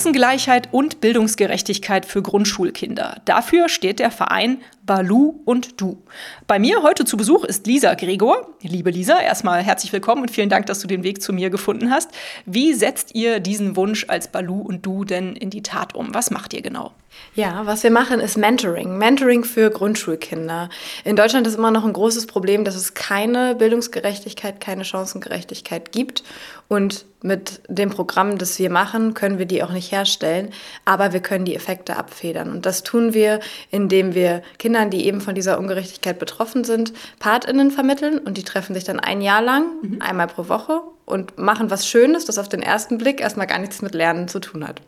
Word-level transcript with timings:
Chancengleichheit 0.00 0.70
und 0.72 1.02
Bildungsgerechtigkeit 1.02 2.06
für 2.06 2.22
Grundschulkinder. 2.22 3.20
Dafür 3.26 3.68
steht 3.68 3.98
der 3.98 4.10
Verein 4.10 4.62
Balu 4.86 5.34
und 5.44 5.78
Du. 5.78 6.02
Bei 6.46 6.58
mir 6.58 6.82
heute 6.82 7.04
zu 7.04 7.18
Besuch 7.18 7.44
ist 7.44 7.66
Lisa 7.66 7.92
Gregor. 7.92 8.48
Liebe 8.62 8.88
Lisa, 8.88 9.20
erstmal 9.20 9.62
herzlich 9.62 9.92
willkommen 9.92 10.22
und 10.22 10.30
vielen 10.30 10.48
Dank, 10.48 10.64
dass 10.64 10.78
du 10.78 10.88
den 10.88 11.02
Weg 11.02 11.20
zu 11.20 11.34
mir 11.34 11.50
gefunden 11.50 11.90
hast. 11.90 12.12
Wie 12.46 12.72
setzt 12.72 13.14
ihr 13.14 13.40
diesen 13.40 13.76
Wunsch 13.76 14.06
als 14.08 14.28
Balu 14.28 14.62
und 14.62 14.86
Du 14.86 15.04
denn 15.04 15.36
in 15.36 15.50
die 15.50 15.62
Tat 15.62 15.94
um? 15.94 16.14
Was 16.14 16.30
macht 16.30 16.54
ihr 16.54 16.62
genau? 16.62 16.92
Ja, 17.34 17.66
was 17.66 17.82
wir 17.82 17.90
machen, 17.90 18.18
ist 18.18 18.36
Mentoring. 18.36 18.98
Mentoring 18.98 19.44
für 19.44 19.70
Grundschulkinder. 19.70 20.68
In 21.04 21.16
Deutschland 21.16 21.46
ist 21.46 21.56
immer 21.56 21.70
noch 21.70 21.84
ein 21.84 21.92
großes 21.92 22.26
Problem, 22.26 22.64
dass 22.64 22.74
es 22.74 22.94
keine 22.94 23.54
Bildungsgerechtigkeit, 23.54 24.60
keine 24.60 24.84
Chancengerechtigkeit 24.84 25.92
gibt. 25.92 26.24
Und 26.66 27.04
mit 27.22 27.60
dem 27.68 27.90
Programm, 27.90 28.38
das 28.38 28.58
wir 28.58 28.70
machen, 28.70 29.12
können 29.12 29.38
wir 29.38 29.44
die 29.44 29.62
auch 29.62 29.72
nicht 29.72 29.92
herstellen, 29.92 30.50
aber 30.84 31.12
wir 31.12 31.20
können 31.20 31.44
die 31.44 31.54
Effekte 31.54 31.96
abfedern. 31.96 32.50
Und 32.50 32.64
das 32.64 32.82
tun 32.82 33.12
wir, 33.12 33.40
indem 33.70 34.14
wir 34.14 34.42
Kinder 34.58 34.70
Kindern, 34.70 34.90
die 34.90 35.04
eben 35.04 35.20
von 35.20 35.34
dieser 35.34 35.58
Ungerechtigkeit 35.58 36.20
betroffen 36.20 36.62
sind, 36.62 36.92
PartInnen 37.18 37.72
vermitteln 37.72 38.20
und 38.20 38.36
die 38.36 38.44
treffen 38.44 38.72
sich 38.72 38.84
dann 38.84 39.00
ein 39.00 39.20
Jahr 39.20 39.42
lang, 39.42 39.64
mhm. 39.82 40.00
einmal 40.00 40.28
pro 40.28 40.48
Woche 40.48 40.80
und 41.06 41.38
machen 41.38 41.70
was 41.70 41.88
Schönes, 41.88 42.24
das 42.24 42.38
auf 42.38 42.48
den 42.48 42.62
ersten 42.62 42.98
Blick 42.98 43.20
erstmal 43.20 43.48
gar 43.48 43.58
nichts 43.58 43.82
mit 43.82 43.92
Lernen 43.92 44.28
zu 44.28 44.38
tun 44.38 44.66
hat. 44.66 44.80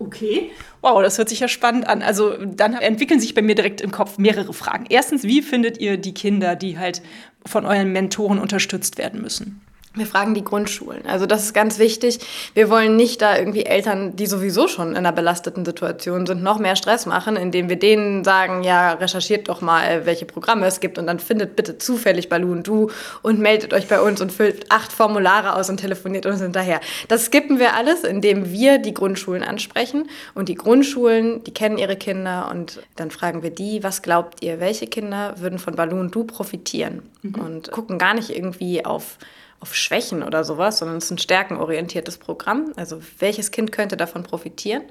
Okay. 0.00 0.50
Wow, 0.80 1.02
das 1.02 1.18
hört 1.18 1.28
sich 1.28 1.40
ja 1.40 1.48
spannend 1.48 1.86
an. 1.86 2.00
Also 2.00 2.34
dann 2.46 2.72
entwickeln 2.72 3.20
sich 3.20 3.34
bei 3.34 3.42
mir 3.42 3.54
direkt 3.54 3.82
im 3.82 3.90
Kopf 3.90 4.16
mehrere 4.16 4.54
Fragen. 4.54 4.86
Erstens, 4.88 5.24
wie 5.24 5.42
findet 5.42 5.78
ihr 5.78 5.98
die 5.98 6.14
Kinder, 6.14 6.56
die 6.56 6.78
halt 6.78 7.02
von 7.44 7.66
euren 7.66 7.92
Mentoren 7.92 8.38
unterstützt 8.38 8.96
werden 8.96 9.20
müssen? 9.20 9.60
Wir 9.94 10.06
fragen 10.06 10.34
die 10.34 10.44
Grundschulen. 10.44 11.04
Also 11.04 11.26
das 11.26 11.42
ist 11.42 11.52
ganz 11.52 11.80
wichtig. 11.80 12.20
Wir 12.54 12.70
wollen 12.70 12.94
nicht 12.94 13.20
da 13.22 13.36
irgendwie 13.36 13.66
Eltern, 13.66 14.14
die 14.14 14.26
sowieso 14.26 14.68
schon 14.68 14.90
in 14.90 14.96
einer 14.96 15.10
belasteten 15.10 15.64
Situation 15.64 16.26
sind, 16.26 16.44
noch 16.44 16.60
mehr 16.60 16.76
Stress 16.76 17.06
machen, 17.06 17.34
indem 17.34 17.68
wir 17.68 17.76
denen 17.76 18.22
sagen, 18.22 18.62
ja, 18.62 18.92
recherchiert 18.92 19.48
doch 19.48 19.62
mal, 19.62 20.06
welche 20.06 20.26
Programme 20.26 20.66
es 20.66 20.78
gibt 20.78 20.96
und 20.96 21.08
dann 21.08 21.18
findet 21.18 21.56
bitte 21.56 21.76
zufällig 21.76 22.28
Balloon 22.28 22.62
Du 22.62 22.88
und 23.22 23.40
meldet 23.40 23.74
euch 23.74 23.88
bei 23.88 24.00
uns 24.00 24.20
und 24.20 24.30
füllt 24.30 24.70
acht 24.70 24.92
Formulare 24.92 25.56
aus 25.56 25.68
und 25.68 25.78
telefoniert 25.78 26.24
uns 26.24 26.40
hinterher. 26.40 26.80
Das 27.08 27.24
skippen 27.24 27.58
wir 27.58 27.74
alles, 27.74 28.04
indem 28.04 28.52
wir 28.52 28.78
die 28.78 28.94
Grundschulen 28.94 29.42
ansprechen 29.42 30.08
und 30.36 30.48
die 30.48 30.54
Grundschulen, 30.54 31.42
die 31.42 31.52
kennen 31.52 31.78
ihre 31.78 31.96
Kinder 31.96 32.48
und 32.52 32.80
dann 32.94 33.10
fragen 33.10 33.42
wir 33.42 33.50
die, 33.50 33.82
was 33.82 34.02
glaubt 34.02 34.44
ihr, 34.44 34.60
welche 34.60 34.86
Kinder 34.86 35.34
würden 35.38 35.58
von 35.58 35.74
Balloon 35.74 36.12
Du 36.12 36.22
profitieren? 36.22 37.02
Mhm. 37.22 37.34
Und 37.34 37.70
gucken 37.72 37.98
gar 37.98 38.14
nicht 38.14 38.30
irgendwie 38.30 38.84
auf 38.84 39.18
auf 39.60 39.74
Schwächen 39.74 40.22
oder 40.22 40.42
sowas, 40.42 40.78
sondern 40.78 40.96
es 40.96 41.04
ist 41.04 41.10
ein 41.10 41.18
stärkenorientiertes 41.18 42.16
Programm. 42.16 42.72
Also 42.76 43.00
welches 43.18 43.50
Kind 43.50 43.72
könnte 43.72 43.96
davon 43.96 44.22
profitieren? 44.22 44.82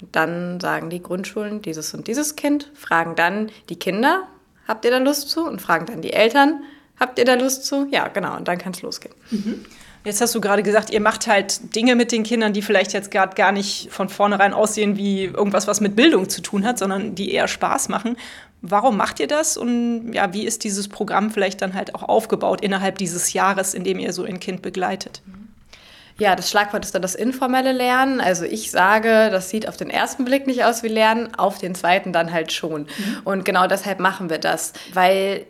Und 0.00 0.14
dann 0.14 0.60
sagen 0.60 0.90
die 0.90 1.02
Grundschulen, 1.02 1.60
dieses 1.60 1.92
und 1.92 2.06
dieses 2.06 2.36
Kind, 2.36 2.70
fragen 2.74 3.16
dann 3.16 3.50
die 3.68 3.78
Kinder, 3.78 4.28
habt 4.68 4.84
ihr 4.84 4.92
da 4.92 4.98
Lust 4.98 5.28
zu? 5.28 5.44
Und 5.44 5.60
fragen 5.60 5.86
dann 5.86 6.02
die 6.02 6.12
Eltern, 6.12 6.62
habt 6.98 7.18
ihr 7.18 7.24
da 7.24 7.34
Lust 7.34 7.66
zu? 7.66 7.88
Ja, 7.90 8.08
genau, 8.08 8.36
und 8.36 8.46
dann 8.46 8.58
kann 8.58 8.72
es 8.72 8.82
losgehen. 8.82 9.14
Mhm. 9.30 9.64
Jetzt 10.04 10.20
hast 10.20 10.34
du 10.34 10.40
gerade 10.40 10.64
gesagt, 10.64 10.90
ihr 10.90 11.00
macht 11.00 11.28
halt 11.28 11.76
Dinge 11.76 11.94
mit 11.94 12.10
den 12.10 12.24
Kindern, 12.24 12.52
die 12.52 12.62
vielleicht 12.62 12.92
jetzt 12.92 13.12
gerade 13.12 13.36
gar 13.36 13.52
nicht 13.52 13.88
von 13.92 14.08
vornherein 14.08 14.52
aussehen 14.52 14.96
wie 14.96 15.24
irgendwas, 15.24 15.68
was 15.68 15.80
mit 15.80 15.94
Bildung 15.94 16.28
zu 16.28 16.42
tun 16.42 16.64
hat, 16.64 16.78
sondern 16.78 17.14
die 17.14 17.32
eher 17.32 17.46
Spaß 17.46 17.88
machen. 17.88 18.16
Warum 18.62 18.96
macht 18.96 19.18
ihr 19.18 19.26
das 19.26 19.56
und 19.56 20.12
ja, 20.12 20.32
wie 20.32 20.46
ist 20.46 20.62
dieses 20.62 20.88
Programm 20.88 21.30
vielleicht 21.32 21.60
dann 21.60 21.74
halt 21.74 21.96
auch 21.96 22.04
aufgebaut 22.04 22.60
innerhalb 22.60 22.96
dieses 22.96 23.32
Jahres, 23.32 23.74
in 23.74 23.82
dem 23.82 23.98
ihr 23.98 24.12
so 24.12 24.22
ein 24.22 24.38
Kind 24.38 24.62
begleitet? 24.62 25.20
Ja, 26.18 26.36
das 26.36 26.48
Schlagwort 26.50 26.84
ist 26.84 26.94
dann 26.94 27.02
das 27.02 27.16
informelle 27.16 27.72
Lernen. 27.72 28.20
Also 28.20 28.44
ich 28.44 28.70
sage, 28.70 29.30
das 29.32 29.50
sieht 29.50 29.66
auf 29.66 29.76
den 29.76 29.90
ersten 29.90 30.24
Blick 30.24 30.46
nicht 30.46 30.64
aus 30.64 30.84
wie 30.84 30.88
Lernen, 30.88 31.34
auf 31.34 31.58
den 31.58 31.74
zweiten 31.74 32.12
dann 32.12 32.32
halt 32.32 32.52
schon. 32.52 32.82
Mhm. 32.82 33.16
Und 33.24 33.44
genau 33.44 33.66
deshalb 33.66 33.98
machen 33.98 34.30
wir 34.30 34.38
das, 34.38 34.72
weil 34.92 35.46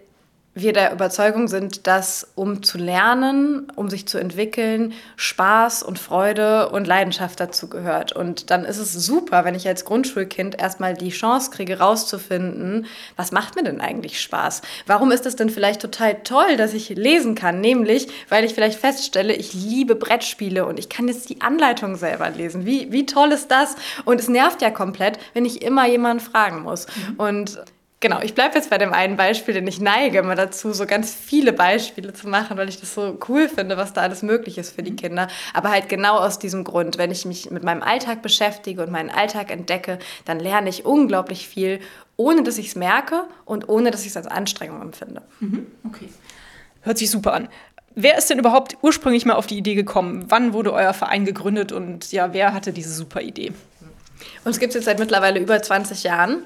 wir 0.54 0.74
der 0.74 0.92
Überzeugung 0.92 1.48
sind, 1.48 1.86
dass 1.86 2.28
um 2.34 2.62
zu 2.62 2.76
lernen, 2.76 3.72
um 3.74 3.88
sich 3.88 4.06
zu 4.06 4.18
entwickeln, 4.18 4.92
Spaß 5.16 5.82
und 5.82 5.98
Freude 5.98 6.68
und 6.68 6.86
Leidenschaft 6.86 7.40
dazu 7.40 7.70
gehört. 7.70 8.12
Und 8.12 8.50
dann 8.50 8.66
ist 8.66 8.76
es 8.76 8.92
super, 8.92 9.46
wenn 9.46 9.54
ich 9.54 9.66
als 9.66 9.86
Grundschulkind 9.86 10.60
erstmal 10.60 10.92
die 10.92 11.08
Chance 11.08 11.50
kriege, 11.50 11.78
rauszufinden, 11.78 12.86
was 13.16 13.32
macht 13.32 13.56
mir 13.56 13.62
denn 13.62 13.80
eigentlich 13.80 14.20
Spaß? 14.20 14.60
Warum 14.86 15.10
ist 15.10 15.24
es 15.24 15.36
denn 15.36 15.48
vielleicht 15.48 15.80
total 15.80 16.22
toll, 16.22 16.56
dass 16.58 16.74
ich 16.74 16.90
lesen 16.90 17.34
kann? 17.34 17.60
Nämlich, 17.60 18.08
weil 18.28 18.44
ich 18.44 18.52
vielleicht 18.52 18.78
feststelle, 18.78 19.32
ich 19.32 19.54
liebe 19.54 19.94
Brettspiele 19.94 20.66
und 20.66 20.78
ich 20.78 20.90
kann 20.90 21.08
jetzt 21.08 21.30
die 21.30 21.40
Anleitung 21.40 21.96
selber 21.96 22.28
lesen. 22.28 22.66
Wie, 22.66 22.92
wie 22.92 23.06
toll 23.06 23.32
ist 23.32 23.50
das? 23.50 23.74
Und 24.04 24.20
es 24.20 24.28
nervt 24.28 24.60
ja 24.60 24.70
komplett, 24.70 25.18
wenn 25.32 25.46
ich 25.46 25.62
immer 25.62 25.86
jemanden 25.86 26.22
fragen 26.22 26.62
muss. 26.62 26.86
Mhm. 27.08 27.14
Und 27.16 27.58
Genau, 28.02 28.20
ich 28.20 28.34
bleibe 28.34 28.56
jetzt 28.56 28.68
bei 28.68 28.78
dem 28.78 28.92
einen 28.92 29.16
Beispiel, 29.16 29.54
denn 29.54 29.66
ich 29.68 29.80
neige 29.80 30.18
immer 30.18 30.34
dazu, 30.34 30.72
so 30.72 30.86
ganz 30.86 31.14
viele 31.14 31.52
Beispiele 31.52 32.12
zu 32.12 32.28
machen, 32.28 32.56
weil 32.56 32.68
ich 32.68 32.80
das 32.80 32.94
so 32.94 33.16
cool 33.28 33.48
finde, 33.48 33.76
was 33.76 33.92
da 33.92 34.00
alles 34.00 34.22
möglich 34.22 34.58
ist 34.58 34.74
für 34.74 34.82
die 34.82 34.96
Kinder. 34.96 35.28
Aber 35.54 35.70
halt 35.70 35.88
genau 35.88 36.18
aus 36.18 36.40
diesem 36.40 36.64
Grund, 36.64 36.98
wenn 36.98 37.12
ich 37.12 37.24
mich 37.26 37.52
mit 37.52 37.62
meinem 37.62 37.80
Alltag 37.80 38.20
beschäftige 38.20 38.82
und 38.82 38.90
meinen 38.90 39.08
Alltag 39.08 39.52
entdecke, 39.52 40.00
dann 40.24 40.40
lerne 40.40 40.68
ich 40.68 40.84
unglaublich 40.84 41.46
viel, 41.46 41.78
ohne 42.16 42.42
dass 42.42 42.58
ich 42.58 42.68
es 42.68 42.74
merke 42.74 43.22
und 43.44 43.68
ohne 43.68 43.92
dass 43.92 44.00
ich 44.00 44.08
es 44.08 44.16
als 44.16 44.26
Anstrengung 44.26 44.82
empfinde. 44.82 45.22
Mhm, 45.38 45.68
okay. 45.86 46.08
Hört 46.80 46.98
sich 46.98 47.08
super 47.08 47.34
an. 47.34 47.48
Wer 47.94 48.18
ist 48.18 48.28
denn 48.30 48.40
überhaupt 48.40 48.78
ursprünglich 48.82 49.26
mal 49.26 49.34
auf 49.34 49.46
die 49.46 49.58
Idee 49.58 49.76
gekommen? 49.76 50.24
Wann 50.26 50.54
wurde 50.54 50.72
euer 50.72 50.92
Verein 50.92 51.24
gegründet 51.24 51.70
und 51.70 52.10
ja, 52.10 52.32
wer 52.32 52.52
hatte 52.52 52.72
diese 52.72 52.92
super 52.92 53.20
Idee? 53.20 53.52
Uns 54.44 54.58
gibt 54.58 54.70
es 54.70 54.74
jetzt 54.74 54.84
seit 54.86 54.98
mittlerweile 54.98 55.38
über 55.38 55.62
20 55.62 56.02
Jahren. 56.02 56.42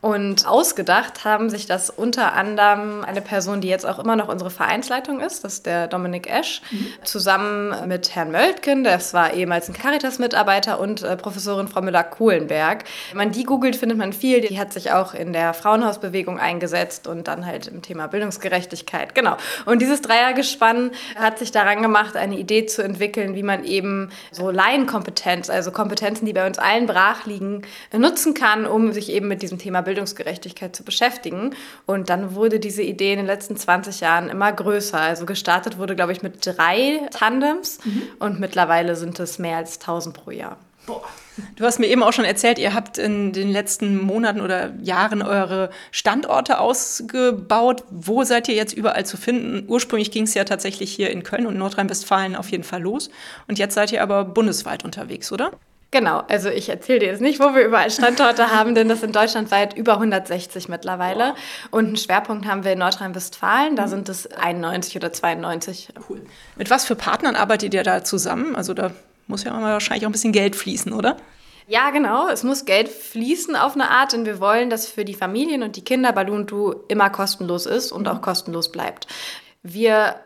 Und 0.00 0.46
ausgedacht 0.46 1.24
haben 1.24 1.50
sich 1.50 1.66
das 1.66 1.90
unter 1.90 2.34
anderem 2.34 3.04
eine 3.04 3.20
Person, 3.20 3.60
die 3.60 3.68
jetzt 3.68 3.86
auch 3.86 3.98
immer 3.98 4.16
noch 4.16 4.28
unsere 4.28 4.50
Vereinsleitung 4.50 5.20
ist, 5.20 5.44
das 5.44 5.54
ist 5.54 5.66
der 5.66 5.88
Dominik 5.88 6.30
Esch, 6.30 6.62
zusammen 7.02 7.88
mit 7.88 8.14
Herrn 8.14 8.30
Möltgen, 8.30 8.84
das 8.84 9.12
war 9.12 9.32
ehemals 9.32 9.68
ein 9.68 9.74
Caritas-Mitarbeiter, 9.74 10.78
und 10.78 11.02
äh, 11.02 11.16
Professorin 11.16 11.68
Frau 11.68 11.80
Müller-Kohlenberg. 11.80 12.84
Wenn 13.10 13.18
man 13.18 13.32
die 13.32 13.44
googelt, 13.44 13.76
findet 13.76 13.98
man 13.98 14.12
viel. 14.12 14.40
Die 14.40 14.58
hat 14.58 14.72
sich 14.72 14.92
auch 14.92 15.14
in 15.14 15.32
der 15.32 15.54
Frauenhausbewegung 15.54 16.38
eingesetzt 16.38 17.06
und 17.06 17.28
dann 17.28 17.46
halt 17.46 17.66
im 17.66 17.82
Thema 17.82 18.06
Bildungsgerechtigkeit. 18.06 19.14
Genau. 19.14 19.36
Und 19.64 19.80
dieses 19.80 20.02
Dreiergespann 20.02 20.90
hat 21.16 21.38
sich 21.38 21.50
daran 21.50 21.82
gemacht, 21.82 22.16
eine 22.16 22.38
Idee 22.38 22.66
zu 22.66 22.82
entwickeln, 22.82 23.34
wie 23.34 23.42
man 23.42 23.64
eben 23.64 24.10
so 24.30 24.50
Laienkompetenz, 24.50 25.50
also 25.50 25.72
Kompetenzen, 25.72 26.26
die 26.26 26.32
bei 26.32 26.46
uns 26.46 26.58
allen 26.58 26.86
brach 26.86 27.26
liegen, 27.26 27.37
nutzen 27.92 28.34
kann, 28.34 28.66
um 28.66 28.92
sich 28.92 29.10
eben 29.10 29.28
mit 29.28 29.42
diesem 29.42 29.58
Thema 29.58 29.80
Bildungsgerechtigkeit 29.80 30.74
zu 30.74 30.84
beschäftigen. 30.84 31.54
Und 31.86 32.10
dann 32.10 32.34
wurde 32.34 32.60
diese 32.60 32.82
Idee 32.82 33.12
in 33.12 33.18
den 33.18 33.26
letzten 33.26 33.56
20 33.56 34.00
Jahren 34.00 34.28
immer 34.28 34.52
größer. 34.52 35.00
Also 35.00 35.26
gestartet 35.26 35.78
wurde, 35.78 35.96
glaube 35.96 36.12
ich, 36.12 36.22
mit 36.22 36.44
drei 36.44 37.00
Tandems 37.10 37.78
mhm. 37.84 38.02
und 38.18 38.40
mittlerweile 38.40 38.96
sind 38.96 39.18
es 39.20 39.38
mehr 39.38 39.58
als 39.58 39.80
1000 39.80 40.16
pro 40.16 40.30
Jahr. 40.30 40.58
Boah. 40.86 41.02
Du 41.54 41.64
hast 41.64 41.78
mir 41.78 41.86
eben 41.86 42.02
auch 42.02 42.12
schon 42.12 42.24
erzählt, 42.24 42.58
ihr 42.58 42.74
habt 42.74 42.98
in 42.98 43.32
den 43.32 43.52
letzten 43.52 44.00
Monaten 44.02 44.40
oder 44.40 44.72
Jahren 44.82 45.22
eure 45.22 45.70
Standorte 45.92 46.58
ausgebaut. 46.58 47.84
Wo 47.90 48.24
seid 48.24 48.48
ihr 48.48 48.54
jetzt 48.54 48.72
überall 48.72 49.06
zu 49.06 49.16
finden? 49.16 49.64
Ursprünglich 49.68 50.10
ging 50.10 50.24
es 50.24 50.34
ja 50.34 50.44
tatsächlich 50.44 50.90
hier 50.90 51.10
in 51.10 51.22
Köln 51.22 51.46
und 51.46 51.58
Nordrhein-Westfalen 51.58 52.34
auf 52.34 52.50
jeden 52.50 52.64
Fall 52.64 52.82
los. 52.82 53.10
Und 53.46 53.58
jetzt 53.58 53.74
seid 53.74 53.92
ihr 53.92 54.02
aber 54.02 54.24
bundesweit 54.24 54.84
unterwegs, 54.84 55.30
oder? 55.30 55.52
Genau, 55.90 56.22
also 56.28 56.50
ich 56.50 56.68
erzähle 56.68 56.98
dir 56.98 57.06
jetzt 57.06 57.22
nicht, 57.22 57.40
wo 57.40 57.54
wir 57.54 57.64
überall 57.64 57.90
Standorte 57.90 58.50
haben, 58.54 58.74
denn 58.74 58.88
das 58.88 59.00
sind 59.00 59.16
deutschlandweit 59.16 59.74
über 59.74 59.94
160 59.94 60.68
mittlerweile. 60.68 61.34
Und 61.70 61.86
einen 61.86 61.96
Schwerpunkt 61.96 62.46
haben 62.46 62.62
wir 62.62 62.72
in 62.72 62.78
Nordrhein-Westfalen, 62.78 63.74
da 63.74 63.86
mhm. 63.86 63.90
sind 63.90 64.08
es 64.10 64.26
91 64.26 64.96
oder 64.96 65.12
92. 65.12 65.88
Cool. 66.08 66.20
Mit 66.56 66.68
was 66.68 66.84
für 66.84 66.94
Partnern 66.94 67.36
arbeitet 67.36 67.72
ihr 67.72 67.84
da 67.84 68.04
zusammen? 68.04 68.54
Also 68.54 68.74
da 68.74 68.90
muss 69.28 69.44
ja 69.44 69.52
wahrscheinlich 69.52 70.04
auch 70.04 70.10
ein 70.10 70.12
bisschen 70.12 70.32
Geld 70.32 70.56
fließen, 70.56 70.92
oder? 70.92 71.16
Ja, 71.66 71.90
genau. 71.90 72.28
Es 72.28 72.44
muss 72.44 72.66
Geld 72.66 72.88
fließen 72.88 73.56
auf 73.56 73.74
eine 73.74 73.90
Art, 73.90 74.12
denn 74.12 74.26
wir 74.26 74.40
wollen, 74.40 74.68
dass 74.68 74.88
für 74.88 75.04
die 75.06 75.14
Familien 75.14 75.62
und 75.62 75.76
die 75.76 75.84
Kinder 75.84 76.12
Balloon 76.12 76.46
immer 76.88 77.08
kostenlos 77.08 77.64
ist 77.64 77.92
und 77.92 78.02
mhm. 78.02 78.08
auch 78.08 78.20
kostenlos 78.20 78.72
bleibt. 78.72 79.06
Wir 79.62 80.16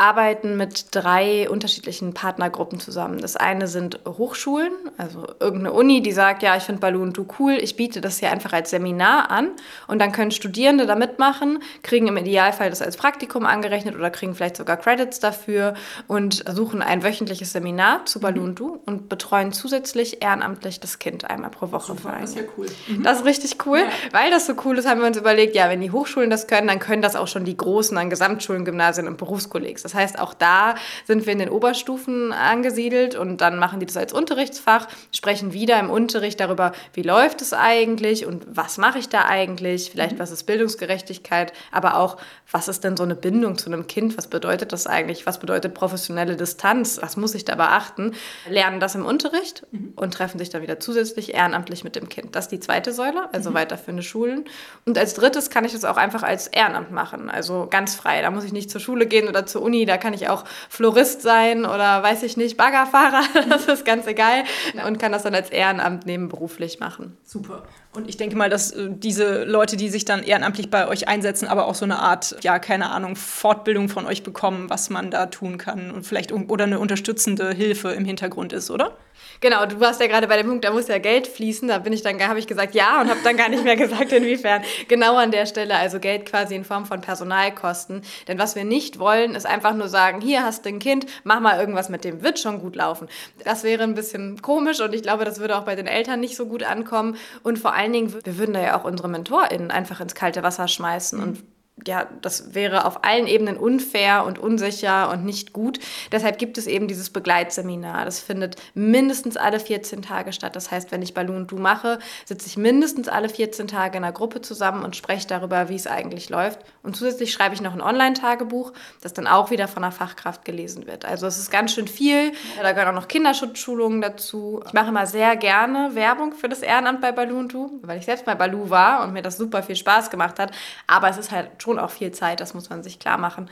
arbeiten 0.00 0.56
mit 0.56 0.86
drei 0.92 1.48
unterschiedlichen 1.50 2.14
Partnergruppen 2.14 2.80
zusammen. 2.80 3.20
Das 3.20 3.36
eine 3.36 3.68
sind 3.68 4.00
Hochschulen, 4.06 4.72
also 4.96 5.26
irgendeine 5.40 5.74
Uni, 5.74 6.00
die 6.00 6.12
sagt, 6.12 6.42
ja, 6.42 6.56
ich 6.56 6.62
finde 6.62 6.80
Balloon 6.80 7.12
Du 7.12 7.26
cool, 7.38 7.58
ich 7.60 7.76
biete 7.76 8.00
das 8.00 8.18
hier 8.18 8.30
einfach 8.30 8.54
als 8.54 8.70
Seminar 8.70 9.30
an 9.30 9.50
und 9.88 9.98
dann 9.98 10.12
können 10.12 10.30
Studierende 10.30 10.86
da 10.86 10.94
mitmachen, 10.96 11.58
kriegen 11.82 12.08
im 12.08 12.16
Idealfall 12.16 12.70
das 12.70 12.80
als 12.80 12.96
Praktikum 12.96 13.44
angerechnet 13.44 13.94
oder 13.94 14.08
kriegen 14.08 14.34
vielleicht 14.34 14.56
sogar 14.56 14.78
Credits 14.78 15.20
dafür 15.20 15.74
und 16.08 16.44
suchen 16.50 16.80
ein 16.80 17.04
wöchentliches 17.04 17.52
Seminar 17.52 18.06
zu 18.06 18.20
Balloon 18.20 18.54
Du 18.54 18.80
und 18.86 19.10
betreuen 19.10 19.52
zusätzlich 19.52 20.22
ehrenamtlich 20.22 20.80
das 20.80 20.98
Kind 20.98 21.28
einmal 21.28 21.50
pro 21.50 21.72
Woche. 21.72 21.92
Super, 21.94 22.16
das 22.18 22.30
ist 22.30 22.36
ja 22.36 22.42
cool. 22.56 22.68
Mhm. 22.88 23.02
Das 23.02 23.18
ist 23.18 23.26
richtig 23.26 23.66
cool. 23.66 23.80
Ja. 23.80 24.18
Weil 24.18 24.30
das 24.30 24.46
so 24.46 24.54
cool 24.64 24.78
ist, 24.78 24.88
haben 24.88 25.00
wir 25.00 25.06
uns 25.06 25.18
überlegt, 25.18 25.54
ja, 25.54 25.68
wenn 25.68 25.82
die 25.82 25.90
Hochschulen 25.90 26.30
das 26.30 26.46
können, 26.46 26.68
dann 26.68 26.78
können 26.78 27.02
das 27.02 27.16
auch 27.16 27.28
schon 27.28 27.44
die 27.44 27.56
Großen 27.56 27.98
an 27.98 28.08
Gesamtschulen, 28.08 28.64
Gymnasien 28.64 29.06
und 29.06 29.18
Berufskollegs. 29.18 29.89
Das 29.90 29.94
heißt, 30.00 30.18
auch 30.20 30.34
da 30.34 30.76
sind 31.04 31.26
wir 31.26 31.32
in 31.32 31.40
den 31.40 31.48
Oberstufen 31.48 32.32
angesiedelt 32.32 33.16
und 33.16 33.40
dann 33.40 33.58
machen 33.58 33.80
die 33.80 33.86
das 33.86 33.96
als 33.96 34.12
Unterrichtsfach, 34.12 34.86
sprechen 35.12 35.52
wieder 35.52 35.80
im 35.80 35.90
Unterricht 35.90 36.38
darüber, 36.38 36.72
wie 36.94 37.02
läuft 37.02 37.42
es 37.42 37.52
eigentlich 37.52 38.24
und 38.24 38.46
was 38.48 38.78
mache 38.78 38.98
ich 38.98 39.08
da 39.08 39.24
eigentlich, 39.24 39.90
vielleicht 39.90 40.14
mhm. 40.14 40.18
was 40.20 40.30
ist 40.30 40.44
Bildungsgerechtigkeit, 40.44 41.52
aber 41.72 41.96
auch, 41.96 42.18
was 42.50 42.68
ist 42.68 42.84
denn 42.84 42.96
so 42.96 43.02
eine 43.02 43.16
Bindung 43.16 43.58
zu 43.58 43.66
einem 43.66 43.86
Kind, 43.88 44.16
was 44.16 44.28
bedeutet 44.28 44.72
das 44.72 44.86
eigentlich, 44.86 45.26
was 45.26 45.40
bedeutet 45.40 45.74
professionelle 45.74 46.36
Distanz, 46.36 47.00
was 47.02 47.16
muss 47.16 47.34
ich 47.34 47.44
da 47.44 47.56
beachten, 47.56 48.12
lernen 48.48 48.78
das 48.78 48.94
im 48.94 49.04
Unterricht 49.04 49.66
mhm. 49.72 49.92
und 49.96 50.14
treffen 50.14 50.38
sich 50.38 50.50
dann 50.50 50.62
wieder 50.62 50.78
zusätzlich 50.78 51.34
ehrenamtlich 51.34 51.82
mit 51.82 51.96
dem 51.96 52.08
Kind. 52.08 52.36
Das 52.36 52.44
ist 52.44 52.52
die 52.52 52.60
zweite 52.60 52.92
Säule, 52.92 53.28
also 53.32 53.50
mhm. 53.50 53.54
weiterführende 53.54 54.04
Schulen. 54.04 54.44
Und 54.86 54.96
als 54.96 55.14
drittes 55.14 55.50
kann 55.50 55.64
ich 55.64 55.72
das 55.72 55.84
auch 55.84 55.96
einfach 55.96 56.22
als 56.22 56.46
Ehrenamt 56.46 56.92
machen, 56.92 57.28
also 57.28 57.66
ganz 57.68 57.96
frei. 57.96 58.22
Da 58.22 58.30
muss 58.30 58.44
ich 58.44 58.52
nicht 58.52 58.70
zur 58.70 58.80
Schule 58.80 59.06
gehen 59.06 59.28
oder 59.28 59.46
zur 59.46 59.62
Uni, 59.62 59.79
da 59.86 59.96
kann 59.96 60.14
ich 60.14 60.28
auch 60.28 60.44
Florist 60.68 61.22
sein 61.22 61.64
oder 61.64 62.02
weiß 62.02 62.22
ich 62.22 62.36
nicht, 62.36 62.56
Baggerfahrer, 62.56 63.22
das 63.48 63.66
ist 63.66 63.84
ganz 63.84 64.06
egal 64.06 64.44
und 64.86 64.98
kann 64.98 65.12
das 65.12 65.22
dann 65.22 65.34
als 65.34 65.50
Ehrenamt 65.50 66.06
nebenberuflich 66.06 66.80
machen. 66.80 67.16
Super. 67.24 67.62
Und 67.92 68.08
ich 68.08 68.16
denke 68.16 68.36
mal, 68.36 68.48
dass 68.48 68.70
äh, 68.70 68.88
diese 68.90 69.44
Leute, 69.44 69.76
die 69.76 69.88
sich 69.88 70.04
dann 70.04 70.22
ehrenamtlich 70.22 70.70
bei 70.70 70.86
euch 70.86 71.08
einsetzen, 71.08 71.48
aber 71.48 71.66
auch 71.66 71.74
so 71.74 71.84
eine 71.84 71.98
Art, 71.98 72.36
ja, 72.42 72.58
keine 72.58 72.90
Ahnung, 72.90 73.16
Fortbildung 73.16 73.88
von 73.88 74.06
euch 74.06 74.22
bekommen, 74.22 74.70
was 74.70 74.90
man 74.90 75.10
da 75.10 75.26
tun 75.26 75.58
kann 75.58 75.90
und 75.90 76.04
vielleicht 76.04 76.32
oder 76.32 76.64
eine 76.64 76.78
unterstützende 76.78 77.50
Hilfe 77.52 77.90
im 77.90 78.04
Hintergrund 78.04 78.52
ist, 78.52 78.70
oder? 78.70 78.96
Genau, 79.40 79.64
du 79.64 79.80
warst 79.80 80.00
ja 80.00 80.06
gerade 80.06 80.28
bei 80.28 80.36
dem 80.36 80.46
Punkt, 80.46 80.64
da 80.64 80.70
muss 80.70 80.88
ja 80.88 80.98
Geld 80.98 81.26
fließen. 81.26 81.68
Da 81.68 81.78
bin 81.78 81.92
ich 81.92 82.02
dann, 82.02 82.20
habe 82.20 82.38
ich 82.38 82.46
gesagt 82.46 82.74
ja 82.74 83.00
und 83.00 83.08
habe 83.08 83.20
dann 83.24 83.36
gar 83.36 83.48
nicht 83.48 83.64
mehr 83.64 83.76
gesagt, 83.76 84.12
inwiefern. 84.12 84.62
Genau 84.88 85.16
an 85.16 85.30
der 85.30 85.46
Stelle, 85.46 85.76
also 85.76 85.98
Geld 85.98 86.26
quasi 86.26 86.54
in 86.54 86.64
Form 86.64 86.84
von 86.86 87.00
Personalkosten. 87.00 88.02
Denn 88.28 88.38
was 88.38 88.54
wir 88.54 88.64
nicht 88.64 88.98
wollen, 88.98 89.34
ist 89.34 89.46
einfach 89.46 89.74
nur 89.74 89.88
sagen, 89.88 90.20
hier 90.20 90.44
hast 90.44 90.64
du 90.64 90.68
ein 90.68 90.78
Kind, 90.78 91.06
mach 91.24 91.40
mal 91.40 91.58
irgendwas 91.58 91.88
mit 91.88 92.04
dem, 92.04 92.22
wird 92.22 92.38
schon 92.38 92.60
gut 92.60 92.76
laufen. 92.76 93.08
Das 93.44 93.64
wäre 93.64 93.82
ein 93.82 93.94
bisschen 93.94 94.42
komisch 94.42 94.80
und 94.80 94.94
ich 94.94 95.02
glaube, 95.02 95.24
das 95.24 95.40
würde 95.40 95.56
auch 95.56 95.64
bei 95.64 95.76
den 95.76 95.86
Eltern 95.86 96.20
nicht 96.20 96.36
so 96.36 96.46
gut 96.46 96.62
ankommen. 96.62 97.16
Und 97.42 97.58
vor 97.58 97.72
allen 97.72 97.92
Dingen, 97.92 98.14
wir 98.24 98.38
würden 98.38 98.54
da 98.54 98.60
ja 98.60 98.78
auch 98.78 98.84
unsere 98.84 99.08
MentorInnen 99.08 99.70
einfach 99.70 100.00
ins 100.00 100.14
kalte 100.14 100.42
Wasser 100.42 100.68
schmeißen 100.68 101.18
mhm. 101.18 101.24
und 101.24 101.44
ja, 101.86 102.06
das 102.20 102.54
wäre 102.54 102.84
auf 102.84 103.04
allen 103.04 103.26
Ebenen 103.26 103.56
unfair 103.56 104.24
und 104.24 104.38
unsicher 104.38 105.10
und 105.10 105.24
nicht 105.24 105.52
gut. 105.52 105.78
Deshalb 106.12 106.38
gibt 106.38 106.58
es 106.58 106.66
eben 106.66 106.88
dieses 106.88 107.10
Begleitseminar. 107.10 108.04
Das 108.04 108.20
findet 108.20 108.56
mindestens 108.74 109.36
alle 109.36 109.60
14 109.60 110.02
Tage 110.02 110.32
statt. 110.32 110.56
Das 110.56 110.70
heißt, 110.70 110.92
wenn 110.92 111.02
ich 111.02 111.14
Balloon 111.14 111.46
Du 111.46 111.58
mache, 111.58 111.98
sitze 112.24 112.46
ich 112.46 112.56
mindestens 112.56 113.08
alle 113.08 113.28
14 113.28 113.68
Tage 113.68 113.98
in 113.98 114.04
einer 114.04 114.12
Gruppe 114.12 114.40
zusammen 114.40 114.84
und 114.84 114.96
spreche 114.96 115.26
darüber, 115.26 115.68
wie 115.68 115.76
es 115.76 115.86
eigentlich 115.86 116.28
läuft. 116.28 116.60
Und 116.82 116.96
zusätzlich 116.96 117.32
schreibe 117.32 117.54
ich 117.54 117.60
noch 117.60 117.74
ein 117.74 117.80
Online-Tagebuch, 117.80 118.72
das 119.00 119.12
dann 119.12 119.26
auch 119.26 119.50
wieder 119.50 119.68
von 119.68 119.84
einer 119.84 119.92
Fachkraft 119.92 120.44
gelesen 120.44 120.86
wird. 120.86 121.04
Also 121.04 121.26
es 121.26 121.38
ist 121.38 121.50
ganz 121.50 121.72
schön 121.74 121.88
viel. 121.88 122.32
Da 122.60 122.72
gehören 122.72 122.88
auch 122.88 123.00
noch 123.00 123.08
Kinderschutzschulungen 123.08 124.00
dazu. 124.00 124.62
Ich 124.66 124.72
mache 124.72 124.88
immer 124.88 125.06
sehr 125.06 125.36
gerne 125.36 125.94
Werbung 125.94 126.32
für 126.32 126.48
das 126.48 126.60
Ehrenamt 126.60 127.00
bei 127.00 127.12
Balloon 127.12 127.48
Du, 127.48 127.80
weil 127.82 127.98
ich 127.98 128.04
selbst 128.04 128.24
bei 128.24 128.34
Baloo 128.34 128.70
war 128.70 129.04
und 129.04 129.12
mir 129.12 129.22
das 129.22 129.36
super 129.36 129.62
viel 129.62 129.76
Spaß 129.76 130.10
gemacht 130.10 130.38
hat. 130.38 130.52
Aber 130.86 131.08
es 131.08 131.18
ist 131.18 131.30
halt 131.30 131.50
schon 131.62 131.69
schon 131.70 131.78
auch 131.78 131.90
viel 131.90 132.12
Zeit, 132.12 132.40
das 132.40 132.54
muss 132.54 132.70
man 132.70 132.82
sich 132.82 132.98
klar 132.98 133.18
machen. 133.18 133.48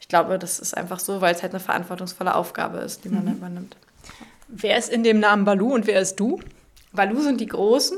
Ich 0.00 0.08
glaube, 0.08 0.38
das 0.38 0.58
ist 0.58 0.76
einfach 0.76 0.98
so, 0.98 1.20
weil 1.20 1.34
es 1.34 1.42
halt 1.42 1.52
eine 1.52 1.60
verantwortungsvolle 1.60 2.34
Aufgabe 2.34 2.78
ist, 2.78 3.04
die 3.04 3.08
man 3.08 3.24
mhm. 3.24 3.32
übernimmt. 3.32 3.76
Wer 4.48 4.76
ist 4.76 4.90
in 4.90 5.02
dem 5.02 5.20
Namen 5.20 5.44
Balu 5.44 5.72
und 5.72 5.86
wer 5.86 6.00
ist 6.00 6.16
du? 6.16 6.40
Balu 6.92 7.20
sind 7.22 7.40
die 7.40 7.46
Großen 7.46 7.96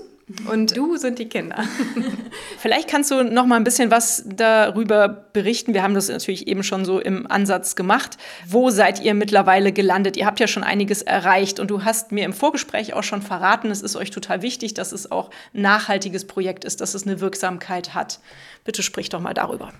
und 0.51 0.77
du 0.77 0.97
sind 0.97 1.21
die 1.21 1.29
Kinder. 1.29 1.63
Vielleicht 2.59 2.89
kannst 2.89 3.13
du 3.13 3.23
noch 3.23 3.47
mal 3.47 3.55
ein 3.55 3.63
bisschen 3.63 3.93
was 3.93 4.25
darüber 4.27 5.07
berichten. 5.07 5.73
Wir 5.73 5.85
haben 5.85 5.95
das 5.95 6.09
natürlich 6.09 6.49
eben 6.49 6.65
schon 6.65 6.85
so 6.85 6.99
im 6.99 7.31
Ansatz 7.31 7.77
gemacht. 7.77 8.19
Wo 8.45 8.71
seid 8.71 9.01
ihr 9.01 9.15
mittlerweile 9.15 9.71
gelandet? 9.71 10.17
Ihr 10.17 10.27
habt 10.27 10.41
ja 10.41 10.49
schon 10.49 10.65
einiges 10.65 11.03
erreicht 11.03 11.61
und 11.61 11.71
du 11.71 11.85
hast 11.85 12.11
mir 12.11 12.25
im 12.25 12.33
Vorgespräch 12.33 12.95
auch 12.95 13.05
schon 13.05 13.23
verraten, 13.23 13.71
es 13.71 13.83
ist 13.83 13.95
euch 13.95 14.11
total 14.11 14.43
wichtig, 14.43 14.75
dass 14.75 14.91
es 14.91 15.13
auch 15.13 15.31
ein 15.55 15.63
nachhaltiges 15.63 16.27
Projekt 16.27 16.65
ist, 16.65 16.81
dass 16.81 16.95
es 16.95 17.07
eine 17.07 17.21
Wirksamkeit 17.21 17.95
hat. 17.95 18.19
Bitte 18.65 18.83
sprich 18.83 19.11
doch 19.11 19.21
mal 19.21 19.33
darüber. 19.33 19.73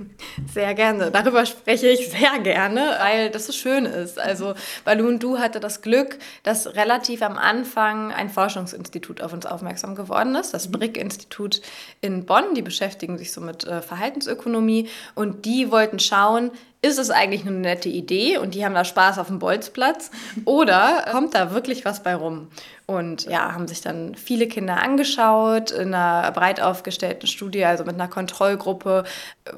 Sehr 0.55 0.73
gerne. 0.75 1.11
Darüber 1.11 1.45
spreche 1.45 1.89
ich 1.89 2.09
sehr 2.09 2.39
gerne, 2.39 2.97
weil 3.01 3.31
das 3.31 3.47
so 3.47 3.53
schön 3.53 3.85
ist. 3.85 4.17
Also 4.17 4.55
Balloon 4.85 5.19
Du 5.19 5.41
hatte 5.41 5.59
das 5.59 5.83
Glück, 5.83 6.19
dass 6.45 6.77
relativ 6.77 7.23
am 7.23 7.37
Anfang 7.37 8.13
ein 8.13 8.31
Forschungsinstitut 8.31 9.23
auf 9.23 9.33
uns 9.33 9.45
aufmerksam 9.45 9.97
geworden 9.97 10.36
ist, 10.39 10.55
das 10.55 10.69
mhm. 10.69 10.73
BRIC-Institut 10.73 11.61
in 12.01 12.27
Bonn. 12.27 12.55
Die 12.55 12.63
beschäftigen 12.63 13.19
sich 13.19 13.33
so 13.33 13.41
mit 13.41 13.65
äh, 13.65 13.83
Verhaltensökonomie 13.83 14.89
und 15.15 15.45
die 15.45 15.71
wollten 15.71 15.99
schauen, 15.99 16.51
ist 16.83 16.99
es 16.99 17.11
eigentlich 17.11 17.45
nur 17.45 17.55
eine 17.55 17.63
nette 17.63 17.89
Idee 17.89 18.39
und 18.39 18.55
die 18.55 18.65
haben 18.65 18.75
da 18.75 18.85
Spaß 18.85 19.19
auf 19.19 19.27
dem 19.27 19.39
Bolzplatz 19.39 20.11
oder 20.45 21.05
kommt 21.11 21.35
da 21.35 21.53
wirklich 21.53 21.85
was 21.85 22.03
bei 22.03 22.15
rum? 22.15 22.49
Und 22.89 23.25
ja, 23.25 23.53
haben 23.53 23.67
sich 23.67 23.81
dann 23.81 24.15
viele 24.15 24.47
Kinder 24.47 24.81
angeschaut. 24.81 25.73
In 25.73 25.93
einer 25.93 26.31
breit 26.31 26.61
aufgestellten 26.61 27.27
Studie, 27.27 27.65
also 27.65 27.83
mit 27.83 27.95
einer 27.95 28.07
Kontrollgruppe, 28.07 29.03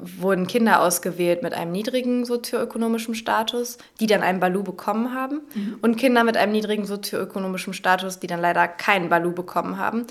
wurden 0.01 0.47
Kinder 0.47 0.81
ausgewählt 0.81 1.43
mit 1.43 1.53
einem 1.53 1.71
niedrigen 1.71 2.25
sozioökonomischen 2.25 3.13
Status, 3.13 3.77
die 3.99 4.07
dann 4.07 4.23
einen 4.23 4.39
Balu 4.39 4.63
bekommen 4.63 5.13
haben. 5.13 5.41
Mhm. 5.53 5.77
Und 5.83 5.97
Kinder 5.97 6.23
mit 6.23 6.37
einem 6.37 6.53
niedrigen 6.53 6.85
sozioökonomischen 6.85 7.73
Status, 7.73 8.19
die 8.19 8.25
dann 8.25 8.41
leider 8.41 8.67
keinen 8.67 9.09
Balu 9.09 9.31
bekommen 9.31 9.77
haben. 9.77 10.07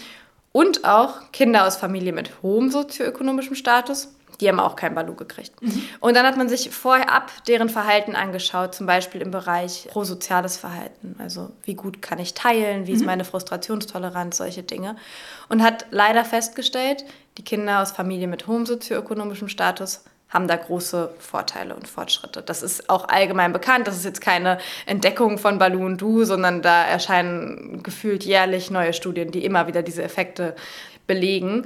Und 0.58 0.84
auch 0.84 1.30
Kinder 1.30 1.68
aus 1.68 1.76
Familien 1.76 2.16
mit 2.16 2.42
hohem 2.42 2.68
sozioökonomischem 2.72 3.54
Status, 3.54 4.08
die 4.40 4.48
haben 4.48 4.58
auch 4.58 4.74
kein 4.74 4.92
Balu 4.92 5.14
gekriegt. 5.14 5.52
Mhm. 5.62 5.84
Und 6.00 6.16
dann 6.16 6.26
hat 6.26 6.36
man 6.36 6.48
sich 6.48 6.70
vorher 6.70 7.12
ab 7.12 7.30
deren 7.46 7.68
Verhalten 7.68 8.16
angeschaut, 8.16 8.74
zum 8.74 8.84
Beispiel 8.84 9.20
im 9.20 9.30
Bereich 9.30 9.86
prosoziales 9.88 10.56
Verhalten. 10.56 11.14
Also 11.20 11.50
wie 11.62 11.74
gut 11.74 12.02
kann 12.02 12.18
ich 12.18 12.34
teilen, 12.34 12.88
wie 12.88 12.90
mhm. 12.90 12.96
ist 12.96 13.06
meine 13.06 13.24
Frustrationstoleranz, 13.24 14.38
solche 14.38 14.64
Dinge. 14.64 14.96
Und 15.48 15.62
hat 15.62 15.86
leider 15.92 16.24
festgestellt, 16.24 17.04
die 17.36 17.44
Kinder 17.44 17.80
aus 17.80 17.92
Familien 17.92 18.30
mit 18.30 18.48
hohem 18.48 18.66
sozioökonomischem 18.66 19.46
Status 19.46 20.02
haben 20.28 20.46
da 20.46 20.56
große 20.56 21.14
Vorteile 21.18 21.74
und 21.74 21.88
Fortschritte. 21.88 22.42
Das 22.42 22.62
ist 22.62 22.90
auch 22.90 23.08
allgemein 23.08 23.52
bekannt. 23.52 23.86
Das 23.86 23.96
ist 23.96 24.04
jetzt 24.04 24.20
keine 24.20 24.58
Entdeckung 24.86 25.38
von 25.38 25.58
Balloon 25.58 25.96
Du, 25.96 26.24
sondern 26.24 26.60
da 26.60 26.84
erscheinen 26.84 27.82
gefühlt 27.82 28.24
jährlich 28.24 28.70
neue 28.70 28.92
Studien, 28.92 29.30
die 29.30 29.44
immer 29.44 29.66
wieder 29.66 29.82
diese 29.82 30.02
Effekte 30.02 30.54
belegen 31.06 31.64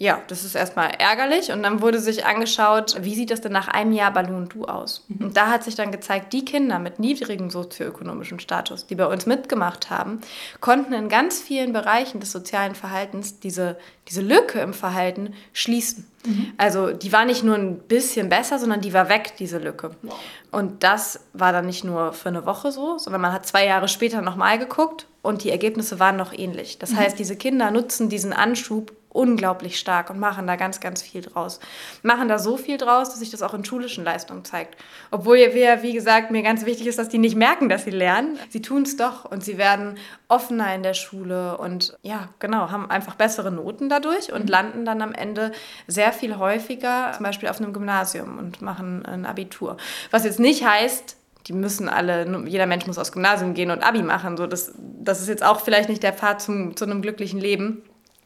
ja, 0.00 0.22
das 0.28 0.44
ist 0.44 0.54
erstmal 0.54 0.92
ärgerlich. 0.92 1.52
Und 1.52 1.62
dann 1.62 1.82
wurde 1.82 2.00
sich 2.00 2.24
angeschaut, 2.24 2.96
wie 3.02 3.14
sieht 3.14 3.30
das 3.30 3.42
denn 3.42 3.52
nach 3.52 3.68
einem 3.68 3.92
Jahr 3.92 4.10
Balloon 4.10 4.48
Du 4.48 4.64
aus? 4.64 5.04
Mhm. 5.08 5.26
Und 5.26 5.36
da 5.36 5.48
hat 5.48 5.62
sich 5.62 5.74
dann 5.74 5.92
gezeigt, 5.92 6.32
die 6.32 6.42
Kinder 6.42 6.78
mit 6.78 6.98
niedrigem 6.98 7.50
sozioökonomischen 7.50 8.40
Status, 8.40 8.86
die 8.86 8.94
bei 8.94 9.04
uns 9.04 9.26
mitgemacht 9.26 9.90
haben, 9.90 10.22
konnten 10.62 10.94
in 10.94 11.10
ganz 11.10 11.42
vielen 11.42 11.74
Bereichen 11.74 12.18
des 12.18 12.32
sozialen 12.32 12.74
Verhaltens 12.74 13.40
diese, 13.40 13.76
diese 14.08 14.22
Lücke 14.22 14.60
im 14.60 14.72
Verhalten 14.72 15.34
schließen. 15.52 16.10
Mhm. 16.24 16.54
Also 16.56 16.92
die 16.92 17.12
war 17.12 17.26
nicht 17.26 17.44
nur 17.44 17.56
ein 17.56 17.80
bisschen 17.80 18.30
besser, 18.30 18.58
sondern 18.58 18.80
die 18.80 18.94
war 18.94 19.10
weg, 19.10 19.34
diese 19.38 19.58
Lücke. 19.58 19.90
Wow. 20.00 20.14
Und 20.50 20.82
das 20.82 21.20
war 21.34 21.52
dann 21.52 21.66
nicht 21.66 21.84
nur 21.84 22.14
für 22.14 22.30
eine 22.30 22.46
Woche 22.46 22.72
so, 22.72 22.96
sondern 22.96 23.20
man 23.20 23.34
hat 23.34 23.44
zwei 23.44 23.66
Jahre 23.66 23.86
später 23.86 24.22
nochmal 24.22 24.58
geguckt 24.58 25.06
und 25.20 25.44
die 25.44 25.50
Ergebnisse 25.50 26.00
waren 26.00 26.16
noch 26.16 26.32
ähnlich. 26.32 26.78
Das 26.78 26.92
mhm. 26.92 26.96
heißt, 26.96 27.18
diese 27.18 27.36
Kinder 27.36 27.70
nutzen 27.70 28.08
diesen 28.08 28.32
Anschub 28.32 28.92
unglaublich 29.10 29.78
stark 29.78 30.08
und 30.10 30.18
machen 30.18 30.46
da 30.46 30.56
ganz, 30.56 30.80
ganz 30.80 31.02
viel 31.02 31.20
draus. 31.20 31.60
Machen 32.02 32.28
da 32.28 32.38
so 32.38 32.56
viel 32.56 32.78
draus, 32.78 33.10
dass 33.10 33.18
sich 33.18 33.30
das 33.30 33.42
auch 33.42 33.54
in 33.54 33.64
schulischen 33.64 34.04
Leistungen 34.04 34.44
zeigt. 34.44 34.76
Obwohl 35.10 35.36
wir, 35.36 35.82
wie 35.82 35.92
gesagt, 35.92 36.30
mir 36.30 36.42
ganz 36.42 36.64
wichtig 36.64 36.86
ist, 36.86 36.98
dass 36.98 37.08
die 37.08 37.18
nicht 37.18 37.36
merken, 37.36 37.68
dass 37.68 37.84
sie 37.84 37.90
lernen. 37.90 38.38
Sie 38.48 38.62
tun 38.62 38.82
es 38.82 38.96
doch 38.96 39.24
und 39.24 39.44
sie 39.44 39.58
werden 39.58 39.98
offener 40.28 40.74
in 40.74 40.82
der 40.82 40.94
Schule 40.94 41.58
und 41.58 41.98
ja, 42.02 42.28
genau, 42.38 42.70
haben 42.70 42.90
einfach 42.90 43.16
bessere 43.16 43.50
Noten 43.50 43.88
dadurch 43.88 44.32
und 44.32 44.44
mhm. 44.44 44.50
landen 44.50 44.84
dann 44.84 45.02
am 45.02 45.12
Ende 45.12 45.52
sehr 45.86 46.12
viel 46.12 46.38
häufiger, 46.38 47.12
zum 47.16 47.24
Beispiel 47.24 47.48
auf 47.48 47.60
einem 47.60 47.72
Gymnasium 47.72 48.38
und 48.38 48.62
machen 48.62 49.04
ein 49.04 49.26
Abitur. 49.26 49.76
Was 50.10 50.24
jetzt 50.24 50.38
nicht 50.38 50.64
heißt, 50.64 51.16
die 51.46 51.52
müssen 51.52 51.88
alle, 51.88 52.44
jeder 52.46 52.66
Mensch 52.66 52.86
muss 52.86 52.98
aufs 52.98 53.12
Gymnasium 53.12 53.54
gehen 53.54 53.70
und 53.70 53.82
Abi 53.82 54.02
machen. 54.02 54.36
So, 54.36 54.46
das, 54.46 54.72
das 54.76 55.20
ist 55.20 55.28
jetzt 55.28 55.42
auch 55.42 55.60
vielleicht 55.60 55.88
nicht 55.88 56.02
der 56.02 56.12
Pfad 56.12 56.40
zum, 56.40 56.76
zu 56.76 56.84
einem 56.84 57.02
glücklichen 57.02 57.40
Leben. 57.40 57.82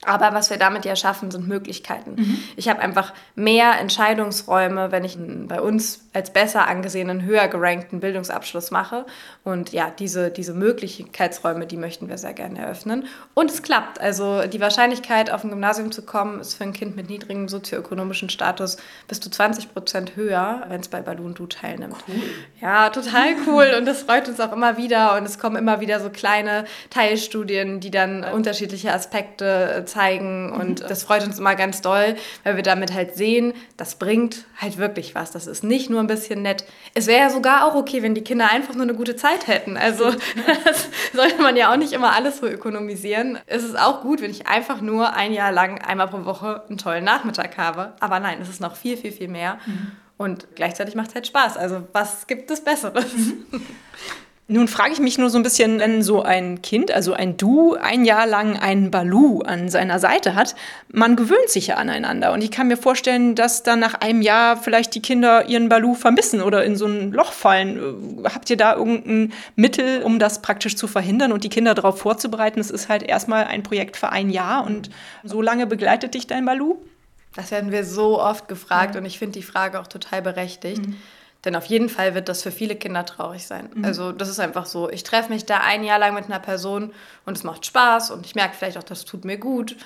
Aber 0.06 0.32
was 0.34 0.50
wir 0.50 0.56
damit 0.56 0.84
ja 0.84 0.96
schaffen, 0.96 1.30
sind 1.30 1.49
Möglichkeiten. 1.49 2.14
Mhm. 2.16 2.38
Ich 2.56 2.68
habe 2.68 2.80
einfach 2.80 3.12
mehr 3.34 3.78
Entscheidungsräume, 3.80 4.92
wenn 4.92 5.04
ich 5.04 5.16
bei 5.18 5.61
uns 5.61 6.00
als 6.12 6.32
besser 6.32 6.68
angesehenen, 6.68 7.25
höher 7.25 7.49
gerankten 7.49 8.00
Bildungsabschluss 8.00 8.70
mache. 8.70 9.04
Und 9.42 9.73
ja, 9.73 9.90
diese, 9.90 10.30
diese 10.30 10.54
Möglichkeitsräume, 10.54 11.66
die 11.66 11.76
möchten 11.76 12.08
wir 12.08 12.18
sehr 12.18 12.32
gerne 12.32 12.61
eröffnen. 12.61 13.06
Und 13.34 13.50
es 13.50 13.62
klappt. 13.62 14.00
Also 14.00 14.46
die 14.46 14.61
Wahrscheinlichkeit, 14.61 15.30
auf 15.30 15.42
ein 15.44 15.50
Gymnasium 15.50 15.90
zu 15.90 16.02
kommen, 16.02 16.40
ist 16.40 16.54
für 16.54 16.64
ein 16.64 16.73
Kind 16.73 16.94
mit 16.96 17.08
niedrigem 17.08 17.49
sozioökonomischen 17.49 18.30
Status 18.30 18.76
bis 19.08 19.20
zu 19.20 19.30
20 19.30 19.73
Prozent 19.73 20.16
höher, 20.16 20.64
wenn 20.68 20.80
es 20.80 20.88
bei 20.88 21.02
Balloon 21.02 21.34
Du 21.34 21.46
teilnimmt. 21.46 21.96
Cool. 22.06 22.23
Ja, 22.61 22.90
total 22.90 23.34
cool. 23.46 23.75
Und 23.76 23.87
das 23.87 24.02
freut 24.02 24.28
uns 24.28 24.38
auch 24.40 24.52
immer 24.52 24.76
wieder. 24.76 25.16
Und 25.16 25.25
es 25.25 25.38
kommen 25.38 25.56
immer 25.56 25.80
wieder 25.80 25.99
so 25.99 26.11
kleine 26.11 26.64
Teilstudien, 26.90 27.80
die 27.80 27.90
dann 27.90 28.25
unterschiedliche 28.25 28.92
Aspekte 28.92 29.82
zeigen. 29.87 29.93
Und 30.52 30.82
mhm. 30.82 30.86
das 30.88 31.02
freut 31.04 31.24
uns 31.24 31.38
immer 31.38 31.54
ganz 31.54 31.80
doll, 31.80 32.16
weil 32.42 32.56
wir 32.56 32.62
damit 32.62 32.92
halt 32.92 33.16
sehen, 33.16 33.52
das 33.76 33.96
bringt 33.96 34.44
halt 34.60 34.78
wirklich 34.78 35.14
was. 35.14 35.30
Das 35.30 35.46
ist 35.46 35.64
nicht 35.64 35.90
nur 35.90 36.00
ein 36.00 36.06
bisschen 36.06 36.42
nett. 36.42 36.64
Es 36.94 37.06
wäre 37.06 37.20
ja 37.20 37.30
sogar 37.30 37.66
auch 37.66 37.74
okay, 37.74 38.02
wenn 38.02 38.14
die 38.14 38.24
Kinder 38.24 38.50
einfach 38.50 38.74
nur 38.74 38.84
eine 38.84 38.94
gute 38.94 39.16
Zeit 39.16 39.46
hätten. 39.46 39.76
Also 39.76 40.10
das 40.64 40.88
sollte 41.12 41.42
man 41.42 41.56
ja 41.56 41.72
auch 41.72 41.76
nicht 41.76 41.92
immer 41.92 42.12
alles 42.12 42.38
so 42.38 42.46
ökonomisieren. 42.46 43.38
Es 43.46 43.62
ist 43.62 43.78
auch 43.78 44.02
gut, 44.02 44.20
wenn 44.20 44.30
ich 44.30 44.46
einfach 44.46 44.80
nur 44.80 45.14
ein 45.14 45.32
Jahr 45.32 45.52
lang 45.52 45.80
einmal 45.80 46.08
pro 46.08 46.24
Woche 46.24 46.64
einen 46.68 46.78
tollen 46.78 47.04
Nachmittag 47.04 47.56
habe. 47.58 47.94
Aber 48.00 48.20
nein, 48.20 48.38
es 48.40 48.48
ist 48.48 48.60
noch 48.60 48.76
viel, 48.76 48.96
viel, 48.96 49.12
viel 49.12 49.28
mehr. 49.28 49.58
Mhm. 49.66 49.92
Und 50.16 50.54
gleichzeitig 50.54 50.94
macht 50.94 51.08
es 51.08 51.14
halt 51.14 51.26
Spaß. 51.26 51.56
Also 51.56 51.86
was 51.92 52.26
gibt 52.26 52.50
es 52.50 52.62
Besseres? 52.62 53.12
Mhm. 53.12 53.44
Nun 54.46 54.68
frage 54.68 54.92
ich 54.92 55.00
mich 55.00 55.16
nur 55.16 55.30
so 55.30 55.38
ein 55.38 55.42
bisschen, 55.42 55.80
wenn 55.80 56.02
so 56.02 56.22
ein 56.22 56.60
Kind, 56.60 56.92
also 56.92 57.14
ein 57.14 57.38
Du, 57.38 57.76
ein 57.76 58.04
Jahr 58.04 58.26
lang 58.26 58.58
einen 58.58 58.90
Balu 58.90 59.40
an 59.40 59.70
seiner 59.70 59.98
Seite 59.98 60.34
hat, 60.34 60.54
man 60.92 61.16
gewöhnt 61.16 61.48
sich 61.48 61.68
ja 61.68 61.76
aneinander. 61.76 62.30
Und 62.30 62.44
ich 62.44 62.50
kann 62.50 62.68
mir 62.68 62.76
vorstellen, 62.76 63.34
dass 63.36 63.62
dann 63.62 63.80
nach 63.80 63.94
einem 63.94 64.20
Jahr 64.20 64.58
vielleicht 64.58 64.94
die 64.94 65.00
Kinder 65.00 65.48
ihren 65.48 65.70
Balu 65.70 65.94
vermissen 65.94 66.42
oder 66.42 66.62
in 66.62 66.76
so 66.76 66.84
ein 66.84 67.10
Loch 67.10 67.32
fallen. 67.32 68.22
Habt 68.24 68.50
ihr 68.50 68.58
da 68.58 68.74
irgendein 68.76 69.32
Mittel, 69.56 70.02
um 70.02 70.18
das 70.18 70.42
praktisch 70.42 70.76
zu 70.76 70.88
verhindern 70.88 71.32
und 71.32 71.42
die 71.42 71.48
Kinder 71.48 71.74
darauf 71.74 71.98
vorzubereiten? 71.98 72.60
Es 72.60 72.70
ist 72.70 72.90
halt 72.90 73.02
erstmal 73.02 73.44
ein 73.44 73.62
Projekt 73.62 73.96
für 73.96 74.10
ein 74.10 74.28
Jahr 74.28 74.66
und 74.66 74.90
so 75.22 75.40
lange 75.40 75.66
begleitet 75.66 76.12
dich 76.12 76.26
dein 76.26 76.44
Balu? 76.44 76.76
Das 77.34 77.50
werden 77.50 77.72
wir 77.72 77.84
so 77.84 78.20
oft 78.20 78.46
gefragt 78.46 78.94
mhm. 78.94 79.00
und 79.00 79.06
ich 79.06 79.18
finde 79.18 79.38
die 79.38 79.42
Frage 79.42 79.80
auch 79.80 79.86
total 79.86 80.20
berechtigt. 80.20 80.86
Mhm. 80.86 80.96
Denn 81.44 81.56
auf 81.56 81.66
jeden 81.66 81.88
Fall 81.88 82.14
wird 82.14 82.28
das 82.28 82.42
für 82.42 82.50
viele 82.50 82.76
Kinder 82.76 83.04
traurig 83.04 83.46
sein. 83.46 83.70
Mhm. 83.74 83.84
Also 83.84 84.12
das 84.12 84.28
ist 84.28 84.40
einfach 84.40 84.66
so. 84.66 84.90
Ich 84.90 85.02
treffe 85.02 85.30
mich 85.30 85.44
da 85.44 85.58
ein 85.58 85.84
Jahr 85.84 85.98
lang 85.98 86.14
mit 86.14 86.24
einer 86.24 86.38
Person 86.38 86.92
und 87.26 87.36
es 87.36 87.44
macht 87.44 87.66
Spaß 87.66 88.10
und 88.10 88.24
ich 88.26 88.34
merke 88.34 88.54
vielleicht 88.56 88.78
auch, 88.78 88.82
das 88.82 89.04
tut 89.04 89.24
mir 89.24 89.36
gut 89.36 89.76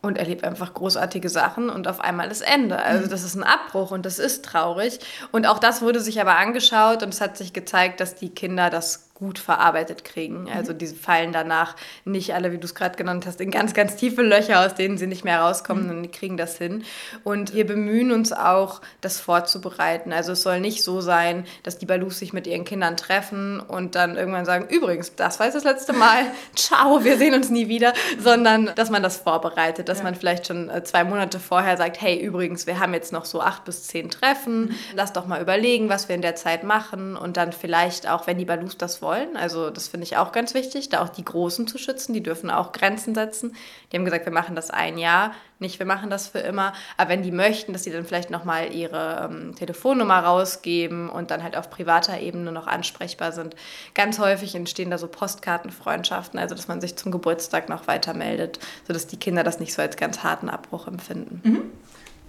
und 0.00 0.16
erlebe 0.16 0.46
einfach 0.46 0.74
großartige 0.74 1.28
Sachen 1.28 1.70
und 1.70 1.88
auf 1.88 2.00
einmal 2.00 2.30
ist 2.30 2.42
Ende. 2.42 2.78
Also 2.78 3.06
mhm. 3.06 3.10
das 3.10 3.24
ist 3.24 3.34
ein 3.34 3.42
Abbruch 3.42 3.90
und 3.90 4.06
das 4.06 4.18
ist 4.18 4.44
traurig. 4.44 5.00
Und 5.32 5.46
auch 5.46 5.58
das 5.58 5.82
wurde 5.82 6.00
sich 6.00 6.20
aber 6.20 6.36
angeschaut 6.36 7.02
und 7.02 7.12
es 7.12 7.20
hat 7.20 7.36
sich 7.36 7.52
gezeigt, 7.52 8.00
dass 8.00 8.14
die 8.14 8.30
Kinder 8.30 8.70
das 8.70 9.07
gut 9.18 9.38
verarbeitet 9.38 10.04
kriegen. 10.04 10.42
Mhm. 10.42 10.48
Also 10.54 10.72
diese 10.72 10.94
fallen 10.94 11.32
danach 11.32 11.74
nicht 12.04 12.34
alle, 12.34 12.52
wie 12.52 12.58
du 12.58 12.66
es 12.66 12.74
gerade 12.74 12.96
genannt 12.96 13.26
hast, 13.26 13.40
in 13.40 13.50
ganz, 13.50 13.74
ganz 13.74 13.96
tiefe 13.96 14.22
Löcher, 14.22 14.64
aus 14.64 14.74
denen 14.74 14.96
sie 14.96 15.06
nicht 15.06 15.24
mehr 15.24 15.40
rauskommen 15.40 15.84
mhm. 15.84 15.90
und 15.90 16.02
die 16.04 16.10
kriegen 16.10 16.36
das 16.36 16.56
hin. 16.56 16.84
Und 17.24 17.52
wir 17.52 17.66
bemühen 17.66 18.12
uns 18.12 18.32
auch, 18.32 18.80
das 19.00 19.20
vorzubereiten. 19.20 20.12
Also 20.12 20.32
es 20.32 20.42
soll 20.42 20.60
nicht 20.60 20.82
so 20.82 21.00
sein, 21.00 21.44
dass 21.64 21.78
die 21.78 21.86
Balus 21.86 22.20
sich 22.20 22.32
mit 22.32 22.46
ihren 22.46 22.64
Kindern 22.64 22.96
treffen 22.96 23.60
und 23.60 23.96
dann 23.96 24.16
irgendwann 24.16 24.44
sagen, 24.44 24.68
übrigens, 24.68 25.14
das 25.16 25.38
war 25.40 25.46
jetzt 25.46 25.56
das 25.56 25.64
letzte 25.64 25.92
Mal, 25.92 26.24
ciao, 26.54 27.04
wir 27.04 27.18
sehen 27.18 27.34
uns 27.34 27.50
nie 27.50 27.68
wieder, 27.68 27.92
sondern 28.18 28.70
dass 28.76 28.90
man 28.90 29.02
das 29.02 29.16
vorbereitet, 29.16 29.88
dass 29.88 29.98
ja. 29.98 30.04
man 30.04 30.14
vielleicht 30.14 30.46
schon 30.46 30.70
äh, 30.70 30.84
zwei 30.84 31.02
Monate 31.02 31.40
vorher 31.40 31.76
sagt, 31.76 32.00
hey, 32.00 32.18
übrigens, 32.18 32.66
wir 32.66 32.78
haben 32.78 32.94
jetzt 32.94 33.12
noch 33.12 33.24
so 33.24 33.40
acht 33.40 33.64
bis 33.64 33.84
zehn 33.84 34.10
Treffen, 34.10 34.66
mhm. 34.66 34.74
lass 34.94 35.12
doch 35.12 35.26
mal 35.26 35.42
überlegen, 35.42 35.88
was 35.88 36.08
wir 36.08 36.14
in 36.14 36.22
der 36.22 36.36
Zeit 36.36 36.62
machen 36.62 37.16
und 37.16 37.36
dann 37.36 37.52
vielleicht 37.52 38.08
auch, 38.08 38.26
wenn 38.28 38.38
die 38.38 38.44
Balus 38.44 38.78
das 38.78 39.02
wollen, 39.02 39.07
wollen. 39.08 39.38
Also 39.38 39.70
das 39.70 39.88
finde 39.88 40.04
ich 40.04 40.18
auch 40.18 40.32
ganz 40.32 40.52
wichtig, 40.52 40.90
da 40.90 41.02
auch 41.02 41.08
die 41.08 41.24
Großen 41.24 41.66
zu 41.66 41.78
schützen. 41.78 42.12
Die 42.12 42.22
dürfen 42.22 42.50
auch 42.50 42.72
Grenzen 42.72 43.14
setzen. 43.14 43.56
Die 43.90 43.96
haben 43.96 44.04
gesagt, 44.04 44.26
wir 44.26 44.32
machen 44.32 44.54
das 44.54 44.70
ein 44.70 44.98
Jahr, 44.98 45.32
nicht 45.58 45.78
wir 45.78 45.86
machen 45.86 46.10
das 46.10 46.28
für 46.28 46.40
immer. 46.40 46.74
Aber 46.98 47.08
wenn 47.08 47.22
die 47.22 47.32
möchten, 47.32 47.72
dass 47.72 47.84
sie 47.84 47.90
dann 47.90 48.04
vielleicht 48.04 48.28
nochmal 48.28 48.70
ihre 48.74 49.30
ähm, 49.30 49.54
Telefonnummer 49.56 50.18
rausgeben 50.18 51.08
und 51.08 51.30
dann 51.30 51.42
halt 51.42 51.56
auf 51.56 51.70
privater 51.70 52.20
Ebene 52.20 52.52
noch 52.52 52.66
ansprechbar 52.66 53.32
sind. 53.32 53.56
Ganz 53.94 54.18
häufig 54.18 54.54
entstehen 54.54 54.90
da 54.90 54.98
so 54.98 55.08
Postkartenfreundschaften, 55.08 56.38
also 56.38 56.54
dass 56.54 56.68
man 56.68 56.82
sich 56.82 56.96
zum 56.96 57.10
Geburtstag 57.10 57.70
noch 57.70 57.86
weiter 57.86 58.12
meldet, 58.12 58.58
sodass 58.86 59.06
die 59.06 59.16
Kinder 59.16 59.42
das 59.42 59.58
nicht 59.58 59.72
so 59.72 59.80
als 59.80 59.96
ganz 59.96 60.22
harten 60.22 60.50
Abbruch 60.50 60.86
empfinden. 60.86 61.40
Mhm. 61.42 61.62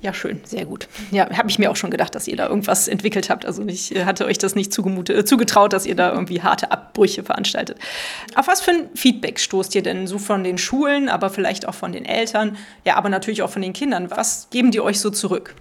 Ja, 0.02 0.14
schön, 0.14 0.40
sehr 0.46 0.66
gut. 0.66 0.88
Ja, 1.12 1.30
habe 1.36 1.50
ich 1.50 1.60
mir 1.60 1.70
auch 1.70 1.76
schon 1.76 1.92
gedacht, 1.92 2.16
dass 2.16 2.28
ihr 2.28 2.38
da 2.38 2.48
irgendwas 2.48 2.88
entwickelt 2.88 3.30
habt. 3.30 3.46
Also 3.46 3.66
ich 3.68 3.94
äh, 3.94 4.06
hatte 4.06 4.26
euch 4.26 4.38
das 4.38 4.56
nicht 4.56 4.70
äh, 4.78 5.26
zugetraut, 5.26 5.74
dass 5.74 5.86
ihr 5.86 5.96
da 5.96 6.14
irgendwie 6.14 6.42
harte 6.42 6.72
Abbrüche 6.72 7.24
veranstaltet. 7.24 7.78
Auf 8.36 8.48
was 8.48 8.62
für 8.62 8.72
ein 8.72 8.90
Feedback 8.96 9.40
stoßt 9.40 9.76
ihr 9.76 9.84
denn 9.84 10.08
so 10.08 10.18
von 10.18 10.46
den 10.46 10.58
Schulen, 10.58 11.10
aber 11.10 11.30
vielleicht 11.30 11.68
auch 11.68 11.76
von 11.76 11.92
den 11.92 12.06
Eltern, 12.06 12.56
ja, 12.86 12.96
aber 12.96 13.10
natürlich 13.10 13.42
auch 13.42 13.50
von 13.50 13.62
den 13.62 13.74
Kindern? 13.74 14.10
Was 14.10 14.48
geben 14.52 14.72
die 14.72 14.80
euch 14.80 15.02
so 15.02 15.10
zurück? 15.10 15.56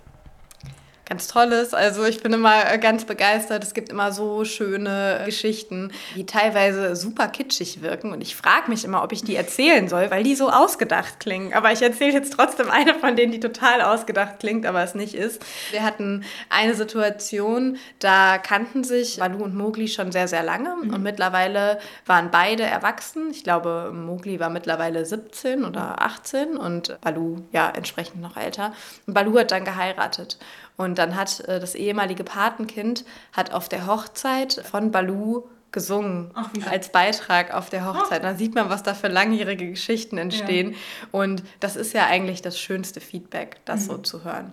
Ganz 1.08 1.26
Tolles. 1.26 1.72
Also 1.72 2.04
ich 2.04 2.22
bin 2.22 2.32
immer 2.32 2.76
ganz 2.78 3.04
begeistert. 3.04 3.64
Es 3.64 3.72
gibt 3.72 3.88
immer 3.88 4.12
so 4.12 4.44
schöne 4.44 5.22
Geschichten, 5.24 5.90
die 6.14 6.26
teilweise 6.26 6.94
super 6.96 7.28
kitschig 7.28 7.82
wirken. 7.82 8.12
Und 8.12 8.20
ich 8.20 8.36
frage 8.36 8.68
mich 8.70 8.84
immer, 8.84 9.02
ob 9.02 9.12
ich 9.12 9.24
die 9.24 9.36
erzählen 9.36 9.88
soll, 9.88 10.10
weil 10.10 10.22
die 10.22 10.34
so 10.34 10.50
ausgedacht 10.50 11.18
klingen. 11.20 11.54
Aber 11.54 11.72
ich 11.72 11.80
erzähle 11.80 12.12
jetzt 12.12 12.34
trotzdem 12.34 12.70
eine 12.70 12.94
von 12.94 13.16
denen, 13.16 13.32
die 13.32 13.40
total 13.40 13.80
ausgedacht 13.80 14.38
klingt, 14.38 14.66
aber 14.66 14.82
es 14.82 14.94
nicht 14.94 15.14
ist. 15.14 15.44
Wir 15.70 15.82
hatten 15.82 16.24
eine 16.50 16.74
Situation, 16.74 17.78
da 17.98 18.38
kannten 18.38 18.84
sich 18.84 19.16
Balu 19.18 19.44
und 19.44 19.54
Mowgli 19.54 19.88
schon 19.88 20.12
sehr, 20.12 20.28
sehr 20.28 20.42
lange. 20.42 20.76
Mhm. 20.82 20.94
Und 20.94 21.02
mittlerweile 21.02 21.78
waren 22.04 22.30
beide 22.30 22.64
erwachsen. 22.64 23.30
Ich 23.30 23.44
glaube, 23.44 23.92
Mowgli 23.94 24.40
war 24.40 24.50
mittlerweile 24.50 25.06
17 25.06 25.64
oder 25.64 26.02
18 26.02 26.56
und 26.56 27.00
Balu 27.00 27.38
ja 27.52 27.70
entsprechend 27.70 28.20
noch 28.20 28.36
älter. 28.36 28.74
Und 29.06 29.14
Balu 29.14 29.38
hat 29.38 29.52
dann 29.52 29.64
geheiratet. 29.64 30.38
Und 30.78 30.96
dann 30.96 31.16
hat 31.16 31.40
äh, 31.40 31.60
das 31.60 31.74
ehemalige 31.74 32.24
Patenkind 32.24 33.04
hat 33.34 33.52
auf 33.52 33.68
der 33.68 33.86
Hochzeit 33.86 34.62
von 34.64 34.90
Balu 34.90 35.42
gesungen 35.72 36.30
Ach, 36.32 36.48
als 36.70 36.90
Beitrag 36.92 37.52
auf 37.52 37.68
der 37.68 37.84
Hochzeit. 37.84 38.24
Da 38.24 38.34
sieht 38.34 38.54
man, 38.54 38.70
was 38.70 38.82
da 38.82 38.94
für 38.94 39.08
langjährige 39.08 39.68
Geschichten 39.68 40.16
entstehen. 40.16 40.70
Ja. 40.70 40.76
Und 41.12 41.42
das 41.60 41.76
ist 41.76 41.92
ja 41.92 42.06
eigentlich 42.06 42.40
das 42.40 42.58
schönste 42.58 43.00
Feedback, 43.00 43.58
das 43.66 43.82
mhm. 43.82 43.86
so 43.86 43.98
zu 43.98 44.24
hören. 44.24 44.52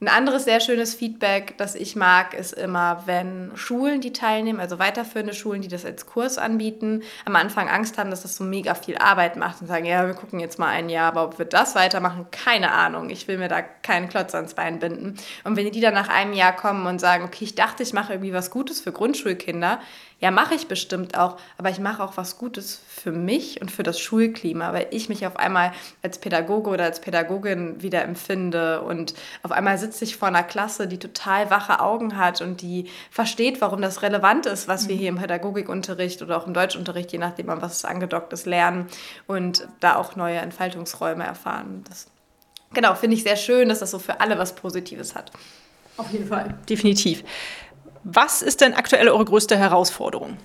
Ein 0.00 0.06
anderes 0.06 0.44
sehr 0.44 0.60
schönes 0.60 0.94
Feedback, 0.94 1.58
das 1.58 1.74
ich 1.74 1.96
mag, 1.96 2.32
ist 2.32 2.52
immer, 2.52 3.02
wenn 3.06 3.50
Schulen, 3.56 4.00
die 4.00 4.12
teilnehmen, 4.12 4.60
also 4.60 4.78
weiterführende 4.78 5.34
Schulen, 5.34 5.60
die 5.60 5.66
das 5.66 5.84
als 5.84 6.06
Kurs 6.06 6.38
anbieten, 6.38 7.02
am 7.24 7.34
Anfang 7.34 7.68
Angst 7.68 7.98
haben, 7.98 8.10
dass 8.10 8.22
das 8.22 8.36
so 8.36 8.44
mega 8.44 8.76
viel 8.76 8.96
Arbeit 8.96 9.34
macht 9.34 9.60
und 9.60 9.66
sagen, 9.66 9.86
ja, 9.86 10.06
wir 10.06 10.14
gucken 10.14 10.38
jetzt 10.38 10.56
mal 10.56 10.68
ein 10.68 10.88
Jahr, 10.88 11.08
aber 11.08 11.24
ob 11.24 11.40
wir 11.40 11.46
das 11.46 11.74
weitermachen, 11.74 12.26
keine 12.30 12.70
Ahnung. 12.70 13.10
Ich 13.10 13.26
will 13.26 13.38
mir 13.38 13.48
da 13.48 13.60
keinen 13.60 14.08
Klotz 14.08 14.36
ans 14.36 14.54
Bein 14.54 14.78
binden. 14.78 15.16
Und 15.42 15.56
wenn 15.56 15.68
die 15.68 15.80
dann 15.80 15.94
nach 15.94 16.08
einem 16.08 16.32
Jahr 16.32 16.54
kommen 16.54 16.86
und 16.86 17.00
sagen, 17.00 17.24
okay, 17.24 17.42
ich 17.42 17.56
dachte, 17.56 17.82
ich 17.82 17.92
mache 17.92 18.12
irgendwie 18.12 18.32
was 18.32 18.52
Gutes 18.52 18.80
für 18.80 18.92
Grundschulkinder, 18.92 19.80
ja, 20.20 20.32
mache 20.32 20.54
ich 20.54 20.66
bestimmt 20.66 21.16
auch, 21.16 21.36
aber 21.58 21.70
ich 21.70 21.78
mache 21.78 22.02
auch 22.02 22.16
was 22.16 22.38
Gutes 22.38 22.80
für 22.88 23.12
mich 23.12 23.60
und 23.60 23.70
für 23.70 23.84
das 23.84 24.00
Schulklima, 24.00 24.72
weil 24.72 24.88
ich 24.90 25.08
mich 25.08 25.24
auf 25.26 25.36
einmal 25.36 25.72
als 26.02 26.18
Pädagoge 26.18 26.70
oder 26.70 26.84
als 26.84 27.00
Pädagogin 27.00 27.82
wieder 27.82 28.02
empfinde 28.02 28.82
und 28.82 29.14
auf 29.44 29.52
einmal 29.52 29.78
sitze 29.78 30.04
ich 30.04 30.16
vor 30.16 30.26
einer 30.26 30.42
Klasse, 30.42 30.88
die 30.88 30.98
total 30.98 31.50
wache 31.50 31.78
Augen 31.78 32.16
hat 32.16 32.40
und 32.40 32.62
die 32.62 32.90
versteht, 33.12 33.60
warum 33.60 33.80
das 33.80 34.02
relevant 34.02 34.46
ist, 34.46 34.66
was 34.66 34.88
wir 34.88 34.96
mhm. 34.96 34.98
hier 34.98 35.08
im 35.10 35.18
Pädagogikunterricht 35.18 36.20
oder 36.20 36.36
auch 36.36 36.48
im 36.48 36.54
Deutschunterricht, 36.54 37.12
je 37.12 37.18
nachdem, 37.18 37.48
an 37.50 37.62
was 37.62 37.76
es 37.76 37.84
angedockt 37.84 38.32
ist, 38.32 38.44
lernen 38.44 38.88
und 39.28 39.68
da 39.78 39.94
auch 39.94 40.16
neue 40.16 40.38
Entfaltungsräume 40.38 41.22
erfahren. 41.22 41.84
Das, 41.88 42.08
genau, 42.74 42.96
finde 42.96 43.14
ich 43.14 43.22
sehr 43.22 43.36
schön, 43.36 43.68
dass 43.68 43.78
das 43.78 43.92
so 43.92 44.00
für 44.00 44.20
alle 44.20 44.36
was 44.36 44.56
Positives 44.56 45.14
hat. 45.14 45.30
Auf 45.96 46.10
jeden 46.12 46.26
Fall. 46.28 46.54
Definitiv. 46.68 47.24
Was 48.10 48.40
ist 48.40 48.62
denn 48.62 48.72
aktuell 48.72 49.06
eure 49.10 49.26
größte 49.26 49.58
Herausforderung? 49.58 50.38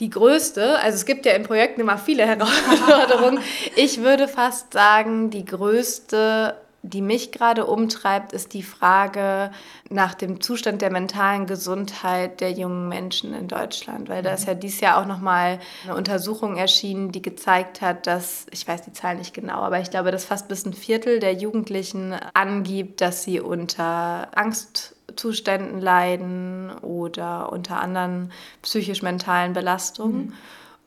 Die 0.00 0.10
größte, 0.10 0.78
also 0.80 0.96
es 0.96 1.06
gibt 1.06 1.24
ja 1.24 1.32
im 1.32 1.44
Projekt 1.44 1.78
immer 1.78 1.96
viele 1.96 2.26
Herausforderungen. 2.26 3.40
Ich 3.74 4.02
würde 4.02 4.28
fast 4.28 4.74
sagen, 4.74 5.30
die 5.30 5.46
größte, 5.46 6.56
die 6.82 7.00
mich 7.00 7.32
gerade 7.32 7.64
umtreibt, 7.64 8.34
ist 8.34 8.52
die 8.52 8.62
Frage 8.62 9.50
nach 9.88 10.12
dem 10.12 10.42
Zustand 10.42 10.82
der 10.82 10.90
mentalen 10.90 11.46
Gesundheit 11.46 12.42
der 12.42 12.52
jungen 12.52 12.90
Menschen 12.90 13.32
in 13.32 13.48
Deutschland. 13.48 14.10
Weil 14.10 14.22
da 14.22 14.34
ist 14.34 14.46
ja 14.46 14.52
dieses 14.52 14.82
Jahr 14.82 15.00
auch 15.00 15.06
nochmal 15.06 15.58
eine 15.84 15.96
Untersuchung 15.96 16.58
erschienen, 16.58 17.12
die 17.12 17.22
gezeigt 17.22 17.80
hat, 17.80 18.06
dass, 18.06 18.44
ich 18.50 18.68
weiß 18.68 18.82
die 18.82 18.92
Zahl 18.92 19.16
nicht 19.16 19.32
genau, 19.32 19.60
aber 19.60 19.80
ich 19.80 19.88
glaube, 19.88 20.10
dass 20.10 20.26
fast 20.26 20.48
bis 20.48 20.66
ein 20.66 20.74
Viertel 20.74 21.18
der 21.18 21.32
Jugendlichen 21.32 22.14
angibt, 22.34 23.00
dass 23.00 23.24
sie 23.24 23.40
unter 23.40 24.28
Angst 24.34 24.95
Zuständen 25.16 25.80
leiden 25.80 26.70
oder 26.82 27.52
unter 27.52 27.80
anderen 27.80 28.32
psychisch-mentalen 28.62 29.52
Belastungen. 29.52 30.26
Mhm. 30.26 30.32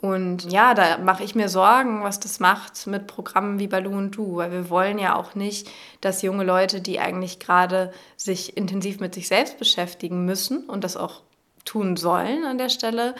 Und 0.01 0.49
ja, 0.49 0.73
da 0.73 0.97
mache 0.97 1.25
ich 1.25 1.35
mir 1.35 1.49
Sorgen, 1.49 2.03
was 2.03 2.21
das 2.21 2.39
macht 2.39 2.87
mit 2.87 3.05
Programmen 3.05 3.59
wie 3.59 3.67
Baloo 3.67 3.97
und 3.97 4.11
Du, 4.11 4.37
weil 4.37 4.51
wir 4.51 4.69
wollen 4.69 4.97
ja 4.97 5.15
auch 5.15 5.35
nicht, 5.35 5.69
dass 5.99 6.21
junge 6.21 6.45
Leute, 6.45 6.79
die 6.79 7.01
eigentlich 7.01 7.39
gerade 7.39 7.91
sich 8.15 8.55
intensiv 8.55 9.01
mit 9.01 9.13
sich 9.13 9.27
selbst 9.27 9.59
beschäftigen 9.59 10.23
müssen 10.23 10.69
und 10.69 10.85
das 10.85 10.95
auch 10.95 11.21
tun 11.65 11.97
sollen 11.97 12.45
an 12.45 12.57
der 12.57 12.69
Stelle, 12.69 13.13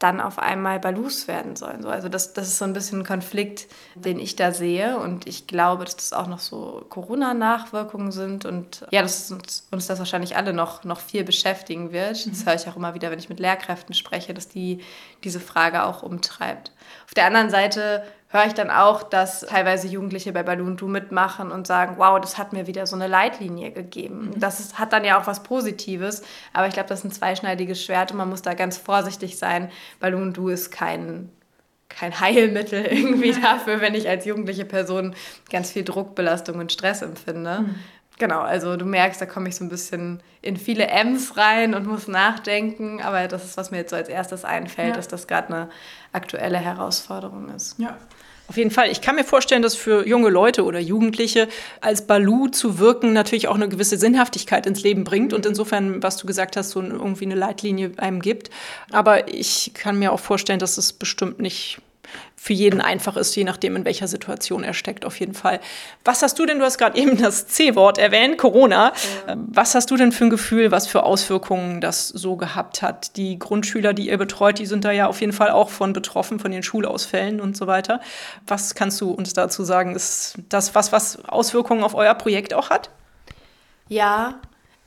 dann 0.00 0.18
auf 0.18 0.38
einmal 0.38 0.80
Balus 0.80 1.28
werden 1.28 1.56
sollen. 1.56 1.84
Also 1.84 2.08
das, 2.08 2.32
das 2.32 2.48
ist 2.48 2.58
so 2.58 2.64
ein 2.64 2.72
bisschen 2.72 3.00
ein 3.00 3.06
Konflikt, 3.06 3.66
den 3.94 4.18
ich 4.18 4.34
da 4.34 4.50
sehe. 4.50 4.98
Und 4.98 5.26
ich 5.26 5.46
glaube, 5.46 5.84
dass 5.84 5.94
das 5.94 6.12
auch 6.14 6.26
noch 6.26 6.38
so 6.38 6.86
Corona-Nachwirkungen 6.88 8.10
sind. 8.10 8.46
Und 8.46 8.86
ja, 8.90 9.02
dass 9.02 9.30
uns, 9.30 9.68
uns, 9.70 9.86
das 9.86 9.98
wahrscheinlich 9.98 10.36
alle 10.36 10.54
noch, 10.54 10.84
noch 10.84 11.00
viel 11.00 11.22
beschäftigen 11.22 11.92
wird. 11.92 12.26
Das 12.26 12.26
mhm. 12.26 12.46
höre 12.46 12.54
ich 12.54 12.66
auch 12.66 12.76
immer 12.76 12.94
wieder, 12.94 13.10
wenn 13.10 13.18
ich 13.18 13.28
mit 13.28 13.40
Lehrkräften 13.40 13.94
spreche, 13.94 14.32
dass 14.32 14.48
die 14.48 14.80
diese 15.22 15.38
Frage 15.38 15.84
auch 15.84 16.02
umtreibt. 16.02 16.72
Auf 17.04 17.12
der 17.12 17.26
anderen 17.26 17.50
Seite 17.50 18.02
höre 18.30 18.46
ich 18.46 18.54
dann 18.54 18.70
auch, 18.70 19.02
dass 19.02 19.40
teilweise 19.40 19.88
Jugendliche 19.88 20.32
bei 20.32 20.42
Balloon 20.42 20.76
Do 20.76 20.86
mitmachen 20.86 21.50
und 21.50 21.66
sagen, 21.66 21.96
wow, 21.98 22.20
das 22.20 22.38
hat 22.38 22.52
mir 22.52 22.66
wieder 22.68 22.86
so 22.86 22.94
eine 22.94 23.08
Leitlinie 23.08 23.72
gegeben. 23.72 24.30
Mhm. 24.34 24.40
Das 24.40 24.60
ist, 24.60 24.78
hat 24.78 24.92
dann 24.92 25.04
ja 25.04 25.20
auch 25.20 25.26
was 25.26 25.42
Positives, 25.42 26.22
aber 26.52 26.68
ich 26.68 26.74
glaube, 26.74 26.88
das 26.88 27.00
ist 27.00 27.04
ein 27.06 27.12
zweischneidiges 27.12 27.84
Schwert 27.84 28.12
und 28.12 28.18
man 28.18 28.30
muss 28.30 28.42
da 28.42 28.54
ganz 28.54 28.78
vorsichtig 28.78 29.36
sein. 29.36 29.70
Balloon 29.98 30.32
Do 30.32 30.48
ist 30.48 30.70
kein, 30.70 31.28
kein 31.88 32.20
Heilmittel 32.20 32.84
irgendwie 32.90 33.32
dafür, 33.32 33.80
wenn 33.80 33.94
ich 33.94 34.08
als 34.08 34.24
jugendliche 34.24 34.64
Person 34.64 35.16
ganz 35.50 35.72
viel 35.72 35.82
Druck, 35.82 36.14
Belastung 36.14 36.60
und 36.60 36.70
Stress 36.70 37.02
empfinde. 37.02 37.62
Mhm. 37.62 37.74
Genau, 38.20 38.40
also 38.40 38.76
du 38.76 38.84
merkst, 38.84 39.18
da 39.18 39.24
komme 39.24 39.48
ich 39.48 39.56
so 39.56 39.64
ein 39.64 39.70
bisschen 39.70 40.22
in 40.42 40.58
viele 40.58 40.88
M's 40.88 41.38
rein 41.38 41.74
und 41.74 41.86
muss 41.86 42.06
nachdenken, 42.06 43.00
aber 43.00 43.26
das 43.28 43.46
ist, 43.46 43.56
was 43.56 43.70
mir 43.70 43.78
jetzt 43.78 43.90
so 43.90 43.96
als 43.96 44.10
erstes 44.10 44.44
einfällt, 44.44 44.90
ja. 44.90 44.94
dass 44.94 45.08
das 45.08 45.26
gerade 45.26 45.48
eine 45.48 45.70
aktuelle 46.12 46.58
Herausforderung 46.58 47.48
ist. 47.48 47.78
Ja, 47.78 47.96
auf 48.46 48.58
jeden 48.58 48.70
Fall. 48.70 48.90
Ich 48.90 49.00
kann 49.00 49.14
mir 49.14 49.24
vorstellen, 49.24 49.62
dass 49.62 49.74
für 49.74 50.06
junge 50.06 50.28
Leute 50.28 50.64
oder 50.64 50.78
Jugendliche 50.80 51.48
als 51.80 52.06
Balu 52.06 52.48
zu 52.48 52.78
wirken 52.78 53.14
natürlich 53.14 53.48
auch 53.48 53.54
eine 53.54 53.70
gewisse 53.70 53.96
Sinnhaftigkeit 53.96 54.66
ins 54.66 54.82
Leben 54.82 55.02
bringt 55.04 55.32
und 55.32 55.46
insofern, 55.46 56.02
was 56.02 56.18
du 56.18 56.26
gesagt 56.26 56.58
hast, 56.58 56.70
so 56.70 56.82
irgendwie 56.82 57.24
eine 57.24 57.36
Leitlinie 57.36 57.92
einem 57.96 58.20
gibt. 58.20 58.50
Aber 58.92 59.32
ich 59.32 59.72
kann 59.72 59.98
mir 59.98 60.12
auch 60.12 60.20
vorstellen, 60.20 60.58
dass 60.58 60.76
es 60.76 60.92
bestimmt 60.92 61.40
nicht 61.40 61.80
für 62.36 62.54
jeden 62.54 62.80
einfach 62.80 63.16
ist, 63.16 63.34
je 63.36 63.44
nachdem, 63.44 63.76
in 63.76 63.84
welcher 63.84 64.08
Situation 64.08 64.64
er 64.64 64.72
steckt, 64.72 65.04
auf 65.04 65.20
jeden 65.20 65.34
Fall. 65.34 65.60
Was 66.04 66.22
hast 66.22 66.38
du 66.38 66.46
denn, 66.46 66.58
du 66.58 66.64
hast 66.64 66.78
gerade 66.78 66.98
eben 66.98 67.20
das 67.20 67.46
C-Wort 67.48 67.98
erwähnt, 67.98 68.38
Corona. 68.38 68.92
Ja. 69.26 69.32
Ähm, 69.34 69.48
was 69.48 69.74
hast 69.74 69.90
du 69.90 69.96
denn 69.96 70.10
für 70.10 70.24
ein 70.24 70.30
Gefühl, 70.30 70.70
was 70.70 70.86
für 70.86 71.02
Auswirkungen 71.02 71.82
das 71.82 72.08
so 72.08 72.36
gehabt 72.36 72.80
hat? 72.80 73.16
Die 73.18 73.38
Grundschüler, 73.38 73.92
die 73.92 74.08
ihr 74.08 74.16
betreut, 74.16 74.58
die 74.58 74.64
sind 74.64 74.86
da 74.86 74.90
ja 74.90 75.06
auf 75.06 75.20
jeden 75.20 75.34
Fall 75.34 75.50
auch 75.50 75.68
von 75.68 75.92
betroffen, 75.92 76.40
von 76.40 76.50
den 76.50 76.62
Schulausfällen 76.62 77.40
und 77.40 77.58
so 77.58 77.66
weiter. 77.66 78.00
Was 78.46 78.74
kannst 78.74 79.00
du 79.02 79.10
uns 79.10 79.34
dazu 79.34 79.62
sagen? 79.62 79.94
Ist 79.94 80.38
das 80.48 80.74
was, 80.74 80.92
was 80.92 81.22
Auswirkungen 81.26 81.84
auf 81.84 81.94
euer 81.94 82.14
Projekt 82.14 82.54
auch 82.54 82.70
hat? 82.70 82.88
Ja, 83.88 84.40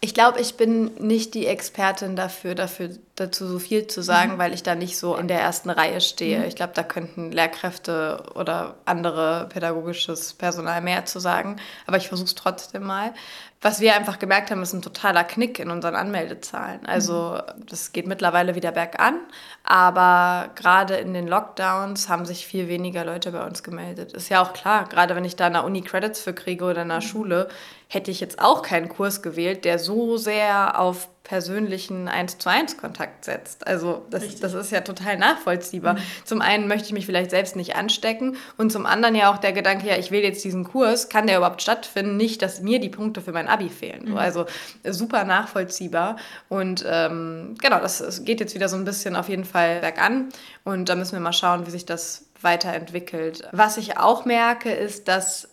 ich 0.03 0.13
glaube, 0.13 0.41
ich 0.41 0.57
bin 0.57 0.91
nicht 0.95 1.33
die 1.33 1.47
Expertin 1.47 2.17
dafür, 2.17 2.55
dafür 2.55 2.89
dazu 3.15 3.47
so 3.47 3.57
viel 3.57 3.87
zu 3.87 4.01
sagen, 4.01 4.33
mhm. 4.33 4.37
weil 4.37 4.53
ich 4.53 4.61
da 4.61 4.75
nicht 4.75 4.97
so 4.97 5.15
in 5.15 5.29
der 5.29 5.39
ersten 5.39 5.69
Reihe 5.69 6.01
stehe. 6.01 6.39
Mhm. 6.39 6.43
Ich 6.43 6.57
glaube, 6.57 6.73
da 6.75 6.83
könnten 6.83 7.31
Lehrkräfte 7.31 8.21
oder 8.35 8.75
andere 8.83 9.47
pädagogisches 9.47 10.33
Personal 10.33 10.81
mehr 10.81 11.05
zu 11.05 11.19
sagen. 11.19 11.55
Aber 11.87 11.95
ich 11.95 12.09
versuche 12.09 12.27
es 12.27 12.35
trotzdem 12.35 12.83
mal. 12.83 13.13
Was 13.61 13.79
wir 13.79 13.95
einfach 13.95 14.19
gemerkt 14.19 14.51
haben, 14.51 14.61
ist 14.61 14.73
ein 14.73 14.81
totaler 14.81 15.23
Knick 15.23 15.57
in 15.57 15.71
unseren 15.71 15.95
Anmeldezahlen. 15.95 16.85
Also 16.85 17.37
mhm. 17.55 17.65
das 17.65 17.93
geht 17.93 18.05
mittlerweile 18.05 18.55
wieder 18.55 18.73
bergan, 18.73 19.21
aber 19.63 20.49
gerade 20.55 20.95
in 20.95 21.13
den 21.13 21.27
Lockdowns 21.27 22.09
haben 22.09 22.25
sich 22.25 22.45
viel 22.45 22.67
weniger 22.67 23.05
Leute 23.05 23.31
bei 23.31 23.45
uns 23.45 23.63
gemeldet. 23.63 24.11
Ist 24.11 24.27
ja 24.27 24.41
auch 24.41 24.51
klar, 24.51 24.89
gerade 24.89 25.15
wenn 25.15 25.23
ich 25.23 25.37
da 25.37 25.47
in 25.47 25.53
der 25.53 25.63
Uni 25.63 25.81
Credits 25.81 26.19
für 26.19 26.33
kriege 26.33 26.65
oder 26.65 26.81
in 26.81 26.89
der 26.89 26.97
mhm. 26.97 27.01
Schule, 27.01 27.47
hätte 27.87 28.11
ich 28.11 28.19
jetzt 28.19 28.39
auch 28.39 28.61
keinen 28.61 28.89
Kurs 28.89 29.21
gewählt, 29.21 29.63
der 29.63 29.79
so 29.79 30.17
sehr 30.17 30.79
auf 30.79 31.07
persönlichen 31.23 32.09
1 32.09 32.37
zu 32.37 32.49
1 32.49 32.77
Kontakt 32.77 33.23
setzt. 33.23 33.65
Also 33.65 34.05
das, 34.09 34.39
das 34.41 34.53
ist 34.53 34.71
ja 34.71 34.81
total 34.81 35.17
nachvollziehbar. 35.17 35.93
Mhm. 35.93 35.99
Zum 36.25 36.41
einen 36.41 36.67
möchte 36.67 36.87
ich 36.87 36.93
mich 36.93 37.05
vielleicht 37.05 37.29
selbst 37.29 37.55
nicht 37.55 37.77
anstecken 37.77 38.35
und 38.57 38.71
zum 38.71 38.85
anderen 38.85 39.15
ja 39.15 39.31
auch 39.31 39.37
der 39.37 39.53
Gedanke, 39.53 39.87
ja, 39.87 39.97
ich 39.97 40.11
wähle 40.11 40.27
jetzt 40.27 40.43
diesen 40.43 40.65
Kurs, 40.65 41.07
kann 41.07 41.25
der 41.25 41.37
überhaupt 41.37 41.61
stattfinden? 41.61 42.17
Nicht, 42.17 42.41
dass 42.41 42.61
mir 42.61 42.79
die 42.79 42.89
Punkte 42.89 43.21
für 43.21 43.31
mein 43.31 43.47
Abi 43.47 43.69
fehlen. 43.69 44.09
Mhm. 44.09 44.17
Also 44.17 44.45
super 44.83 45.23
nachvollziehbar 45.23 46.17
und 46.49 46.83
ähm, 46.85 47.55
genau, 47.61 47.79
das, 47.79 47.99
das 47.99 48.25
geht 48.25 48.41
jetzt 48.41 48.53
wieder 48.53 48.67
so 48.67 48.75
ein 48.75 48.83
bisschen 48.83 49.15
auf 49.15 49.29
jeden 49.29 49.45
Fall 49.45 49.79
bergan 49.79 50.27
und 50.65 50.89
da 50.89 50.95
müssen 50.95 51.13
wir 51.13 51.21
mal 51.21 51.31
schauen, 51.31 51.65
wie 51.65 51.71
sich 51.71 51.85
das 51.85 52.25
weiterentwickelt. 52.41 53.47
Was 53.53 53.77
ich 53.77 53.97
auch 53.97 54.25
merke, 54.25 54.71
ist, 54.71 55.07
dass 55.07 55.47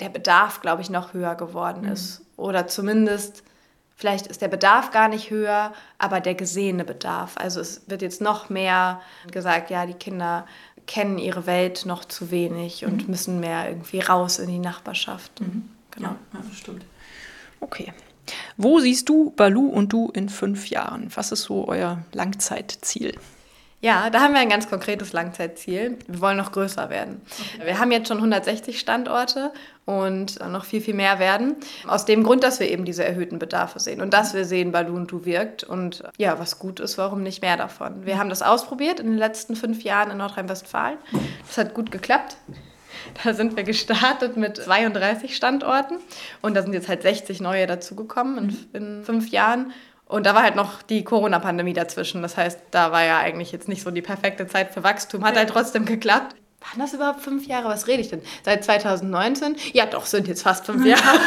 der 0.00 0.08
Bedarf, 0.08 0.60
glaube 0.60 0.82
ich, 0.82 0.90
noch 0.90 1.14
höher 1.14 1.36
geworden 1.36 1.82
mhm. 1.82 1.92
ist. 1.92 2.22
Oder 2.36 2.66
zumindest, 2.66 3.44
vielleicht 4.00 4.26
ist 4.28 4.40
der 4.40 4.48
Bedarf 4.48 4.90
gar 4.92 5.08
nicht 5.08 5.30
höher, 5.30 5.74
aber 5.98 6.20
der 6.20 6.34
gesehene 6.34 6.84
Bedarf. 6.84 7.34
Also 7.36 7.60
es 7.60 7.82
wird 7.86 8.00
jetzt 8.00 8.22
noch 8.22 8.48
mehr 8.48 9.02
gesagt, 9.30 9.68
ja, 9.68 9.84
die 9.84 9.94
Kinder 9.94 10.46
kennen 10.86 11.18
ihre 11.18 11.46
Welt 11.46 11.84
noch 11.84 12.06
zu 12.06 12.30
wenig 12.30 12.86
und 12.86 13.04
mhm. 13.04 13.10
müssen 13.10 13.40
mehr 13.40 13.68
irgendwie 13.68 14.00
raus 14.00 14.38
in 14.38 14.48
die 14.48 14.58
Nachbarschaft. 14.58 15.40
Mhm. 15.40 15.68
Genau. 15.90 16.16
Ja, 16.32 16.40
das 16.48 16.58
stimmt. 16.58 16.84
Okay. 17.60 17.92
Wo 18.56 18.80
siehst 18.80 19.08
du 19.10 19.30
Balu 19.30 19.68
und 19.68 19.92
du 19.92 20.10
in 20.14 20.30
fünf 20.30 20.68
Jahren? 20.70 21.10
Was 21.14 21.30
ist 21.30 21.42
so 21.42 21.68
euer 21.68 22.02
Langzeitziel? 22.12 23.14
Ja, 23.82 24.10
da 24.10 24.20
haben 24.20 24.34
wir 24.34 24.40
ein 24.40 24.50
ganz 24.50 24.68
konkretes 24.68 25.14
Langzeitziel. 25.14 25.96
Wir 26.06 26.20
wollen 26.20 26.36
noch 26.36 26.52
größer 26.52 26.90
werden. 26.90 27.22
Okay. 27.54 27.66
Wir 27.66 27.78
haben 27.78 27.90
jetzt 27.92 28.08
schon 28.08 28.18
160 28.18 28.78
Standorte 28.78 29.52
und 29.86 30.38
noch 30.46 30.66
viel, 30.66 30.82
viel 30.82 30.92
mehr 30.92 31.18
werden. 31.18 31.56
Aus 31.86 32.04
dem 32.04 32.22
Grund, 32.22 32.44
dass 32.44 32.60
wir 32.60 32.68
eben 32.68 32.84
diese 32.84 33.04
erhöhten 33.04 33.38
Bedarfe 33.38 33.80
sehen 33.80 34.02
und 34.02 34.12
dass 34.12 34.34
wir 34.34 34.44
sehen, 34.44 34.70
Balloon 34.70 35.06
Du 35.06 35.24
wirkt 35.24 35.64
und 35.64 36.04
ja, 36.18 36.38
was 36.38 36.58
gut 36.58 36.78
ist, 36.78 36.98
warum 36.98 37.22
nicht 37.22 37.40
mehr 37.40 37.56
davon. 37.56 38.04
Wir 38.04 38.18
haben 38.18 38.28
das 38.28 38.42
ausprobiert 38.42 39.00
in 39.00 39.06
den 39.06 39.18
letzten 39.18 39.56
fünf 39.56 39.82
Jahren 39.82 40.10
in 40.10 40.18
Nordrhein-Westfalen. 40.18 40.98
Das 41.46 41.56
hat 41.56 41.72
gut 41.72 41.90
geklappt. 41.90 42.36
Da 43.24 43.34
sind 43.34 43.56
wir 43.56 43.64
gestartet 43.64 44.36
mit 44.36 44.58
32 44.58 45.34
Standorten 45.34 45.96
und 46.42 46.54
da 46.54 46.62
sind 46.62 46.74
jetzt 46.74 46.88
halt 46.88 47.02
60 47.02 47.40
neue 47.40 47.66
dazugekommen 47.66 48.38
in, 48.72 48.98
in 48.98 49.04
fünf 49.04 49.30
Jahren. 49.30 49.72
Und 50.10 50.26
da 50.26 50.34
war 50.34 50.42
halt 50.42 50.56
noch 50.56 50.82
die 50.82 51.04
Corona-Pandemie 51.04 51.72
dazwischen. 51.72 52.20
Das 52.20 52.36
heißt, 52.36 52.58
da 52.72 52.90
war 52.90 53.04
ja 53.04 53.18
eigentlich 53.18 53.52
jetzt 53.52 53.68
nicht 53.68 53.82
so 53.82 53.92
die 53.92 54.02
perfekte 54.02 54.46
Zeit 54.48 54.74
für 54.74 54.82
Wachstum. 54.82 55.24
Hat 55.24 55.36
halt 55.36 55.50
trotzdem 55.50 55.84
geklappt. 55.84 56.34
Waren 56.60 56.80
das 56.80 56.92
überhaupt 56.92 57.20
fünf 57.20 57.46
Jahre? 57.46 57.68
Was 57.68 57.86
rede 57.86 58.02
ich 58.02 58.10
denn? 58.10 58.20
Seit 58.44 58.64
2019? 58.64 59.56
Ja, 59.72 59.86
doch, 59.86 60.04
sind 60.04 60.28
jetzt 60.28 60.42
fast 60.42 60.66
fünf 60.66 60.84
Jahre. 60.84 61.00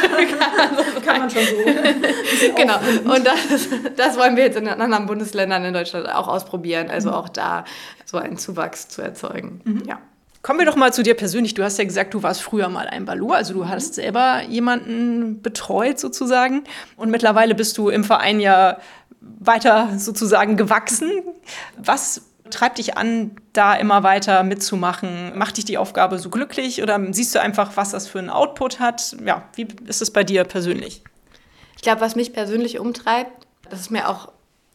Kann 1.04 1.18
man 1.18 1.30
schon 1.30 1.42
so. 1.42 2.52
genau. 2.56 2.78
Und 3.12 3.26
das, 3.26 3.68
das 3.96 4.16
wollen 4.16 4.36
wir 4.36 4.44
jetzt 4.44 4.58
in 4.58 4.68
anderen 4.68 5.06
Bundesländern 5.06 5.64
in 5.64 5.72
Deutschland 5.72 6.08
auch 6.08 6.28
ausprobieren. 6.28 6.90
Also 6.90 7.10
auch 7.10 7.28
da 7.28 7.64
so 8.04 8.18
einen 8.18 8.36
Zuwachs 8.36 8.88
zu 8.88 9.02
erzeugen. 9.02 9.60
Mhm. 9.64 9.82
Ja. 9.86 9.98
Kommen 10.44 10.58
wir 10.58 10.66
doch 10.66 10.76
mal 10.76 10.92
zu 10.92 11.02
dir 11.02 11.14
persönlich. 11.14 11.54
Du 11.54 11.64
hast 11.64 11.78
ja 11.78 11.84
gesagt, 11.84 12.12
du 12.12 12.22
warst 12.22 12.42
früher 12.42 12.68
mal 12.68 12.86
ein 12.86 13.06
Balu, 13.06 13.32
also 13.32 13.54
du 13.54 13.66
hast 13.66 13.94
selber 13.94 14.42
jemanden 14.42 15.40
betreut 15.40 15.98
sozusagen. 15.98 16.64
Und 16.96 17.10
mittlerweile 17.10 17.54
bist 17.54 17.78
du 17.78 17.88
im 17.88 18.04
Verein 18.04 18.40
ja 18.40 18.76
weiter 19.22 19.98
sozusagen 19.98 20.58
gewachsen. 20.58 21.10
Was 21.78 22.26
treibt 22.50 22.76
dich 22.76 22.98
an, 22.98 23.30
da 23.54 23.72
immer 23.72 24.02
weiter 24.02 24.42
mitzumachen? 24.42 25.32
Macht 25.34 25.56
dich 25.56 25.64
die 25.64 25.78
Aufgabe 25.78 26.18
so 26.18 26.28
glücklich 26.28 26.82
oder 26.82 27.00
siehst 27.14 27.34
du 27.34 27.40
einfach, 27.40 27.78
was 27.78 27.92
das 27.92 28.06
für 28.06 28.18
einen 28.18 28.28
Output 28.28 28.80
hat? 28.80 29.16
Ja, 29.24 29.44
wie 29.54 29.66
ist 29.86 30.02
es 30.02 30.10
bei 30.10 30.24
dir 30.24 30.44
persönlich? 30.44 31.02
Ich 31.76 31.80
glaube, 31.82 32.02
was 32.02 32.16
mich 32.16 32.34
persönlich 32.34 32.78
umtreibt, 32.78 33.46
das 33.70 33.80
ist 33.80 33.90
mir 33.90 34.10
auch 34.10 34.28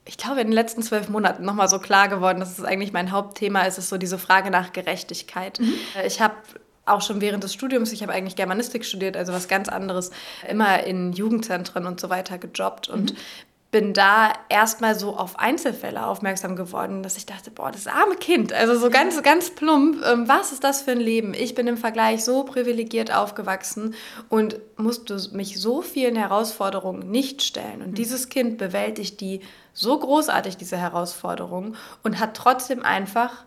ich 0.10 0.18
glaube, 0.18 0.42
in 0.42 0.48
den 0.48 0.54
letzten 0.54 0.82
zwölf 0.82 1.08
Monaten 1.08 1.46
nochmal 1.46 1.70
so 1.70 1.78
klar 1.78 2.08
geworden, 2.08 2.40
dass 2.40 2.58
es 2.58 2.66
eigentlich 2.66 2.92
mein 2.92 3.12
Hauptthema 3.12 3.62
ist, 3.62 3.78
ist 3.78 3.90
so 3.90 4.00
diese 4.00 4.18
Frage 4.18 4.50
nach 4.50 4.74
Gerechtigkeit. 4.74 5.60
Mhm. 5.60 5.74
Ich 6.04 6.20
habe 6.20 6.34
auch 6.88 7.04
schon 7.04 7.22
während 7.22 7.44
des 7.44 7.54
Studiums, 7.54 7.92
ich 7.92 8.02
habe 8.02 8.12
eigentlich 8.12 8.36
Germanistik 8.36 8.84
studiert, 8.86 9.16
also 9.16 9.34
was 9.34 9.48
ganz 9.48 9.70
anderes, 9.70 10.10
immer 10.50 10.84
in 10.84 11.14
Jugendzentren 11.14 11.86
und 11.86 12.00
so 12.00 12.10
weiter 12.10 12.40
gejobbt 12.40 12.90
und 12.90 13.12
mhm 13.12 13.18
bin 13.72 13.94
da 13.94 14.34
erstmal 14.50 14.98
so 14.98 15.16
auf 15.16 15.38
Einzelfälle 15.38 16.08
aufmerksam 16.08 16.56
geworden, 16.56 17.04
dass 17.04 17.18
ich 17.18 17.28
dachte, 17.28 17.52
boah, 17.52 17.72
das 17.72 17.86
arme 17.86 18.16
Kind, 18.16 18.52
also 18.52 18.76
so 18.76 18.90
ganz, 18.90 19.22
ganz 19.22 19.52
plump, 19.52 20.04
ähm, 20.04 20.28
was 20.28 20.52
ist 20.52 20.64
das 20.64 20.82
für 20.82 20.92
ein 20.92 21.00
Leben? 21.00 21.36
Ich 21.36 21.54
bin 21.54 21.68
im 21.68 21.78
Vergleich 21.78 22.24
so 22.24 22.44
privilegiert 22.44 23.14
aufgewachsen 23.14 23.94
und 24.28 24.60
musste 24.78 25.20
mich 25.34 25.62
so 25.62 25.84
vielen 25.84 26.16
Herausforderungen 26.16 27.12
nicht 27.12 27.44
stellen. 27.44 27.84
Und 27.84 27.92
mhm. 27.92 27.96
dieses 27.96 28.30
Kind 28.30 28.58
bewältigt 28.58 29.22
die 29.22 29.42
so 29.74 30.00
großartig, 30.00 30.58
diese 30.58 30.78
Herausforderungen, 30.78 31.76
und 32.04 32.20
hat 32.20 32.36
trotzdem 32.36 32.84
einfach 32.84 33.46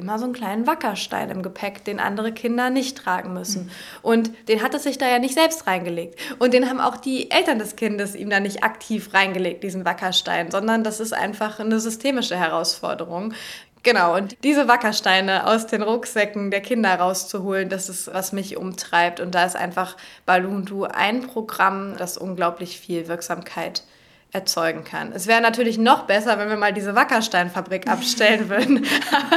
immer 0.00 0.18
so 0.18 0.24
einen 0.24 0.32
kleinen 0.32 0.66
Wackerstein 0.66 1.30
im 1.30 1.42
Gepäck, 1.42 1.84
den 1.84 2.00
andere 2.00 2.32
Kinder 2.32 2.70
nicht 2.70 2.98
tragen 2.98 3.32
müssen. 3.32 3.66
Mhm. 3.66 3.70
Und 4.02 4.48
den 4.48 4.62
hat 4.62 4.74
es 4.74 4.82
sich 4.82 4.98
da 4.98 5.08
ja 5.08 5.18
nicht 5.18 5.34
selbst 5.34 5.66
reingelegt. 5.66 6.18
Und 6.38 6.52
den 6.52 6.68
haben 6.68 6.80
auch 6.80 6.96
die 6.96 7.30
Eltern 7.30 7.58
des 7.58 7.76
Kindes 7.76 8.14
ihm 8.14 8.30
da 8.30 8.40
nicht 8.40 8.64
aktiv 8.64 9.14
reingelegt, 9.14 9.62
diesen 9.62 9.84
Wackerstein, 9.84 10.50
sondern 10.50 10.82
das 10.82 10.98
ist 10.98 11.12
einfach 11.12 11.60
eine 11.60 11.78
systemische 11.78 12.36
Herausforderung. 12.36 13.34
Genau, 13.82 14.14
und 14.14 14.36
diese 14.44 14.68
Wackersteine 14.68 15.46
aus 15.46 15.66
den 15.66 15.82
Rucksäcken 15.82 16.50
der 16.50 16.60
Kinder 16.60 16.94
rauszuholen, 16.96 17.70
das 17.70 17.88
ist, 17.88 18.12
was 18.12 18.32
mich 18.32 18.56
umtreibt. 18.56 19.20
Und 19.20 19.34
da 19.34 19.44
ist 19.44 19.56
einfach 19.56 19.96
Balloon 20.26 20.66
Do 20.66 20.84
ein 20.84 21.22
Programm, 21.26 21.96
das 21.96 22.18
unglaublich 22.18 22.78
viel 22.78 23.08
Wirksamkeit 23.08 23.84
erzeugen 24.32 24.84
kann. 24.84 25.12
Es 25.12 25.26
wäre 25.26 25.40
natürlich 25.40 25.76
noch 25.76 26.04
besser, 26.04 26.38
wenn 26.38 26.48
wir 26.48 26.56
mal 26.56 26.72
diese 26.72 26.94
Wackersteinfabrik 26.94 27.88
abstellen 27.88 28.48
würden. 28.48 28.86
Aber 29.12 29.36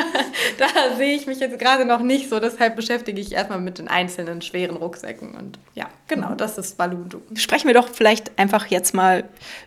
da 0.57 0.95
sehe 0.95 1.15
ich 1.15 1.25
mich 1.25 1.39
jetzt 1.39 1.57
gerade 1.57 1.85
noch 1.85 2.01
nicht 2.01 2.29
so. 2.29 2.39
Deshalb 2.39 2.75
beschäftige 2.75 3.19
ich 3.19 3.31
erstmal 3.31 3.59
mit 3.59 3.79
den 3.79 3.87
einzelnen 3.87 4.41
schweren 4.41 4.77
Rucksäcken. 4.77 5.33
Und 5.33 5.57
ja, 5.73 5.89
genau, 6.07 6.35
das 6.35 6.57
ist 6.57 6.77
Balloon 6.77 7.09
Do. 7.09 7.21
Sprechen 7.35 7.67
wir 7.67 7.73
doch 7.73 7.89
vielleicht 7.89 8.37
einfach 8.37 8.67
jetzt 8.67 8.93
mal 8.93 9.23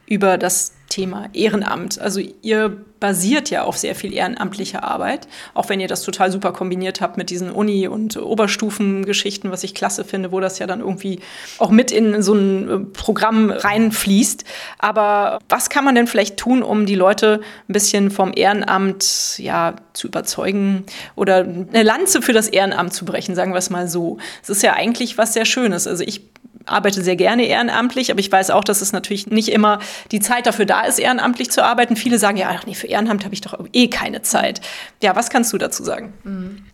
über 0.06 0.38
das 0.38 0.75
Thema 0.88 1.28
Ehrenamt. 1.32 2.00
Also 2.00 2.20
ihr 2.42 2.76
basiert 3.00 3.50
ja 3.50 3.64
auf 3.64 3.76
sehr 3.76 3.94
viel 3.94 4.14
ehrenamtlicher 4.14 4.82
Arbeit, 4.82 5.28
auch 5.52 5.68
wenn 5.68 5.80
ihr 5.80 5.88
das 5.88 6.02
total 6.02 6.32
super 6.32 6.52
kombiniert 6.52 7.00
habt 7.00 7.16
mit 7.16 7.30
diesen 7.30 7.50
Uni- 7.50 7.88
und 7.88 8.16
Oberstufengeschichten, 8.16 9.50
was 9.50 9.64
ich 9.64 9.74
klasse 9.74 10.04
finde, 10.04 10.32
wo 10.32 10.40
das 10.40 10.58
ja 10.58 10.66
dann 10.66 10.80
irgendwie 10.80 11.20
auch 11.58 11.70
mit 11.70 11.90
in 11.90 12.22
so 12.22 12.34
ein 12.34 12.68
äh, 12.68 12.78
Programm 12.78 13.50
reinfließt. 13.50 14.44
Aber 14.78 15.40
was 15.48 15.68
kann 15.68 15.84
man 15.84 15.94
denn 15.94 16.06
vielleicht 16.06 16.36
tun, 16.36 16.62
um 16.62 16.86
die 16.86 16.94
Leute 16.94 17.40
ein 17.68 17.72
bisschen 17.72 18.10
vom 18.10 18.32
Ehrenamt 18.34 19.38
ja, 19.38 19.76
zu 19.92 20.06
überzeugen 20.06 20.84
oder 21.16 21.38
eine 21.38 21.82
Lanze 21.82 22.22
für 22.22 22.32
das 22.32 22.48
Ehrenamt 22.48 22.94
zu 22.94 23.04
brechen, 23.04 23.34
sagen 23.34 23.52
wir 23.52 23.58
es 23.58 23.70
mal 23.70 23.88
so. 23.88 24.18
Es 24.42 24.48
ist 24.48 24.62
ja 24.62 24.72
eigentlich 24.72 25.18
was 25.18 25.34
sehr 25.34 25.44
Schönes. 25.44 25.86
Also 25.86 26.02
ich 26.04 26.22
arbeite 26.66 27.02
sehr 27.02 27.16
gerne 27.16 27.46
ehrenamtlich, 27.46 28.10
aber 28.10 28.20
ich 28.20 28.30
weiß 28.30 28.50
auch, 28.50 28.64
dass 28.64 28.82
es 28.82 28.92
natürlich 28.92 29.26
nicht 29.28 29.48
immer 29.48 29.78
die 30.12 30.20
Zeit 30.20 30.46
dafür 30.46 30.66
da 30.66 30.82
ist, 30.82 30.98
ehrenamtlich 30.98 31.50
zu 31.50 31.64
arbeiten. 31.64 31.96
Viele 31.96 32.18
sagen 32.18 32.36
ja, 32.36 32.50
ach 32.52 32.66
nee, 32.66 32.74
für 32.74 32.86
Ehrenamt 32.86 33.24
habe 33.24 33.34
ich 33.34 33.40
doch 33.40 33.58
eh 33.72 33.88
keine 33.88 34.22
Zeit. 34.22 34.60
Ja, 35.02 35.16
was 35.16 35.30
kannst 35.30 35.52
du 35.52 35.58
dazu 35.58 35.82
sagen? 35.84 36.12
Mhm. 36.24 36.64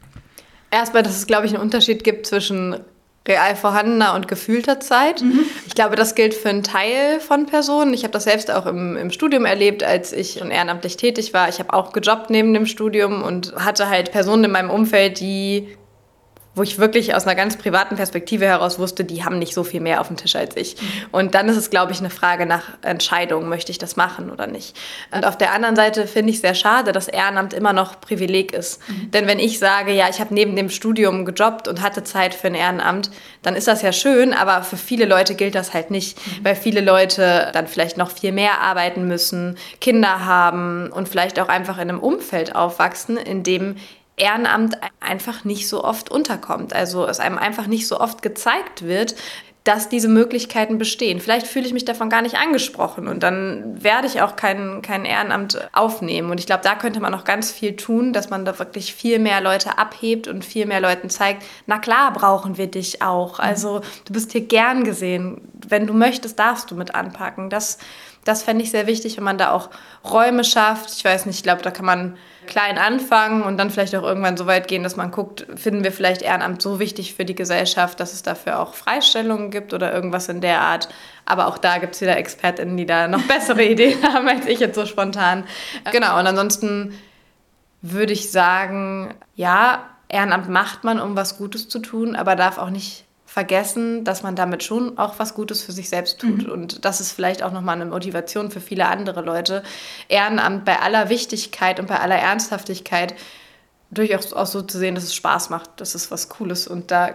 Erstmal, 0.70 1.02
dass 1.02 1.16
es, 1.16 1.26
glaube 1.26 1.46
ich, 1.46 1.52
einen 1.52 1.62
Unterschied 1.62 2.02
gibt 2.02 2.26
zwischen 2.26 2.76
real 3.28 3.54
vorhandener 3.54 4.14
und 4.14 4.26
gefühlter 4.26 4.80
Zeit. 4.80 5.22
Mhm. 5.22 5.40
Ich 5.66 5.74
glaube, 5.74 5.94
das 5.96 6.14
gilt 6.14 6.34
für 6.34 6.48
einen 6.48 6.62
Teil 6.62 7.20
von 7.20 7.46
Personen. 7.46 7.94
Ich 7.94 8.02
habe 8.02 8.12
das 8.12 8.24
selbst 8.24 8.50
auch 8.50 8.66
im, 8.66 8.96
im 8.96 9.10
Studium 9.10 9.44
erlebt, 9.44 9.84
als 9.84 10.12
ich 10.12 10.40
ehrenamtlich 10.40 10.96
tätig 10.96 11.32
war. 11.32 11.48
Ich 11.48 11.58
habe 11.58 11.72
auch 11.72 11.92
gejobbt 11.92 12.30
neben 12.30 12.52
dem 12.52 12.66
Studium 12.66 13.22
und 13.22 13.54
hatte 13.54 13.88
halt 13.88 14.10
Personen 14.10 14.44
in 14.44 14.50
meinem 14.50 14.70
Umfeld, 14.70 15.20
die 15.20 15.68
wo 16.54 16.62
ich 16.62 16.78
wirklich 16.78 17.14
aus 17.14 17.26
einer 17.26 17.34
ganz 17.34 17.56
privaten 17.56 17.96
Perspektive 17.96 18.44
heraus 18.44 18.78
wusste, 18.78 19.04
die 19.04 19.24
haben 19.24 19.38
nicht 19.38 19.54
so 19.54 19.64
viel 19.64 19.80
mehr 19.80 20.00
auf 20.00 20.08
dem 20.08 20.16
Tisch 20.16 20.36
als 20.36 20.56
ich. 20.56 20.76
Und 21.10 21.34
dann 21.34 21.48
ist 21.48 21.56
es, 21.56 21.70
glaube 21.70 21.92
ich, 21.92 22.00
eine 22.00 22.10
Frage 22.10 22.44
nach 22.44 22.64
Entscheidung, 22.82 23.48
möchte 23.48 23.72
ich 23.72 23.78
das 23.78 23.96
machen 23.96 24.30
oder 24.30 24.46
nicht. 24.46 24.76
Und 25.10 25.24
auf 25.24 25.38
der 25.38 25.52
anderen 25.52 25.76
Seite 25.76 26.06
finde 26.06 26.30
ich 26.30 26.40
sehr 26.40 26.54
schade, 26.54 26.92
dass 26.92 27.08
Ehrenamt 27.08 27.54
immer 27.54 27.72
noch 27.72 28.00
Privileg 28.00 28.52
ist. 28.52 28.86
Mhm. 28.88 29.10
Denn 29.12 29.26
wenn 29.26 29.38
ich 29.38 29.58
sage, 29.58 29.92
ja, 29.92 30.08
ich 30.10 30.20
habe 30.20 30.34
neben 30.34 30.54
dem 30.54 30.68
Studium 30.68 31.24
gejobbt 31.24 31.68
und 31.68 31.80
hatte 31.80 32.04
Zeit 32.04 32.34
für 32.34 32.48
ein 32.48 32.54
Ehrenamt, 32.54 33.10
dann 33.42 33.56
ist 33.56 33.66
das 33.66 33.80
ja 33.80 33.92
schön, 33.92 34.34
aber 34.34 34.62
für 34.62 34.76
viele 34.76 35.06
Leute 35.06 35.34
gilt 35.34 35.54
das 35.54 35.72
halt 35.72 35.90
nicht, 35.90 36.18
mhm. 36.18 36.44
weil 36.44 36.54
viele 36.54 36.82
Leute 36.82 37.50
dann 37.54 37.66
vielleicht 37.66 37.96
noch 37.96 38.10
viel 38.10 38.32
mehr 38.32 38.60
arbeiten 38.60 39.08
müssen, 39.08 39.56
Kinder 39.80 40.26
haben 40.26 40.92
und 40.92 41.08
vielleicht 41.08 41.40
auch 41.40 41.48
einfach 41.48 41.78
in 41.78 41.88
einem 41.88 41.98
Umfeld 41.98 42.54
aufwachsen, 42.54 43.16
in 43.16 43.42
dem 43.42 43.76
Ehrenamt 44.16 44.76
einfach 45.00 45.44
nicht 45.44 45.68
so 45.68 45.84
oft 45.84 46.10
unterkommt. 46.10 46.74
Also 46.74 47.06
es 47.06 47.20
einem 47.20 47.38
einfach 47.38 47.66
nicht 47.66 47.88
so 47.88 47.98
oft 47.98 48.22
gezeigt 48.22 48.82
wird, 48.82 49.14
dass 49.64 49.88
diese 49.88 50.08
Möglichkeiten 50.08 50.76
bestehen. 50.76 51.20
Vielleicht 51.20 51.46
fühle 51.46 51.66
ich 51.66 51.72
mich 51.72 51.84
davon 51.84 52.10
gar 52.10 52.22
nicht 52.22 52.34
angesprochen 52.34 53.06
und 53.06 53.22
dann 53.22 53.82
werde 53.82 54.08
ich 54.08 54.20
auch 54.20 54.34
kein, 54.34 54.82
kein 54.82 55.04
Ehrenamt 55.04 55.68
aufnehmen. 55.72 56.30
Und 56.32 56.40
ich 56.40 56.46
glaube, 56.46 56.64
da 56.64 56.74
könnte 56.74 56.98
man 56.98 57.12
noch 57.12 57.22
ganz 57.22 57.52
viel 57.52 57.76
tun, 57.76 58.12
dass 58.12 58.28
man 58.28 58.44
da 58.44 58.58
wirklich 58.58 58.92
viel 58.92 59.20
mehr 59.20 59.40
Leute 59.40 59.78
abhebt 59.78 60.26
und 60.26 60.44
viel 60.44 60.66
mehr 60.66 60.80
Leuten 60.80 61.10
zeigt, 61.10 61.44
na 61.66 61.78
klar 61.78 62.12
brauchen 62.12 62.58
wir 62.58 62.66
dich 62.66 63.02
auch. 63.02 63.38
Also 63.38 63.82
du 64.04 64.12
bist 64.12 64.32
hier 64.32 64.40
gern 64.40 64.82
gesehen. 64.82 65.48
Wenn 65.68 65.86
du 65.86 65.92
möchtest, 65.94 66.40
darfst 66.40 66.72
du 66.72 66.74
mit 66.74 66.96
anpacken. 66.96 67.48
Das, 67.48 67.78
das 68.24 68.42
fände 68.42 68.62
ich 68.62 68.70
sehr 68.70 68.86
wichtig, 68.86 69.16
wenn 69.16 69.24
man 69.24 69.38
da 69.38 69.50
auch 69.50 69.70
Räume 70.04 70.44
schafft. 70.44 70.90
Ich 70.96 71.04
weiß 71.04 71.26
nicht, 71.26 71.36
ich 71.36 71.42
glaube, 71.42 71.62
da 71.62 71.70
kann 71.70 71.84
man 71.84 72.16
klein 72.46 72.78
anfangen 72.78 73.42
und 73.42 73.56
dann 73.56 73.70
vielleicht 73.70 73.94
auch 73.94 74.02
irgendwann 74.02 74.36
so 74.36 74.46
weit 74.46 74.68
gehen, 74.68 74.82
dass 74.82 74.96
man 74.96 75.10
guckt, 75.10 75.46
finden 75.56 75.84
wir 75.84 75.92
vielleicht 75.92 76.22
Ehrenamt 76.22 76.62
so 76.62 76.78
wichtig 76.78 77.14
für 77.14 77.24
die 77.24 77.34
Gesellschaft, 77.34 77.98
dass 78.00 78.12
es 78.12 78.22
dafür 78.22 78.60
auch 78.60 78.74
Freistellungen 78.74 79.50
gibt 79.50 79.74
oder 79.74 79.92
irgendwas 79.92 80.28
in 80.28 80.40
der 80.40 80.60
Art. 80.60 80.88
Aber 81.24 81.46
auch 81.46 81.58
da 81.58 81.78
gibt 81.78 81.94
es 81.94 82.00
wieder 82.00 82.16
ExpertInnen, 82.16 82.76
die 82.76 82.86
da 82.86 83.08
noch 83.08 83.22
bessere 83.28 83.64
Ideen 83.64 84.02
haben 84.02 84.28
als 84.28 84.46
ich 84.46 84.60
jetzt 84.60 84.74
so 84.74 84.86
spontan. 84.86 85.44
Genau, 85.90 86.18
und 86.18 86.26
ansonsten 86.26 86.98
würde 87.80 88.12
ich 88.12 88.30
sagen, 88.30 89.14
ja, 89.34 89.84
Ehrenamt 90.08 90.48
macht 90.48 90.84
man, 90.84 91.00
um 91.00 91.16
was 91.16 91.38
Gutes 91.38 91.68
zu 91.68 91.78
tun, 91.80 92.14
aber 92.14 92.36
darf 92.36 92.58
auch 92.58 92.70
nicht 92.70 93.04
vergessen, 93.32 94.04
dass 94.04 94.22
man 94.22 94.36
damit 94.36 94.62
schon 94.62 94.98
auch 94.98 95.18
was 95.18 95.32
Gutes 95.32 95.62
für 95.62 95.72
sich 95.72 95.88
selbst 95.88 96.18
tut. 96.18 96.46
Mhm. 96.46 96.52
Und 96.52 96.84
das 96.84 97.00
ist 97.00 97.12
vielleicht 97.12 97.42
auch 97.42 97.50
nochmal 97.50 97.76
eine 97.76 97.86
Motivation 97.86 98.50
für 98.50 98.60
viele 98.60 98.88
andere 98.88 99.22
Leute. 99.22 99.62
Ehrenamt 100.10 100.66
bei 100.66 100.78
aller 100.80 101.08
Wichtigkeit 101.08 101.80
und 101.80 101.86
bei 101.86 101.98
aller 101.98 102.16
Ernsthaftigkeit 102.16 103.14
durchaus 103.90 104.34
auch 104.34 104.46
so 104.46 104.60
zu 104.60 104.78
sehen, 104.78 104.94
dass 104.94 105.04
es 105.04 105.14
Spaß 105.14 105.48
macht, 105.48 105.80
dass 105.80 105.94
es 105.94 106.10
was 106.10 106.28
Cooles 106.28 106.66
und 106.66 106.90
da 106.90 107.14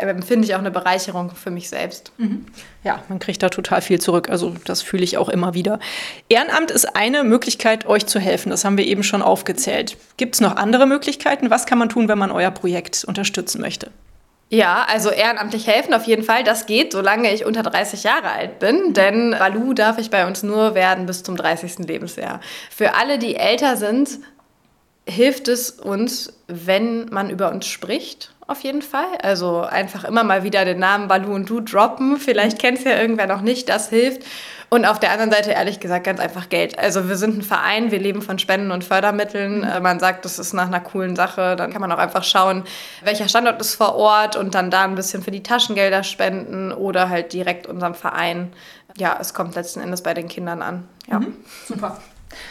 empfinde 0.00 0.46
ich 0.46 0.54
auch 0.54 0.60
eine 0.60 0.70
Bereicherung 0.70 1.30
für 1.34 1.50
mich 1.50 1.68
selbst. 1.68 2.12
Mhm. 2.16 2.46
Ja, 2.82 3.02
man 3.10 3.18
kriegt 3.18 3.42
da 3.42 3.50
total 3.50 3.82
viel 3.82 4.00
zurück. 4.00 4.30
Also 4.30 4.54
das 4.64 4.80
fühle 4.80 5.04
ich 5.04 5.18
auch 5.18 5.28
immer 5.28 5.52
wieder. 5.52 5.78
Ehrenamt 6.30 6.70
ist 6.70 6.96
eine 6.96 7.22
Möglichkeit, 7.22 7.86
euch 7.86 8.06
zu 8.06 8.18
helfen. 8.18 8.48
Das 8.48 8.64
haben 8.64 8.78
wir 8.78 8.86
eben 8.86 9.02
schon 9.02 9.20
aufgezählt. 9.20 9.98
Gibt 10.16 10.36
es 10.36 10.40
noch 10.40 10.56
andere 10.56 10.86
Möglichkeiten? 10.86 11.50
Was 11.50 11.66
kann 11.66 11.78
man 11.78 11.90
tun, 11.90 12.08
wenn 12.08 12.18
man 12.18 12.30
euer 12.30 12.50
Projekt 12.50 13.04
unterstützen 13.04 13.60
möchte? 13.60 13.90
Ja, 14.54 14.84
also 14.86 15.08
ehrenamtlich 15.08 15.66
helfen 15.66 15.94
auf 15.94 16.04
jeden 16.04 16.24
Fall. 16.24 16.44
Das 16.44 16.66
geht, 16.66 16.92
solange 16.92 17.32
ich 17.32 17.46
unter 17.46 17.62
30 17.62 18.02
Jahre 18.02 18.30
alt 18.30 18.58
bin, 18.58 18.92
denn 18.92 19.30
Balu 19.30 19.72
darf 19.72 19.96
ich 19.96 20.10
bei 20.10 20.26
uns 20.26 20.42
nur 20.42 20.74
werden 20.74 21.06
bis 21.06 21.22
zum 21.22 21.36
30. 21.36 21.78
Lebensjahr. 21.88 22.38
Für 22.70 22.94
alle, 22.94 23.18
die 23.18 23.36
älter 23.36 23.78
sind, 23.78 24.18
hilft 25.08 25.48
es 25.48 25.70
uns, 25.70 26.34
wenn 26.48 27.06
man 27.06 27.30
über 27.30 27.50
uns 27.50 27.66
spricht, 27.66 28.31
auf 28.52 28.60
jeden 28.60 28.82
Fall. 28.82 29.18
Also 29.22 29.62
einfach 29.62 30.04
immer 30.04 30.22
mal 30.22 30.44
wieder 30.44 30.64
den 30.64 30.78
Namen 30.78 31.08
Balu 31.08 31.34
und 31.34 31.50
du 31.50 31.60
droppen. 31.60 32.18
Vielleicht 32.18 32.58
kennt 32.60 32.78
es 32.78 32.84
ja 32.84 33.00
irgendwer 33.00 33.26
noch 33.26 33.40
nicht, 33.40 33.68
das 33.68 33.88
hilft. 33.88 34.22
Und 34.68 34.86
auf 34.86 34.98
der 34.98 35.10
anderen 35.10 35.30
Seite 35.30 35.50
ehrlich 35.50 35.80
gesagt 35.80 36.04
ganz 36.04 36.18
einfach 36.18 36.48
Geld. 36.48 36.78
Also 36.78 37.08
wir 37.08 37.16
sind 37.16 37.36
ein 37.36 37.42
Verein, 37.42 37.90
wir 37.90 37.98
leben 37.98 38.22
von 38.22 38.38
Spenden 38.38 38.70
und 38.70 38.84
Fördermitteln. 38.84 39.58
Mhm. 39.58 39.64
Äh, 39.64 39.80
man 39.80 40.00
sagt, 40.00 40.24
das 40.24 40.38
ist 40.38 40.54
nach 40.54 40.66
einer 40.66 40.80
coolen 40.80 41.16
Sache. 41.16 41.56
Dann 41.56 41.72
kann 41.72 41.80
man 41.80 41.92
auch 41.92 41.98
einfach 41.98 42.24
schauen, 42.24 42.64
welcher 43.02 43.28
Standort 43.28 43.60
ist 43.60 43.74
vor 43.74 43.96
Ort 43.96 44.36
und 44.36 44.54
dann 44.54 44.70
da 44.70 44.84
ein 44.84 44.94
bisschen 44.94 45.22
für 45.22 45.30
die 45.30 45.42
Taschengelder 45.42 46.04
spenden 46.04 46.72
oder 46.72 47.08
halt 47.08 47.32
direkt 47.32 47.66
unserem 47.66 47.94
Verein. 47.94 48.52
Ja, 48.96 49.18
es 49.20 49.34
kommt 49.34 49.54
letzten 49.56 49.80
Endes 49.80 50.02
bei 50.02 50.14
den 50.14 50.28
Kindern 50.28 50.62
an. 50.62 50.88
Ja. 51.06 51.20
Mhm. 51.20 51.36
Super. 51.66 51.98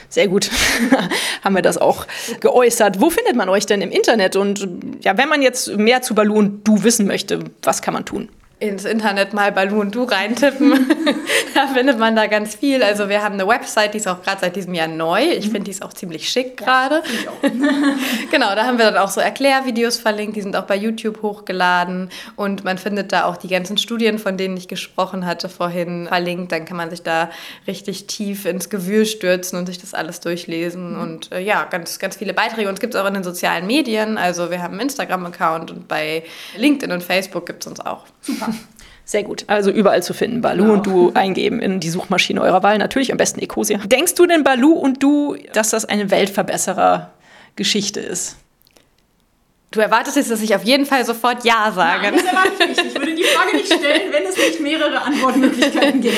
Sehr 0.09 0.27
gut, 0.27 0.49
haben 1.43 1.55
wir 1.55 1.61
das 1.61 1.77
auch 1.77 2.07
geäußert. 2.39 3.01
Wo 3.01 3.09
findet 3.09 3.35
man 3.35 3.49
euch 3.49 3.65
denn 3.65 3.81
im 3.81 3.91
Internet? 3.91 4.35
Und 4.35 4.67
ja, 5.01 5.17
wenn 5.17 5.29
man 5.29 5.41
jetzt 5.41 5.77
mehr 5.77 6.01
zu 6.01 6.15
Balloon 6.15 6.61
Du 6.63 6.83
wissen 6.83 7.07
möchte, 7.07 7.43
was 7.63 7.81
kann 7.81 7.93
man 7.93 8.05
tun? 8.05 8.29
Ins 8.61 8.85
Internet 8.85 9.33
mal 9.33 9.51
Balloon 9.51 9.91
Du 9.91 10.03
reintippen. 10.03 10.87
da 11.55 11.67
findet 11.67 11.99
man 11.99 12.15
da 12.15 12.27
ganz 12.27 12.55
viel. 12.55 12.83
Also 12.83 13.09
wir 13.09 13.23
haben 13.23 13.33
eine 13.33 13.47
Website, 13.47 13.93
die 13.93 13.97
ist 13.97 14.07
auch 14.07 14.21
gerade 14.21 14.41
seit 14.41 14.55
diesem 14.55 14.73
Jahr 14.73 14.87
neu. 14.87 15.23
Ich 15.23 15.45
finde, 15.45 15.61
die 15.61 15.71
ist 15.71 15.83
auch 15.83 15.93
ziemlich 15.93 16.29
schick 16.29 16.57
gerade. 16.57 17.01
Ja, 17.25 17.49
genau, 18.31 18.55
da 18.55 18.65
haben 18.65 18.77
wir 18.77 18.85
dann 18.85 18.97
auch 18.97 19.09
so 19.09 19.19
Erklärvideos 19.19 19.97
verlinkt, 19.97 20.35
die 20.35 20.41
sind 20.41 20.55
auch 20.55 20.65
bei 20.65 20.75
YouTube 20.75 21.21
hochgeladen 21.21 22.09
und 22.35 22.63
man 22.63 22.77
findet 22.77 23.11
da 23.11 23.25
auch 23.25 23.37
die 23.37 23.47
ganzen 23.47 23.77
Studien, 23.77 24.19
von 24.19 24.37
denen 24.37 24.55
ich 24.57 24.67
gesprochen 24.67 25.25
hatte 25.25 25.49
vorhin, 25.49 26.07
verlinkt. 26.07 26.51
Dann 26.51 26.65
kann 26.65 26.77
man 26.77 26.89
sich 26.89 27.01
da 27.01 27.29
richtig 27.67 28.07
tief 28.07 28.45
ins 28.45 28.69
Gewühl 28.69 29.05
stürzen 29.05 29.57
und 29.57 29.65
sich 29.65 29.79
das 29.79 29.93
alles 29.93 30.19
durchlesen 30.19 30.95
mhm. 30.95 31.01
und 31.01 31.31
äh, 31.31 31.39
ja, 31.39 31.65
ganz, 31.65 31.99
ganz 31.99 32.17
viele 32.17 32.33
Beiträge. 32.33 32.67
Und 32.67 32.75
es 32.75 32.79
gibt 32.79 32.93
es 32.93 33.01
auch 33.01 33.07
in 33.07 33.13
den 33.13 33.23
sozialen 33.23 33.65
Medien. 33.65 34.17
Also 34.17 34.51
wir 34.51 34.61
haben 34.61 34.73
einen 34.73 34.81
Instagram-Account 34.81 35.71
und 35.71 35.87
bei 35.87 36.23
LinkedIn 36.57 36.91
und 36.91 37.03
Facebook 37.03 37.45
gibt 37.45 37.63
es 37.63 37.67
uns 37.67 37.79
auch. 37.79 38.05
Super. 38.21 38.50
Sehr 39.11 39.23
gut. 39.23 39.43
Also 39.47 39.71
überall 39.71 40.01
zu 40.01 40.13
finden. 40.13 40.39
Balu 40.39 40.63
genau. 40.63 40.73
und 40.75 40.85
du 40.85 41.11
eingeben 41.15 41.59
in 41.59 41.81
die 41.81 41.89
Suchmaschine 41.89 42.39
eurer 42.39 42.63
Wahl. 42.63 42.77
Natürlich 42.77 43.11
am 43.11 43.17
besten 43.17 43.41
Ecosia. 43.41 43.77
Denkst 43.79 44.15
du 44.15 44.25
denn, 44.25 44.45
Balu 44.45 44.71
und 44.71 45.03
du, 45.03 45.35
dass 45.51 45.71
das 45.71 45.83
eine 45.83 46.09
Weltverbesserer-Geschichte 46.11 47.99
ist? 47.99 48.37
Du 49.71 49.81
erwartest 49.81 50.15
jetzt, 50.15 50.31
dass 50.31 50.41
ich 50.41 50.55
auf 50.55 50.63
jeden 50.63 50.85
Fall 50.85 51.03
sofort 51.03 51.43
Ja 51.43 51.73
sage. 51.75 52.03
Nein, 52.03 52.13
das 52.15 52.23
erwarte 52.23 52.51
ich 52.57 52.67
nicht. 52.69 52.85
Ich 52.85 52.95
würde 52.95 53.13
die 53.13 53.23
Frage 53.25 53.57
nicht 53.57 53.73
stellen, 53.73 54.13
wenn 54.13 54.23
es 54.23 54.37
nicht 54.37 54.61
mehrere 54.61 55.01
Antwortmöglichkeiten 55.01 55.99
gäbe. 55.99 56.15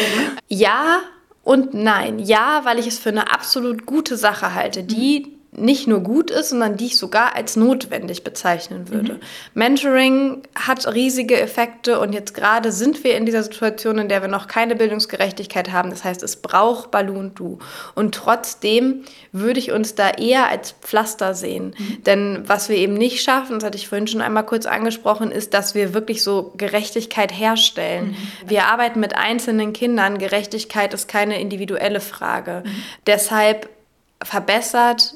Ja 0.48 1.00
und 1.44 1.74
nein. 1.74 2.20
Ja, 2.20 2.62
weil 2.64 2.78
ich 2.78 2.86
es 2.86 3.00
für 3.00 3.10
eine 3.10 3.34
absolut 3.34 3.88
gute 3.88 4.18
Sache 4.18 4.54
halte, 4.54 4.84
die 4.84 5.36
nicht 5.56 5.88
nur 5.88 6.00
gut 6.00 6.32
ist, 6.32 6.50
sondern 6.50 6.78
die 6.78 6.88
ich 6.88 6.98
sogar 6.98 7.36
als 7.36 7.56
notwendig 7.56 8.24
bezeichnen 8.24 8.90
würde. 8.90 9.14
Mhm. 9.14 9.20
Mentoring 9.54 10.42
hat 10.56 10.88
riesige 10.94 11.40
Effekte 11.40 12.00
und 12.00 12.14
jetzt 12.14 12.34
gerade 12.34 12.72
sind 12.72 13.04
wir 13.04 13.16
in 13.18 13.26
dieser 13.26 13.44
Situation, 13.44 13.98
in 13.98 14.10
der 14.10 14.22
wir 14.22 14.30
noch 14.30 14.48
keine 14.48 14.76
Bildungsgerechtigkeit 14.76 15.72
haben. 15.72 15.90
Das 15.90 16.04
heißt, 16.04 16.24
es 16.24 16.38
braucht 16.38 16.92
Balloon 16.92 17.34
Du. 17.36 17.60
Und 17.96 18.16
trotzdem 18.16 19.04
würde 19.32 19.60
ich 19.60 19.72
uns 19.72 19.96
da 19.96 20.10
eher 20.12 20.48
als 20.50 20.72
Pflaster 20.82 21.34
sehen. 21.34 21.76
Mhm. 21.78 22.04
Denn 22.04 22.44
was 22.48 22.70
wir 22.70 22.78
eben 22.78 22.94
nicht 22.96 23.22
schaffen, 23.22 23.56
das 23.56 23.64
hatte 23.64 23.78
ich 23.78 23.88
vorhin 23.88 24.08
schon 24.08 24.22
einmal 24.22 24.46
kurz 24.46 24.66
angesprochen, 24.66 25.32
ist, 25.32 25.54
dass 25.54 25.76
wir 25.76 25.94
wirklich 25.94 26.24
so 26.24 26.54
Gerechtigkeit 26.58 27.32
herstellen. 27.32 28.12
Mhm. 28.12 28.50
Wir 28.50 28.66
arbeiten 28.66 29.00
mit 29.00 29.16
einzelnen 29.16 29.74
Kindern. 29.74 30.18
Gerechtigkeit 30.18 30.94
ist 30.94 31.08
keine 31.08 31.40
individuelle 31.40 32.00
Frage. 32.00 32.64
Mhm. 32.66 32.70
Deshalb 33.06 33.70
verbessert 34.24 35.16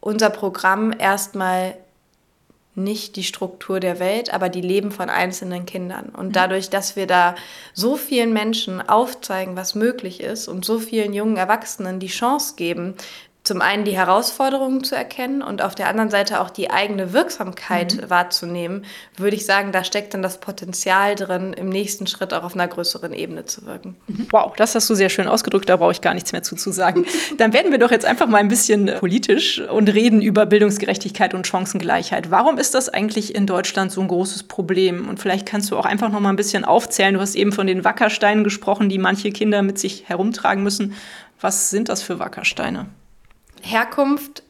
unser 0.00 0.30
Programm 0.30 0.94
erstmal 0.98 1.76
nicht 2.74 3.16
die 3.16 3.24
Struktur 3.24 3.80
der 3.80 3.98
Welt, 3.98 4.32
aber 4.32 4.48
die 4.48 4.60
Leben 4.60 4.92
von 4.92 5.10
einzelnen 5.10 5.66
Kindern. 5.66 6.10
Und 6.10 6.28
mhm. 6.28 6.32
dadurch, 6.32 6.70
dass 6.70 6.96
wir 6.96 7.06
da 7.06 7.34
so 7.74 7.96
vielen 7.96 8.32
Menschen 8.32 8.80
aufzeigen, 8.80 9.56
was 9.56 9.74
möglich 9.74 10.20
ist 10.20 10.48
und 10.48 10.64
so 10.64 10.78
vielen 10.78 11.12
jungen 11.12 11.36
Erwachsenen 11.36 12.00
die 12.00 12.06
Chance 12.06 12.54
geben, 12.56 12.94
zum 13.42 13.62
einen 13.62 13.84
die 13.84 13.96
Herausforderungen 13.96 14.84
zu 14.84 14.94
erkennen 14.94 15.40
und 15.40 15.62
auf 15.62 15.74
der 15.74 15.88
anderen 15.88 16.10
Seite 16.10 16.40
auch 16.40 16.50
die 16.50 16.70
eigene 16.70 17.14
Wirksamkeit 17.14 17.96
mhm. 17.96 18.10
wahrzunehmen, 18.10 18.84
würde 19.16 19.34
ich 19.34 19.46
sagen, 19.46 19.72
da 19.72 19.82
steckt 19.82 20.12
dann 20.12 20.22
das 20.22 20.38
Potenzial 20.38 21.14
drin, 21.14 21.54
im 21.54 21.70
nächsten 21.70 22.06
Schritt 22.06 22.34
auch 22.34 22.44
auf 22.44 22.54
einer 22.54 22.68
größeren 22.68 23.14
Ebene 23.14 23.46
zu 23.46 23.64
wirken. 23.64 23.96
Mhm. 24.08 24.26
Wow, 24.30 24.52
das 24.56 24.74
hast 24.74 24.90
du 24.90 24.94
sehr 24.94 25.08
schön 25.08 25.26
ausgedrückt, 25.26 25.68
da 25.70 25.76
brauche 25.76 25.92
ich 25.92 26.02
gar 26.02 26.12
nichts 26.12 26.32
mehr 26.32 26.42
zu, 26.42 26.54
zu 26.54 26.70
sagen. 26.70 27.06
Dann 27.38 27.54
werden 27.54 27.72
wir 27.72 27.78
doch 27.78 27.90
jetzt 27.90 28.04
einfach 28.04 28.26
mal 28.26 28.38
ein 28.38 28.48
bisschen 28.48 28.90
politisch 28.98 29.58
und 29.58 29.88
reden 29.88 30.20
über 30.20 30.44
Bildungsgerechtigkeit 30.44 31.32
und 31.32 31.46
Chancengleichheit. 31.46 32.30
Warum 32.30 32.58
ist 32.58 32.74
das 32.74 32.90
eigentlich 32.90 33.34
in 33.34 33.46
Deutschland 33.46 33.90
so 33.90 34.02
ein 34.02 34.08
großes 34.08 34.44
Problem? 34.44 35.08
Und 35.08 35.18
vielleicht 35.18 35.46
kannst 35.46 35.70
du 35.70 35.78
auch 35.78 35.86
einfach 35.86 36.10
noch 36.10 36.20
mal 36.20 36.28
ein 36.28 36.36
bisschen 36.36 36.66
aufzählen. 36.66 37.14
Du 37.14 37.20
hast 37.20 37.34
eben 37.34 37.52
von 37.52 37.66
den 37.66 37.84
Wackersteinen 37.84 38.44
gesprochen, 38.44 38.90
die 38.90 38.98
manche 38.98 39.30
Kinder 39.30 39.62
mit 39.62 39.78
sich 39.78 40.08
herumtragen 40.08 40.62
müssen. 40.62 40.94
Was 41.40 41.70
sind 41.70 41.88
das 41.88 42.02
für 42.02 42.18
Wackersteine? 42.18 42.86
Herkunft 43.62 44.42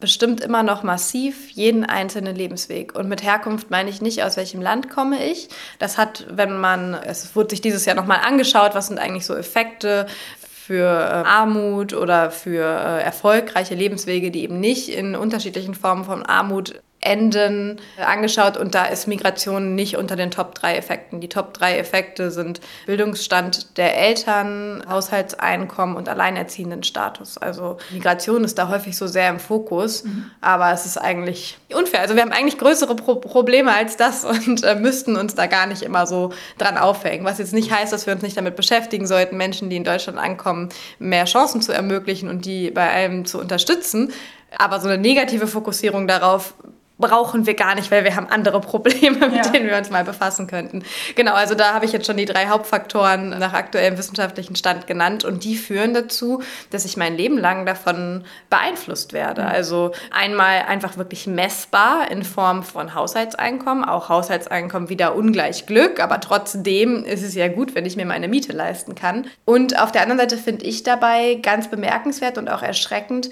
bestimmt 0.00 0.40
immer 0.40 0.62
noch 0.62 0.82
massiv 0.82 1.50
jeden 1.50 1.84
einzelnen 1.84 2.34
Lebensweg. 2.34 2.94
Und 2.94 3.08
mit 3.08 3.22
Herkunft 3.22 3.70
meine 3.70 3.90
ich 3.90 4.00
nicht, 4.00 4.22
aus 4.24 4.36
welchem 4.36 4.62
Land 4.62 4.88
komme 4.88 5.24
ich. 5.24 5.48
Das 5.78 5.98
hat, 5.98 6.26
wenn 6.30 6.58
man, 6.58 6.94
es 6.94 7.36
wurde 7.36 7.50
sich 7.50 7.60
dieses 7.60 7.84
Jahr 7.84 7.96
nochmal 7.96 8.20
angeschaut, 8.24 8.74
was 8.74 8.86
sind 8.86 8.98
eigentlich 8.98 9.26
so 9.26 9.36
Effekte 9.36 10.06
für 10.38 10.86
äh, 10.86 11.28
Armut 11.28 11.92
oder 11.92 12.30
für 12.30 12.62
äh, 12.62 13.02
erfolgreiche 13.02 13.74
Lebenswege, 13.74 14.30
die 14.30 14.42
eben 14.42 14.58
nicht 14.58 14.88
in 14.88 15.14
unterschiedlichen 15.14 15.74
Formen 15.74 16.04
von 16.04 16.24
Armut 16.24 16.80
Enden 17.00 17.80
angeschaut 17.96 18.58
und 18.58 18.74
da 18.74 18.84
ist 18.84 19.06
Migration 19.06 19.74
nicht 19.74 19.96
unter 19.96 20.16
den 20.16 20.30
Top 20.30 20.54
3 20.54 20.76
Effekten. 20.76 21.20
Die 21.20 21.30
Top 21.30 21.54
3 21.54 21.78
Effekte 21.78 22.30
sind 22.30 22.60
Bildungsstand 22.84 23.78
der 23.78 23.96
Eltern, 23.96 24.84
Haushaltseinkommen 24.86 25.96
und 25.96 26.10
Alleinerziehendenstatus. 26.10 27.38
Also 27.38 27.78
Migration 27.90 28.44
ist 28.44 28.58
da 28.58 28.68
häufig 28.68 28.98
so 28.98 29.06
sehr 29.06 29.30
im 29.30 29.38
Fokus, 29.38 30.04
mhm. 30.04 30.30
aber 30.42 30.72
es 30.72 30.84
ist 30.84 30.98
eigentlich 30.98 31.56
unfair. 31.74 32.00
Also 32.00 32.16
wir 32.16 32.22
haben 32.22 32.32
eigentlich 32.32 32.58
größere 32.58 32.94
Pro 32.94 33.14
Probleme 33.16 33.72
als 33.72 33.96
das 33.96 34.24
und 34.26 34.62
äh, 34.62 34.74
müssten 34.74 35.16
uns 35.16 35.34
da 35.34 35.46
gar 35.46 35.66
nicht 35.66 35.82
immer 35.82 36.06
so 36.06 36.32
dran 36.58 36.76
aufhängen. 36.76 37.24
Was 37.24 37.38
jetzt 37.38 37.54
nicht 37.54 37.72
heißt, 37.72 37.94
dass 37.94 38.06
wir 38.06 38.12
uns 38.12 38.22
nicht 38.22 38.36
damit 38.36 38.56
beschäftigen 38.56 39.06
sollten, 39.06 39.38
Menschen, 39.38 39.70
die 39.70 39.76
in 39.76 39.84
Deutschland 39.84 40.18
ankommen, 40.18 40.68
mehr 40.98 41.24
Chancen 41.24 41.62
zu 41.62 41.72
ermöglichen 41.72 42.28
und 42.28 42.44
die 42.44 42.70
bei 42.70 42.92
allem 42.92 43.24
zu 43.24 43.40
unterstützen. 43.40 44.12
Aber 44.58 44.80
so 44.80 44.88
eine 44.88 44.98
negative 44.98 45.46
Fokussierung 45.46 46.08
darauf 46.08 46.54
brauchen 47.00 47.46
wir 47.46 47.54
gar 47.54 47.74
nicht, 47.74 47.90
weil 47.90 48.04
wir 48.04 48.16
haben 48.16 48.28
andere 48.28 48.60
Probleme, 48.60 49.18
mit 49.28 49.46
ja. 49.46 49.50
denen 49.50 49.68
wir 49.68 49.76
uns 49.76 49.90
mal 49.90 50.04
befassen 50.04 50.46
könnten. 50.46 50.84
Genau, 51.16 51.32
also 51.34 51.54
da 51.54 51.74
habe 51.74 51.84
ich 51.84 51.92
jetzt 51.92 52.06
schon 52.06 52.16
die 52.16 52.26
drei 52.26 52.48
Hauptfaktoren 52.48 53.30
nach 53.30 53.52
aktuellem 53.52 53.98
wissenschaftlichen 53.98 54.56
Stand 54.56 54.86
genannt 54.86 55.24
und 55.24 55.44
die 55.44 55.56
führen 55.56 55.94
dazu, 55.94 56.42
dass 56.70 56.84
ich 56.84 56.96
mein 56.96 57.16
Leben 57.16 57.38
lang 57.38 57.66
davon 57.66 58.24
beeinflusst 58.48 59.12
werde. 59.12 59.42
Mhm. 59.42 59.48
Also 59.48 59.92
einmal 60.10 60.62
einfach 60.68 60.96
wirklich 60.96 61.26
messbar 61.26 62.10
in 62.10 62.24
Form 62.24 62.62
von 62.62 62.94
Haushaltseinkommen, 62.94 63.84
auch 63.84 64.08
Haushaltseinkommen 64.08 64.88
wieder 64.88 65.14
ungleich 65.14 65.66
Glück, 65.66 66.00
aber 66.00 66.20
trotzdem 66.20 67.04
ist 67.04 67.22
es 67.22 67.34
ja 67.34 67.48
gut, 67.48 67.74
wenn 67.74 67.86
ich 67.86 67.96
mir 67.96 68.06
meine 68.06 68.28
Miete 68.28 68.52
leisten 68.52 68.94
kann. 68.94 69.26
Und 69.44 69.78
auf 69.80 69.92
der 69.92 70.02
anderen 70.02 70.20
Seite 70.20 70.36
finde 70.36 70.66
ich 70.66 70.82
dabei 70.82 71.38
ganz 71.42 71.68
bemerkenswert 71.68 72.38
und 72.38 72.48
auch 72.48 72.62
erschreckend, 72.62 73.30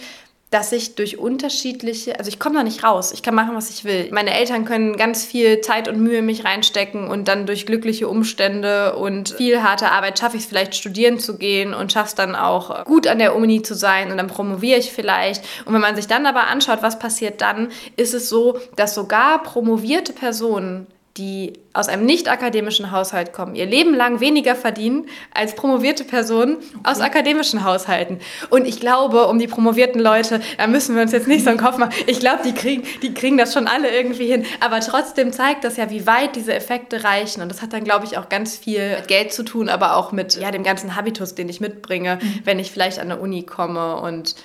dass 0.51 0.73
ich 0.73 0.95
durch 0.95 1.19
unterschiedliche, 1.19 2.19
also 2.19 2.29
ich 2.29 2.39
komme 2.39 2.57
da 2.57 2.63
nicht 2.63 2.83
raus, 2.83 3.13
ich 3.13 3.23
kann 3.23 3.35
machen, 3.35 3.55
was 3.55 3.69
ich 3.69 3.85
will. 3.85 4.09
Meine 4.13 4.33
Eltern 4.33 4.65
können 4.65 4.97
ganz 4.97 5.25
viel 5.25 5.61
Zeit 5.61 5.89
und 5.89 6.01
Mühe 6.01 6.19
in 6.19 6.27
mich 6.27 6.45
reinstecken 6.45 7.09
und 7.09 7.29
dann 7.29 7.45
durch 7.45 7.67
glückliche 7.67 8.09
Umstände 8.09 8.97
und 8.97 9.31
viel 9.31 9.63
harte 9.63 9.91
Arbeit 9.91 10.19
schaffe 10.19 10.37
ich 10.37 10.45
es 10.45 10.49
vielleicht, 10.49 10.75
studieren 10.75 11.19
zu 11.19 11.37
gehen 11.37 11.75
und 11.75 11.93
schaffe 11.93 12.09
es 12.09 12.15
dann 12.15 12.35
auch 12.35 12.85
gut 12.87 13.07
an 13.07 13.19
der 13.19 13.37
Uni 13.37 13.63
zu 13.63 13.75
sein 13.75 14.11
und 14.11 14.17
dann 14.17 14.29
promoviere 14.29 14.79
ich 14.79 14.91
vielleicht. 14.91 15.45
Und 15.67 15.75
wenn 15.75 15.83
man 15.83 15.97
sich 15.97 16.07
dann 16.07 16.25
aber 16.25 16.47
anschaut, 16.47 16.83
was 16.83 16.99
passiert 16.99 17.43
dann, 17.43 17.69
ist 17.97 18.15
es 18.15 18.31
so, 18.31 18.59
dass 18.77 18.95
sogar 18.95 19.43
promovierte 19.43 20.15
Personen 20.15 20.87
die 21.19 21.55
aus 21.73 21.89
einem 21.89 22.07
nicht 22.07 22.31
akademischen 22.31 22.91
Haushalt 22.93 23.33
kommen, 23.33 23.55
ihr 23.55 23.67
Leben 23.67 23.95
lang 23.95 24.21
weniger 24.21 24.55
verdienen 24.55 25.07
als 25.35 25.55
promovierte 25.55 26.05
Personen 26.05 26.57
okay. 26.57 26.79
aus 26.85 27.01
akademischen 27.01 27.65
Haushalten. 27.65 28.21
Und 28.51 28.67
ich 28.67 28.81
glaube, 28.81 29.27
um 29.27 29.39
die 29.39 29.49
promovierten 29.49 30.01
Leute, 30.01 30.41
da 30.57 30.67
müssen 30.67 30.95
wir 30.95 31.03
uns 31.03 31.13
jetzt 31.13 31.29
nicht 31.29 31.45
so 31.45 31.51
einen 31.51 31.59
Kopf 31.59 31.77
machen. 31.77 31.93
Ich 32.07 32.21
glaube, 32.21 32.43
die 32.45 32.53
kriegen, 32.53 32.85
die 33.03 33.13
kriegen 33.13 33.37
das 33.37 33.53
schon 33.53 33.67
alle 33.67 33.91
irgendwie 33.91 34.27
hin. 34.27 34.47
Aber 34.61 34.81
trotzdem 34.81 35.33
zeigt 35.33 35.65
das 35.65 35.77
ja, 35.77 35.91
wie 35.91 36.07
weit 36.07 36.37
diese 36.37 36.55
Effekte 36.55 37.05
reichen. 37.05 37.43
Und 37.43 37.51
das 37.51 37.61
hat 37.63 37.73
dann, 37.73 37.85
glaube 37.85 38.05
ich, 38.05 38.17
auch 38.17 38.29
ganz 38.29 38.57
viel 38.57 38.97
mit 38.97 39.09
Geld 39.09 39.33
zu 39.33 39.43
tun, 39.43 39.69
aber 39.69 39.97
auch 39.97 40.13
mit 40.13 40.37
ja, 40.37 40.51
dem 40.51 40.63
ganzen 40.63 40.95
Habitus, 40.97 41.35
den 41.35 41.49
ich 41.49 41.61
mitbringe, 41.61 42.19
mhm. 42.21 42.41
wenn 42.45 42.59
ich 42.59 42.71
vielleicht 42.71 42.99
an 42.99 43.11
eine 43.11 43.21
Uni 43.21 43.43
komme 43.43 43.97
und 43.97 44.37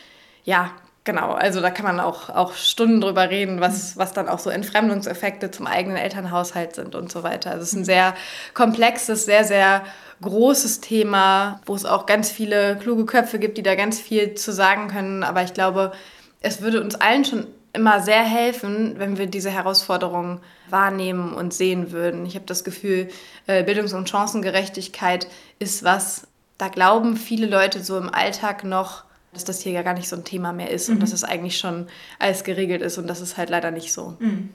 ja, 0.45 0.71
Genau, 1.05 1.33
also 1.33 1.59
da 1.59 1.69
kann 1.69 1.85
man 1.85 1.99
auch, 1.99 2.29
auch 2.29 2.53
Stunden 2.53 3.01
drüber 3.01 3.29
reden, 3.29 3.59
was, 3.59 3.97
was 3.97 4.13
dann 4.13 4.29
auch 4.29 4.39
so 4.39 4.49
Entfremdungseffekte 4.49 5.51
zum 5.51 5.67
eigenen 5.67 5.97
Elternhaushalt 5.97 6.75
sind 6.75 6.95
und 6.95 7.11
so 7.11 7.23
weiter. 7.23 7.51
Also 7.51 7.63
es 7.63 7.73
ist 7.73 7.79
ein 7.79 7.85
sehr 7.85 8.15
komplexes, 8.53 9.25
sehr, 9.25 9.43
sehr 9.43 9.83
großes 10.21 10.79
Thema, 10.79 11.59
wo 11.65 11.75
es 11.75 11.83
auch 11.83 12.05
ganz 12.05 12.31
viele 12.31 12.77
kluge 12.77 13.05
Köpfe 13.05 13.37
gibt, 13.37 13.57
die 13.57 13.63
da 13.63 13.75
ganz 13.75 13.99
viel 13.99 14.35
zu 14.35 14.53
sagen 14.53 14.87
können. 14.87 15.23
Aber 15.23 15.43
ich 15.43 15.53
glaube, 15.53 15.91
es 16.39 16.61
würde 16.61 16.81
uns 16.81 16.95
allen 16.95 17.25
schon 17.25 17.47
immer 17.73 17.99
sehr 17.99 18.23
helfen, 18.23 18.95
wenn 18.97 19.17
wir 19.17 19.27
diese 19.27 19.49
Herausforderungen 19.49 20.39
wahrnehmen 20.69 21.33
und 21.33 21.53
sehen 21.53 21.91
würden. 21.91 22.25
Ich 22.25 22.35
habe 22.35 22.45
das 22.45 22.63
Gefühl, 22.63 23.09
äh, 23.47 23.63
Bildungs- 23.63 23.93
und 23.93 24.09
Chancengerechtigkeit 24.09 25.27
ist 25.59 25.83
was, 25.83 26.27
da 26.57 26.69
glauben 26.69 27.17
viele 27.17 27.47
Leute 27.47 27.83
so 27.83 27.97
im 27.97 28.13
Alltag 28.13 28.63
noch, 28.63 29.03
dass 29.33 29.43
das 29.43 29.61
hier 29.61 29.71
ja 29.71 29.81
gar 29.81 29.93
nicht 29.93 30.07
so 30.07 30.15
ein 30.15 30.23
Thema 30.23 30.53
mehr 30.53 30.69
ist 30.69 30.87
mhm. 30.87 30.95
und 30.95 31.03
dass 31.03 31.13
es 31.13 31.23
eigentlich 31.23 31.57
schon 31.57 31.87
alles 32.19 32.43
geregelt 32.43 32.81
ist 32.81 32.97
und 32.97 33.07
das 33.07 33.21
ist 33.21 33.37
halt 33.37 33.49
leider 33.49 33.71
nicht 33.71 33.91
so. 33.91 34.15
Mhm. 34.19 34.49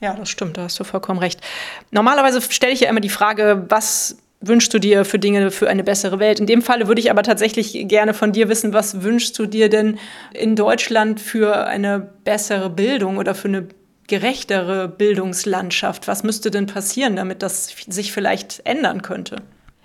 Ja, 0.00 0.14
das 0.14 0.30
stimmt, 0.30 0.56
da 0.56 0.62
hast 0.62 0.80
du 0.80 0.84
vollkommen 0.84 1.20
recht. 1.20 1.40
Normalerweise 1.92 2.40
stelle 2.40 2.72
ich 2.72 2.80
ja 2.80 2.88
immer 2.88 3.00
die 3.00 3.08
Frage, 3.08 3.66
was 3.68 4.16
wünschst 4.40 4.74
du 4.74 4.80
dir 4.80 5.04
für 5.04 5.18
Dinge 5.18 5.50
für 5.50 5.68
eine 5.68 5.84
bessere 5.84 6.18
Welt? 6.18 6.40
In 6.40 6.46
dem 6.46 6.62
Falle 6.62 6.88
würde 6.88 7.00
ich 7.00 7.10
aber 7.10 7.22
tatsächlich 7.22 7.86
gerne 7.88 8.12
von 8.12 8.32
dir 8.32 8.48
wissen, 8.48 8.72
was 8.72 9.02
wünschst 9.02 9.38
du 9.38 9.46
dir 9.46 9.68
denn 9.68 9.98
in 10.32 10.56
Deutschland 10.56 11.20
für 11.20 11.66
eine 11.66 12.00
bessere 12.24 12.68
Bildung 12.68 13.18
oder 13.18 13.34
für 13.34 13.48
eine 13.48 13.68
gerechtere 14.08 14.88
Bildungslandschaft? 14.88 16.08
Was 16.08 16.24
müsste 16.24 16.50
denn 16.50 16.66
passieren, 16.66 17.16
damit 17.16 17.42
das 17.42 17.74
sich 17.86 18.12
vielleicht 18.12 18.62
ändern 18.64 19.02
könnte? 19.02 19.36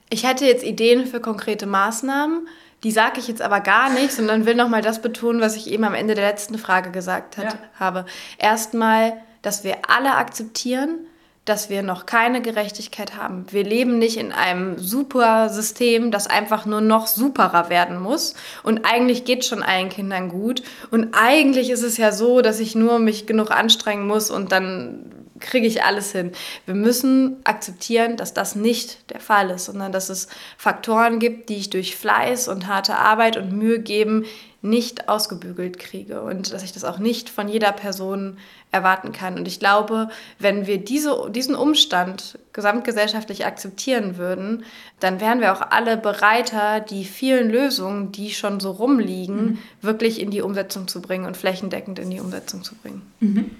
Ich 0.09 0.25
hätte 0.25 0.45
jetzt 0.45 0.63
Ideen 0.63 1.05
für 1.05 1.19
konkrete 1.19 1.65
Maßnahmen. 1.65 2.47
Die 2.87 2.91
sage 2.93 3.19
ich 3.19 3.27
jetzt 3.27 3.41
aber 3.41 3.59
gar 3.59 3.89
nicht, 3.89 4.13
sondern 4.13 4.45
will 4.45 4.55
nochmal 4.55 4.81
das 4.81 5.01
betonen, 5.01 5.41
was 5.41 5.57
ich 5.57 5.69
eben 5.69 5.83
am 5.83 5.93
Ende 5.93 6.15
der 6.15 6.25
letzten 6.25 6.57
Frage 6.57 6.89
gesagt 6.89 7.35
hat, 7.35 7.43
ja. 7.43 7.59
habe. 7.77 8.05
Erstmal, 8.37 9.11
dass 9.41 9.65
wir 9.65 9.79
alle 9.89 10.15
akzeptieren, 10.15 10.99
dass 11.43 11.69
wir 11.69 11.83
noch 11.83 12.05
keine 12.05 12.41
Gerechtigkeit 12.41 13.17
haben. 13.17 13.45
Wir 13.51 13.65
leben 13.65 13.99
nicht 13.99 14.15
in 14.15 14.31
einem 14.31 14.79
super 14.79 15.49
System, 15.49 16.11
das 16.11 16.27
einfach 16.27 16.65
nur 16.65 16.79
noch 16.79 17.07
superer 17.07 17.69
werden 17.69 18.01
muss. 18.01 18.35
Und 18.63 18.85
eigentlich 18.85 19.25
geht 19.25 19.43
schon 19.43 19.63
allen 19.63 19.89
Kindern 19.89 20.29
gut. 20.29 20.63
Und 20.89 21.09
eigentlich 21.11 21.69
ist 21.69 21.83
es 21.83 21.97
ja 21.97 22.13
so, 22.13 22.39
dass 22.39 22.61
ich 22.61 22.73
nur 22.73 22.99
mich 22.99 23.27
genug 23.27 23.51
anstrengen 23.51 24.07
muss 24.07 24.31
und 24.31 24.53
dann 24.53 25.16
kriege 25.39 25.67
ich 25.67 25.83
alles 25.83 26.11
hin. 26.11 26.31
Wir 26.65 26.75
müssen 26.75 27.37
akzeptieren, 27.43 28.17
dass 28.17 28.33
das 28.33 28.55
nicht 28.55 29.11
der 29.11 29.19
Fall 29.19 29.49
ist, 29.49 29.65
sondern 29.65 29.91
dass 29.91 30.09
es 30.09 30.27
Faktoren 30.57 31.19
gibt, 31.19 31.49
die 31.49 31.55
ich 31.55 31.69
durch 31.69 31.95
Fleiß 31.95 32.47
und 32.47 32.67
harte 32.67 32.95
Arbeit 32.95 33.37
und 33.37 33.51
Mühe 33.51 33.79
geben 33.79 34.25
nicht 34.61 35.07
ausgebügelt 35.07 35.77
kriege 35.77 36.21
und 36.21 36.51
dass 36.51 36.63
ich 36.63 36.71
das 36.71 36.83
auch 36.83 36.97
nicht 36.97 37.29
von 37.29 37.47
jeder 37.47 37.71
Person 37.71 38.37
erwarten 38.71 39.11
kann. 39.11 39.37
Und 39.37 39.47
ich 39.47 39.59
glaube, 39.59 40.09
wenn 40.39 40.67
wir 40.67 40.77
diese, 40.79 41.29
diesen 41.29 41.55
Umstand 41.55 42.39
gesamtgesellschaftlich 42.53 43.45
akzeptieren 43.45 44.17
würden, 44.17 44.65
dann 44.99 45.21
wären 45.21 45.41
wir 45.41 45.53
auch 45.53 45.61
alle 45.61 45.95
bereiter, 45.95 46.79
die 46.79 47.05
vielen 47.05 47.49
Lösungen, 47.49 48.11
die 48.11 48.31
schon 48.31 48.59
so 48.59 48.71
rumliegen, 48.71 49.45
mhm. 49.45 49.57
wirklich 49.81 50.19
in 50.19 50.31
die 50.31 50.41
Umsetzung 50.41 50.87
zu 50.87 51.01
bringen 51.01 51.25
und 51.25 51.37
flächendeckend 51.37 51.99
in 51.99 52.09
die 52.09 52.19
Umsetzung 52.19 52.63
zu 52.63 52.75
bringen. 52.75 53.03
Mhm. 53.19 53.51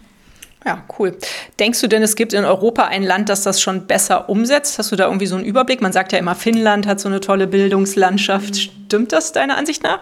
Ja, 0.65 0.83
cool. 0.99 1.17
Denkst 1.59 1.79
du 1.81 1.87
denn, 1.87 2.03
es 2.03 2.15
gibt 2.15 2.33
in 2.33 2.43
Europa 2.43 2.85
ein 2.85 3.03
Land, 3.03 3.29
das 3.29 3.43
das 3.43 3.61
schon 3.61 3.87
besser 3.87 4.29
umsetzt? 4.29 4.79
Hast 4.79 4.91
du 4.91 4.95
da 4.95 5.05
irgendwie 5.05 5.27
so 5.27 5.35
einen 5.35 5.45
Überblick? 5.45 5.81
Man 5.81 5.93
sagt 5.93 6.11
ja 6.11 6.19
immer, 6.19 6.35
Finnland 6.35 6.87
hat 6.87 6.99
so 6.99 7.07
eine 7.07 7.19
tolle 7.19 7.47
Bildungslandschaft. 7.47 8.57
Stimmt 8.57 9.13
das 9.13 9.31
deiner 9.31 9.57
Ansicht 9.57 9.83
nach? 9.83 9.99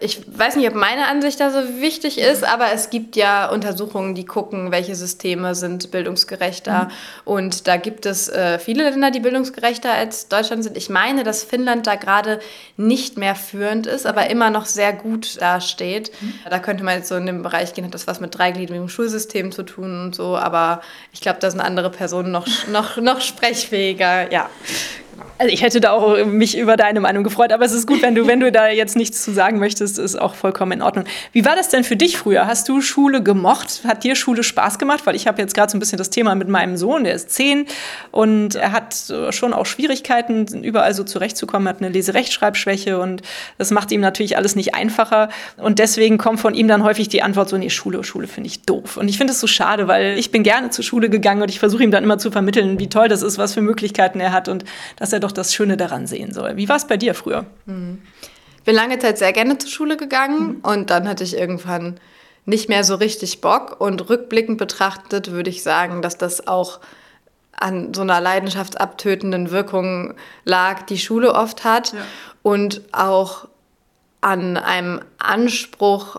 Ich 0.00 0.20
weiß 0.26 0.56
nicht, 0.56 0.68
ob 0.68 0.74
meine 0.74 1.06
Ansicht 1.08 1.38
da 1.38 1.50
so 1.50 1.80
wichtig 1.80 2.18
ist, 2.18 2.42
aber 2.42 2.72
es 2.72 2.90
gibt 2.90 3.14
ja 3.14 3.48
Untersuchungen, 3.48 4.14
die 4.14 4.24
gucken, 4.24 4.72
welche 4.72 4.94
Systeme 4.96 5.54
sind 5.54 5.90
bildungsgerechter. 5.90 6.84
Mhm. 6.84 6.90
Und 7.24 7.68
da 7.68 7.76
gibt 7.76 8.04
es 8.04 8.28
äh, 8.28 8.58
viele 8.58 8.88
Länder, 8.90 9.10
die 9.12 9.20
bildungsgerechter 9.20 9.92
als 9.92 10.28
Deutschland 10.28 10.64
sind. 10.64 10.76
Ich 10.76 10.90
meine, 10.90 11.22
dass 11.22 11.44
Finnland 11.44 11.86
da 11.86 11.94
gerade 11.94 12.40
nicht 12.76 13.16
mehr 13.16 13.36
führend 13.36 13.86
ist, 13.86 14.04
aber 14.04 14.30
immer 14.30 14.50
noch 14.50 14.66
sehr 14.66 14.92
gut 14.92 15.40
dasteht. 15.40 16.10
Mhm. 16.20 16.34
Da 16.50 16.58
könnte 16.58 16.82
man 16.82 16.96
jetzt 16.96 17.08
so 17.08 17.14
in 17.14 17.26
den 17.26 17.42
Bereich 17.42 17.72
gehen, 17.72 17.84
hat 17.84 17.94
das 17.94 18.08
was 18.08 18.20
mit 18.20 18.36
dreigliedrigem 18.36 18.88
Schulsystem 18.88 19.52
zu 19.52 19.62
tun 19.62 20.06
und 20.06 20.14
so. 20.14 20.36
Aber 20.36 20.82
ich 21.12 21.20
glaube, 21.20 21.38
da 21.40 21.50
sind 21.50 21.60
andere 21.60 21.90
Personen 21.90 22.32
noch, 22.32 22.46
noch, 22.68 22.96
noch 22.96 23.20
sprechfähiger. 23.20 24.32
Ja, 24.32 24.50
also 25.38 25.52
ich 25.52 25.62
hätte 25.62 25.80
da 25.80 25.92
auch 25.92 26.24
mich 26.24 26.56
über 26.56 26.76
deine 26.76 27.00
Meinung 27.00 27.24
gefreut, 27.24 27.52
aber 27.52 27.64
es 27.64 27.72
ist 27.72 27.86
gut, 27.86 28.02
wenn 28.02 28.14
du, 28.14 28.26
wenn 28.26 28.40
du 28.40 28.52
da 28.52 28.68
jetzt 28.68 28.96
nichts 28.96 29.22
zu 29.22 29.32
sagen 29.32 29.58
möchtest, 29.58 29.98
ist 29.98 30.20
auch 30.20 30.34
vollkommen 30.34 30.72
in 30.72 30.82
Ordnung. 30.82 31.04
Wie 31.32 31.44
war 31.44 31.56
das 31.56 31.68
denn 31.68 31.84
für 31.84 31.96
dich 31.96 32.16
früher? 32.16 32.46
Hast 32.46 32.68
du 32.68 32.80
Schule 32.80 33.22
gemocht? 33.22 33.82
Hat 33.86 34.04
dir 34.04 34.14
Schule 34.14 34.42
Spaß 34.42 34.78
gemacht? 34.78 35.06
Weil 35.06 35.16
ich 35.16 35.26
habe 35.26 35.40
jetzt 35.40 35.54
gerade 35.54 35.70
so 35.70 35.76
ein 35.76 35.80
bisschen 35.80 35.98
das 35.98 36.10
Thema 36.10 36.34
mit 36.34 36.48
meinem 36.48 36.76
Sohn, 36.76 37.04
der 37.04 37.14
ist 37.14 37.30
zehn 37.30 37.66
und 38.10 38.54
er 38.54 38.72
hat 38.72 39.12
schon 39.30 39.52
auch 39.52 39.66
Schwierigkeiten, 39.66 40.46
überall 40.62 40.94
so 40.94 41.04
zurechtzukommen, 41.04 41.68
hat 41.68 41.80
eine 41.80 41.88
Leserechtschreibschwäche 41.88 43.00
und 43.00 43.22
das 43.58 43.70
macht 43.70 43.92
ihm 43.92 44.00
natürlich 44.00 44.36
alles 44.36 44.56
nicht 44.56 44.74
einfacher. 44.74 45.28
Und 45.56 45.78
deswegen 45.78 46.18
kommt 46.18 46.40
von 46.40 46.54
ihm 46.54 46.68
dann 46.68 46.84
häufig 46.84 47.08
die 47.08 47.22
Antwort 47.22 47.48
so, 47.48 47.56
nee, 47.56 47.70
Schule, 47.70 48.04
Schule 48.04 48.26
finde 48.26 48.48
ich 48.48 48.62
doof. 48.62 48.96
Und 48.96 49.08
ich 49.08 49.18
finde 49.18 49.32
es 49.32 49.40
so 49.40 49.46
schade, 49.46 49.88
weil 49.88 50.18
ich 50.18 50.30
bin 50.30 50.42
gerne 50.42 50.70
zur 50.70 50.84
Schule 50.84 51.10
gegangen 51.10 51.42
und 51.42 51.48
ich 51.48 51.58
versuche 51.58 51.82
ihm 51.82 51.90
dann 51.90 52.04
immer 52.04 52.18
zu 52.18 52.30
vermitteln, 52.30 52.78
wie 52.78 52.88
toll 52.88 53.08
das 53.08 53.22
ist, 53.22 53.38
was 53.38 53.54
für 53.54 53.62
Möglichkeiten 53.62 54.20
er 54.20 54.32
hat 54.32 54.48
und 54.48 54.64
dass 55.04 55.12
er 55.12 55.20
doch 55.20 55.32
das 55.32 55.52
Schöne 55.52 55.76
daran 55.76 56.06
sehen 56.06 56.32
soll. 56.32 56.56
Wie 56.56 56.66
war 56.66 56.76
es 56.76 56.86
bei 56.86 56.96
dir 56.96 57.14
früher? 57.14 57.44
Mhm. 57.66 58.00
Ich 58.56 58.62
bin 58.62 58.74
lange 58.74 58.98
Zeit 58.98 59.18
sehr 59.18 59.34
gerne 59.34 59.58
zur 59.58 59.68
Schule 59.68 59.98
gegangen 59.98 60.46
mhm. 60.46 60.60
und 60.62 60.88
dann 60.88 61.06
hatte 61.06 61.22
ich 61.22 61.36
irgendwann 61.36 62.00
nicht 62.46 62.70
mehr 62.70 62.84
so 62.84 62.94
richtig 62.94 63.42
Bock. 63.42 63.82
Und 63.82 64.08
rückblickend 64.08 64.56
betrachtet 64.56 65.30
würde 65.30 65.50
ich 65.50 65.62
sagen, 65.62 66.00
dass 66.00 66.16
das 66.16 66.46
auch 66.46 66.80
an 67.52 67.92
so 67.92 68.00
einer 68.00 68.18
leidenschaftsabtötenden 68.18 69.50
Wirkung 69.50 70.14
lag, 70.46 70.86
die 70.86 70.98
Schule 70.98 71.34
oft 71.34 71.64
hat 71.64 71.92
ja. 71.92 71.98
und 72.42 72.80
auch 72.92 73.46
an 74.22 74.56
einem 74.56 75.02
Anspruch 75.18 76.18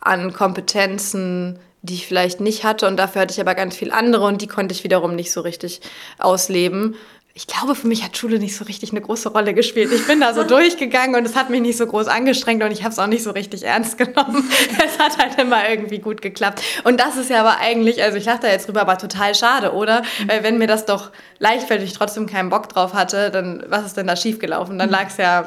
an 0.00 0.32
Kompetenzen, 0.32 1.60
die 1.82 1.94
ich 1.94 2.08
vielleicht 2.08 2.40
nicht 2.40 2.64
hatte 2.64 2.88
und 2.88 2.96
dafür 2.96 3.22
hatte 3.22 3.32
ich 3.32 3.40
aber 3.40 3.54
ganz 3.54 3.76
viel 3.76 3.92
andere 3.92 4.26
und 4.26 4.42
die 4.42 4.48
konnte 4.48 4.74
ich 4.74 4.82
wiederum 4.82 5.14
nicht 5.14 5.30
so 5.30 5.42
richtig 5.42 5.80
ausleben 6.18 6.96
ich 7.36 7.46
glaube, 7.46 7.74
für 7.74 7.86
mich 7.86 8.02
hat 8.02 8.16
Schule 8.16 8.38
nicht 8.38 8.56
so 8.56 8.64
richtig 8.64 8.92
eine 8.92 9.02
große 9.02 9.28
Rolle 9.28 9.52
gespielt. 9.52 9.92
Ich 9.92 10.06
bin 10.06 10.20
da 10.20 10.32
so 10.32 10.42
durchgegangen 10.48 11.16
und 11.16 11.26
es 11.26 11.36
hat 11.36 11.50
mich 11.50 11.60
nicht 11.60 11.76
so 11.76 11.86
groß 11.86 12.08
angestrengt 12.08 12.62
und 12.62 12.70
ich 12.70 12.82
habe 12.82 12.92
es 12.92 12.98
auch 12.98 13.08
nicht 13.08 13.22
so 13.22 13.30
richtig 13.30 13.62
ernst 13.62 13.98
genommen. 13.98 14.50
Es 14.82 14.98
hat 14.98 15.18
halt 15.18 15.38
immer 15.38 15.68
irgendwie 15.68 15.98
gut 15.98 16.22
geklappt. 16.22 16.62
Und 16.84 16.98
das 16.98 17.18
ist 17.18 17.28
ja 17.28 17.40
aber 17.40 17.58
eigentlich, 17.58 18.02
also 18.02 18.16
ich 18.16 18.24
lache 18.24 18.40
da 18.40 18.48
jetzt 18.48 18.68
drüber, 18.68 18.80
aber 18.80 18.96
total 18.96 19.34
schade, 19.34 19.74
oder? 19.74 20.00
Mhm. 20.00 20.28
Weil 20.28 20.42
wenn 20.44 20.56
mir 20.56 20.66
das 20.66 20.86
doch 20.86 21.10
leichtfertig 21.38 21.92
trotzdem 21.92 22.26
keinen 22.26 22.48
Bock 22.48 22.70
drauf 22.70 22.94
hatte, 22.94 23.30
dann 23.30 23.62
was 23.68 23.84
ist 23.84 23.98
denn 23.98 24.06
da 24.06 24.16
schiefgelaufen? 24.16 24.78
Dann 24.78 24.88
mhm. 24.88 24.94
lag 24.94 25.08
es 25.08 25.18
ja 25.18 25.46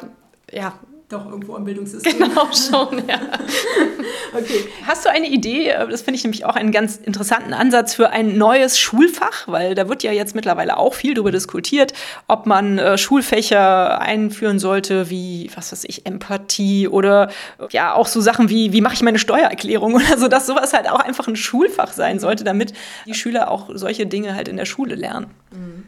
ja, 0.51 0.73
doch 1.09 1.25
irgendwo 1.25 1.55
am 1.55 1.65
Bildungssystem. 1.65 2.13
Genau 2.19 2.47
schon, 2.53 3.07
ja. 3.07 3.19
okay. 4.33 4.65
Hast 4.85 5.05
du 5.05 5.09
eine 5.09 5.27
Idee, 5.27 5.69
äh, 5.69 5.87
das 5.87 6.01
finde 6.01 6.17
ich 6.17 6.23
nämlich 6.23 6.45
auch 6.45 6.55
einen 6.55 6.71
ganz 6.71 6.97
interessanten 6.97 7.53
Ansatz 7.53 7.95
für 7.95 8.11
ein 8.11 8.37
neues 8.37 8.77
Schulfach, 8.77 9.47
weil 9.47 9.73
da 9.73 9.89
wird 9.89 10.03
ja 10.03 10.11
jetzt 10.11 10.35
mittlerweile 10.35 10.77
auch 10.77 10.93
viel 10.93 11.15
darüber 11.15 11.31
diskutiert, 11.31 11.93
ob 12.27 12.45
man 12.45 12.77
äh, 12.77 12.97
Schulfächer 12.97 13.99
einführen 13.99 14.59
sollte, 14.59 15.09
wie, 15.09 15.49
was 15.55 15.71
weiß 15.71 15.85
ich, 15.85 16.05
Empathie 16.05 16.87
oder 16.87 17.31
ja 17.71 17.93
auch 17.93 18.07
so 18.07 18.21
Sachen 18.21 18.49
wie, 18.49 18.71
wie 18.71 18.81
mache 18.81 18.93
ich 18.93 19.01
meine 19.01 19.19
Steuererklärung 19.19 19.93
oder 19.95 20.17
so, 20.17 20.27
dass 20.27 20.45
sowas 20.45 20.73
halt 20.73 20.89
auch 20.89 20.99
einfach 20.99 21.27
ein 21.27 21.35
Schulfach 21.35 21.93
sein 21.93 22.19
sollte, 22.19 22.43
damit 22.43 22.73
die 23.07 23.15
Schüler 23.15 23.49
auch 23.49 23.69
solche 23.73 24.05
Dinge 24.05 24.35
halt 24.35 24.47
in 24.47 24.57
der 24.57 24.65
Schule 24.65 24.95
lernen. 24.95 25.27
Mhm. 25.51 25.85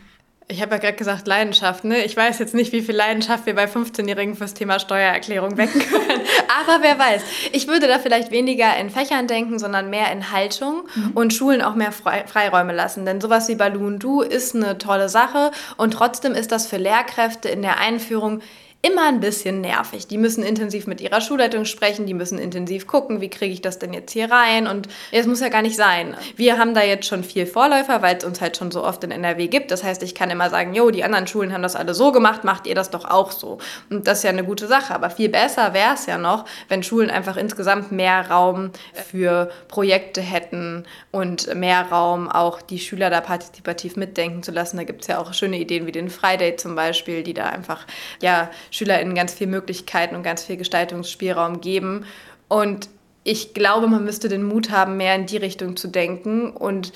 Ich 0.52 0.62
habe 0.62 0.74
ja 0.74 0.78
gerade 0.80 0.98
gesagt 0.98 1.28
Leidenschaft. 1.28 1.86
Ne? 1.86 2.04
Ich 2.04 2.18
weiß 2.18 2.40
jetzt 2.40 2.54
nicht, 2.54 2.74
wie 2.74 2.82
viel 2.82 2.96
Leidenschaft 2.96 3.46
wir 3.46 3.56
bei 3.56 3.66
15-Jährigen 3.66 4.36
fürs 4.36 4.54
Thema 4.54 4.80
Steuererklärung 4.80 5.56
wecken 5.56 5.80
können. 5.90 6.22
Aber 6.62 6.84
wer 6.84 7.00
weiß. 7.00 7.24
Ich 7.54 7.68
würde 7.68 7.88
da 7.88 8.00
vielleicht 8.00 8.32
weniger 8.32 8.76
in 8.78 8.90
Fächern 8.90 9.28
denken, 9.28 9.60
sondern 9.60 9.90
mehr 9.90 10.12
in 10.12 10.32
Haltung 10.32 10.84
mhm. 10.94 11.12
und 11.14 11.34
Schulen 11.34 11.62
auch 11.62 11.76
mehr 11.76 11.94
Freiräume 11.94 12.74
lassen. 12.74 13.06
Denn 13.06 13.22
sowas 13.22 13.48
wie 13.48 13.56
Balloon 13.56 13.98
Do 13.98 14.22
ist 14.22 14.54
eine 14.54 14.78
tolle 14.78 15.08
Sache 15.08 15.52
und 15.78 15.92
trotzdem 15.92 16.34
ist 16.34 16.52
das 16.52 16.68
für 16.68 16.78
Lehrkräfte 16.78 17.48
in 17.48 17.62
der 17.62 17.80
Einführung 17.80 18.42
immer 18.84 19.08
ein 19.08 19.20
bisschen 19.20 19.62
nervig. 19.62 20.08
Die 20.08 20.17
müssen 20.17 20.44
intensiv 20.44 20.88
mit 20.88 21.02
ihrer 21.02 21.22
Schulleitung 21.22 21.65
sprechen, 21.65 22.08
die 22.08 22.15
müssen 22.15 22.39
intensiv 22.39 22.88
gucken, 22.88 23.22
wie 23.22 23.30
kriege 23.30 23.54
ich 23.54 23.62
das 23.62 23.78
denn 23.78 23.94
jetzt 23.94 24.12
hier 24.12 24.32
rein 24.32 24.65
und 24.65 24.88
es 25.12 25.28
muss 25.28 25.39
ja 25.39 25.50
gar 25.50 25.62
nicht 25.62 25.76
sein. 25.76 26.15
Wir 26.36 26.58
haben 26.58 26.74
da 26.74 26.84
jetzt 26.84 27.06
schon 27.06 27.24
viel 27.24 27.46
Vorläufer, 27.46 28.02
weil 28.02 28.17
es 28.17 28.24
uns 28.24 28.41
halt 28.41 28.58
schon 28.58 28.72
so 28.72 28.84
oft 28.84 29.04
in 29.04 29.12
NRW 29.12 29.48
gibt. 29.48 29.70
Das 29.70 29.84
heißt, 29.84 30.02
ich 30.02 30.15
kann 30.15 30.32
immer 30.32 30.50
sagen, 30.50 30.74
jo, 30.74 30.89
die 30.89 31.04
anderen 31.04 31.28
Schulen 31.28 31.54
haben 31.54 31.62
das 31.62 31.76
alle 31.76 31.94
so 31.94 32.12
gemacht, 32.12 32.44
macht 32.44 32.65
ihr 32.65 32.74
das 32.74 32.89
doch 32.89 33.06
auch 33.06 33.32
so. 33.32 33.60
Und 33.91 34.08
das 34.08 34.20
ist 34.20 34.24
ja 34.24 34.32
eine 34.32 34.44
gute 34.44 34.67
Sache, 34.67 34.96
aber 34.96 35.12
viel 35.12 35.30
besser 35.30 35.74
wäre 35.74 35.94
es 35.94 36.08
ja 36.08 36.17
noch, 36.17 36.46
wenn 36.67 36.82
Schulen 36.82 37.12
einfach 37.12 37.38
insgesamt 37.38 37.91
mehr 37.91 38.32
Raum 38.32 38.72
für 39.12 39.52
Projekte 39.67 40.22
hätten 40.22 40.86
und 41.12 41.54
mehr 41.54 41.84
Raum 41.84 42.30
auch 42.30 42.62
die 42.62 42.80
Schüler 42.80 43.12
da 43.12 43.22
partizipativ 43.22 43.96
mitdenken 43.96 44.41
zu 44.41 44.52
lassen. 44.52 44.78
Da 44.78 44.84
gibt 44.86 45.02
es 45.02 45.08
ja 45.08 45.20
auch 45.20 45.34
schöne 45.34 45.60
Ideen 45.60 45.86
wie 45.86 45.91
den 45.91 46.10
Friday 46.10 46.56
zum 46.56 46.76
Beispiel, 46.76 47.22
die 47.22 47.36
da 47.36 47.46
einfach 47.46 47.86
ja 48.22 48.50
SchülerInnen 48.72 49.14
ganz 49.14 49.34
viele 49.34 49.52
Möglichkeiten 49.52 50.16
und 50.16 50.24
ganz 50.24 50.44
viel 50.44 50.58
Gestaltungsspielraum 50.58 51.62
geben. 51.62 52.06
Und 52.48 52.90
ich 53.24 53.54
glaube, 53.54 53.88
man 53.88 54.04
müsste 54.04 54.28
den 54.28 54.44
Mut 54.44 54.72
haben, 54.72 54.98
mehr 54.98 55.16
in 55.16 55.28
die 55.28 55.38
Richtung 55.38 55.78
zu 55.78 55.88
denken 55.88 56.50
und 56.50 56.92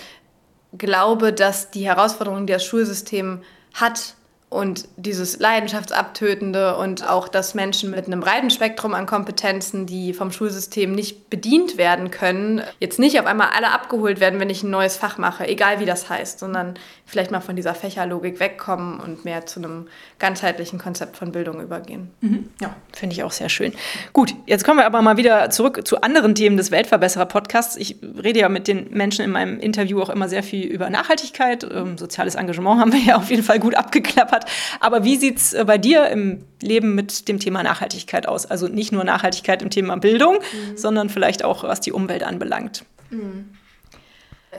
glaube, 0.77 1.31
dass 1.31 1.69
die 1.69 1.85
Herausforderungen, 1.85 2.47
die 2.47 2.53
das 2.53 2.65
Schulsystem 2.65 3.41
hat, 3.73 4.15
und 4.55 4.87
dieses 4.95 5.39
Leidenschaftsabtötende 5.39 6.77
und 6.77 7.07
auch, 7.07 7.27
dass 7.27 7.55
Menschen 7.55 7.91
mit 7.91 8.05
einem 8.05 8.21
breiten 8.21 8.49
Spektrum 8.49 8.93
an 8.93 9.05
Kompetenzen, 9.05 9.85
die 9.85 10.13
vom 10.13 10.31
Schulsystem 10.31 10.93
nicht 10.93 11.29
bedient 11.29 11.77
werden 11.77 12.09
können, 12.09 12.61
jetzt 12.79 12.97
nicht 12.97 13.19
auf 13.19 13.25
einmal 13.25 13.49
alle 13.55 13.71
abgeholt 13.71 14.19
werden, 14.19 14.39
wenn 14.39 14.49
ich 14.49 14.63
ein 14.63 14.69
neues 14.69 14.95
Fach 14.95 15.17
mache, 15.17 15.47
egal 15.47 15.79
wie 15.79 15.85
das 15.85 16.09
heißt, 16.09 16.39
sondern 16.39 16.75
vielleicht 17.05 17.31
mal 17.31 17.41
von 17.41 17.55
dieser 17.55 17.75
Fächerlogik 17.75 18.39
wegkommen 18.39 18.99
und 18.99 19.25
mehr 19.25 19.45
zu 19.45 19.59
einem 19.59 19.87
ganzheitlichen 20.17 20.79
Konzept 20.79 21.17
von 21.17 21.31
Bildung 21.31 21.61
übergehen. 21.61 22.09
Mhm. 22.21 22.49
Ja, 22.59 22.75
finde 22.93 23.13
ich 23.13 23.23
auch 23.23 23.31
sehr 23.31 23.49
schön. 23.49 23.73
Gut, 24.11 24.33
jetzt 24.47 24.63
kommen 24.63 24.79
wir 24.79 24.85
aber 24.85 25.01
mal 25.01 25.17
wieder 25.17 25.49
zurück 25.51 25.87
zu 25.87 26.01
anderen 26.01 26.33
Themen 26.33 26.57
des 26.57 26.71
Weltverbesserer-Podcasts. 26.71 27.77
Ich 27.77 27.97
rede 28.23 28.39
ja 28.39 28.49
mit 28.49 28.67
den 28.67 28.89
Menschen 28.91 29.23
in 29.23 29.31
meinem 29.31 29.59
Interview 29.59 30.01
auch 30.01 30.09
immer 30.09 30.27
sehr 30.27 30.41
viel 30.41 30.65
über 30.65 30.89
Nachhaltigkeit. 30.89 31.63
Ähm, 31.63 31.97
soziales 31.97 32.35
Engagement 32.35 32.79
haben 32.81 32.91
wir 32.91 32.99
ja 32.99 33.17
auf 33.17 33.29
jeden 33.29 33.43
Fall 33.43 33.59
gut 33.59 33.75
abgeklappert. 33.75 34.45
Aber 34.79 35.03
wie 35.03 35.17
sieht 35.17 35.37
es 35.37 35.53
äh, 35.53 35.63
bei 35.65 35.77
dir 35.77 36.07
im 36.09 36.43
Leben 36.61 36.95
mit 36.95 37.27
dem 37.27 37.39
Thema 37.39 37.61
Nachhaltigkeit 37.61 38.27
aus? 38.27 38.47
Also 38.47 38.67
nicht 38.67 38.91
nur 38.91 39.03
Nachhaltigkeit 39.03 39.61
im 39.61 39.69
Thema 39.69 39.95
Bildung, 39.97 40.35
mhm. 40.35 40.77
sondern 40.77 41.09
vielleicht 41.09 41.45
auch, 41.45 41.63
was 41.63 41.81
die 41.81 41.91
Umwelt 41.91 42.23
anbelangt. 42.23 42.83
Mhm. 43.11 43.49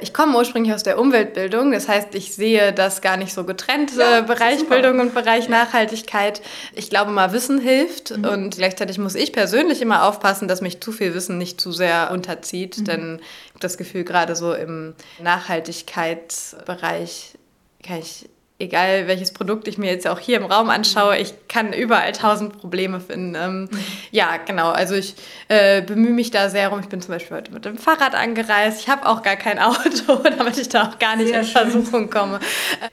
Ich 0.01 0.15
komme 0.15 0.37
ursprünglich 0.37 0.75
aus 0.75 0.83
der 0.83 0.99
Umweltbildung, 0.99 1.71
das 1.73 1.89
heißt, 1.89 2.15
ich 2.15 2.35
sehe 2.35 2.73
das 2.73 3.01
gar 3.01 3.17
nicht 3.17 3.33
so 3.33 3.45
getrennt, 3.45 3.93
ja, 3.97 4.23
Bereich 4.23 4.59
super. 4.61 4.81
Bildung 4.81 5.01
und 5.01 5.15
Bereich 5.15 5.49
Nachhaltigkeit. 5.49 6.43
Ich 6.75 6.91
glaube 6.91 7.11
mal, 7.11 7.33
Wissen 7.33 7.59
hilft 7.59 8.17
mhm. 8.17 8.25
und 8.25 8.57
gleichzeitig 8.57 8.99
muss 8.99 9.15
ich 9.15 9.33
persönlich 9.33 9.83
immer 9.83 10.09
aufpassen, 10.09 10.49
dass 10.49 10.61
mich 10.61 10.81
zu 10.81 10.93
viel 10.93 11.15
Wissen 11.15 11.39
nicht 11.39 11.61
zu 11.61 11.73
sehr 11.73 12.11
unterzieht, 12.13 12.79
mhm. 12.79 12.85
denn 12.85 13.21
ich 13.47 13.51
habe 13.51 13.61
das 13.61 13.79
Gefühl, 13.79 14.05
gerade 14.05 14.37
so 14.37 14.53
im 14.53 14.95
Nachhaltigkeitsbereich 15.23 17.39
kann 17.83 17.99
ich 17.99 18.29
egal 18.59 19.07
welches 19.07 19.33
Produkt 19.33 19.69
ich 19.69 19.77
mir 19.77 19.91
jetzt 19.91 20.07
auch 20.09 20.19
hier 20.19 20.39
im 20.39 20.47
Raum 20.47 20.71
anschaue, 20.71 21.19
ich 21.19 21.35
kann 21.49 21.73
überall 21.73 22.13
tausend 22.13 22.59
Probleme 22.59 23.01
finden. 23.01 23.35
Ähm, 23.35 23.69
ja, 24.11 24.39
genau. 24.39 24.71
Also 24.71 24.95
ich 24.95 25.15
äh, 25.49 25.83
bemühe 25.83 26.13
mich 26.13 26.31
da 26.31 26.49
sehr 26.49 26.69
rum. 26.69 26.81
Ich 26.81 26.89
bin 26.89 27.01
zum 27.03 27.13
Beispiel 27.13 27.37
heute 27.37 27.53
mit 27.53 27.65
dem 27.65 27.77
Fahrrad 27.77 28.15
angereist. 28.15 28.81
Ich 28.81 28.89
habe 28.89 29.07
auch 29.07 29.23
gar 29.23 29.37
kein 29.37 29.59
Auto, 29.59 30.17
damit 30.39 30.57
ich 30.57 30.69
da 30.69 30.89
auch 30.89 30.99
gar 30.99 31.17
nicht 31.17 31.29
sehr 31.29 31.41
in 31.41 31.47
Versuchung 31.47 32.09
komme. 32.09 32.41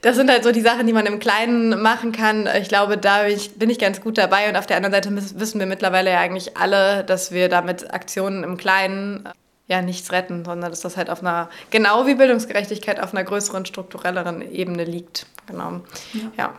Das 0.02 0.16
sind 0.16 0.30
halt 0.30 0.44
so 0.44 0.52
die 0.52 0.60
Sachen, 0.60 0.86
die 0.86 0.92
man 0.92 1.06
im 1.06 1.18
Kleinen 1.18 1.80
machen 1.80 2.12
kann. 2.12 2.48
Ich 2.60 2.68
glaube, 2.68 2.98
da 2.98 3.22
bin 3.22 3.32
ich, 3.34 3.54
bin 3.54 3.70
ich 3.70 3.78
ganz 3.78 4.02
gut 4.02 4.18
dabei. 4.18 4.48
Und 4.50 4.56
auf 4.56 4.66
der 4.66 4.76
anderen 4.76 4.92
Seite 4.92 5.10
wissen 5.38 5.58
wir 5.58 5.66
mittlerweile 5.66 6.10
ja 6.10 6.20
eigentlich 6.20 6.56
alle, 6.58 7.04
dass 7.04 7.32
wir 7.32 7.48
damit 7.48 7.92
Aktionen 7.92 8.44
im 8.44 8.58
Kleinen 8.58 9.28
ja 9.66 9.82
nichts 9.82 10.12
retten, 10.12 10.44
sondern 10.44 10.70
dass 10.70 10.80
das 10.80 10.96
halt 10.96 11.10
auf 11.10 11.20
einer, 11.20 11.48
genau 11.70 12.06
wie 12.06 12.14
Bildungsgerechtigkeit, 12.14 13.00
auf 13.00 13.12
einer 13.12 13.24
größeren, 13.24 13.64
strukturelleren 13.66 14.42
Ebene 14.52 14.84
liegt. 14.84 15.26
Genau. 15.46 15.80
ja. 16.12 16.30
ja. 16.36 16.54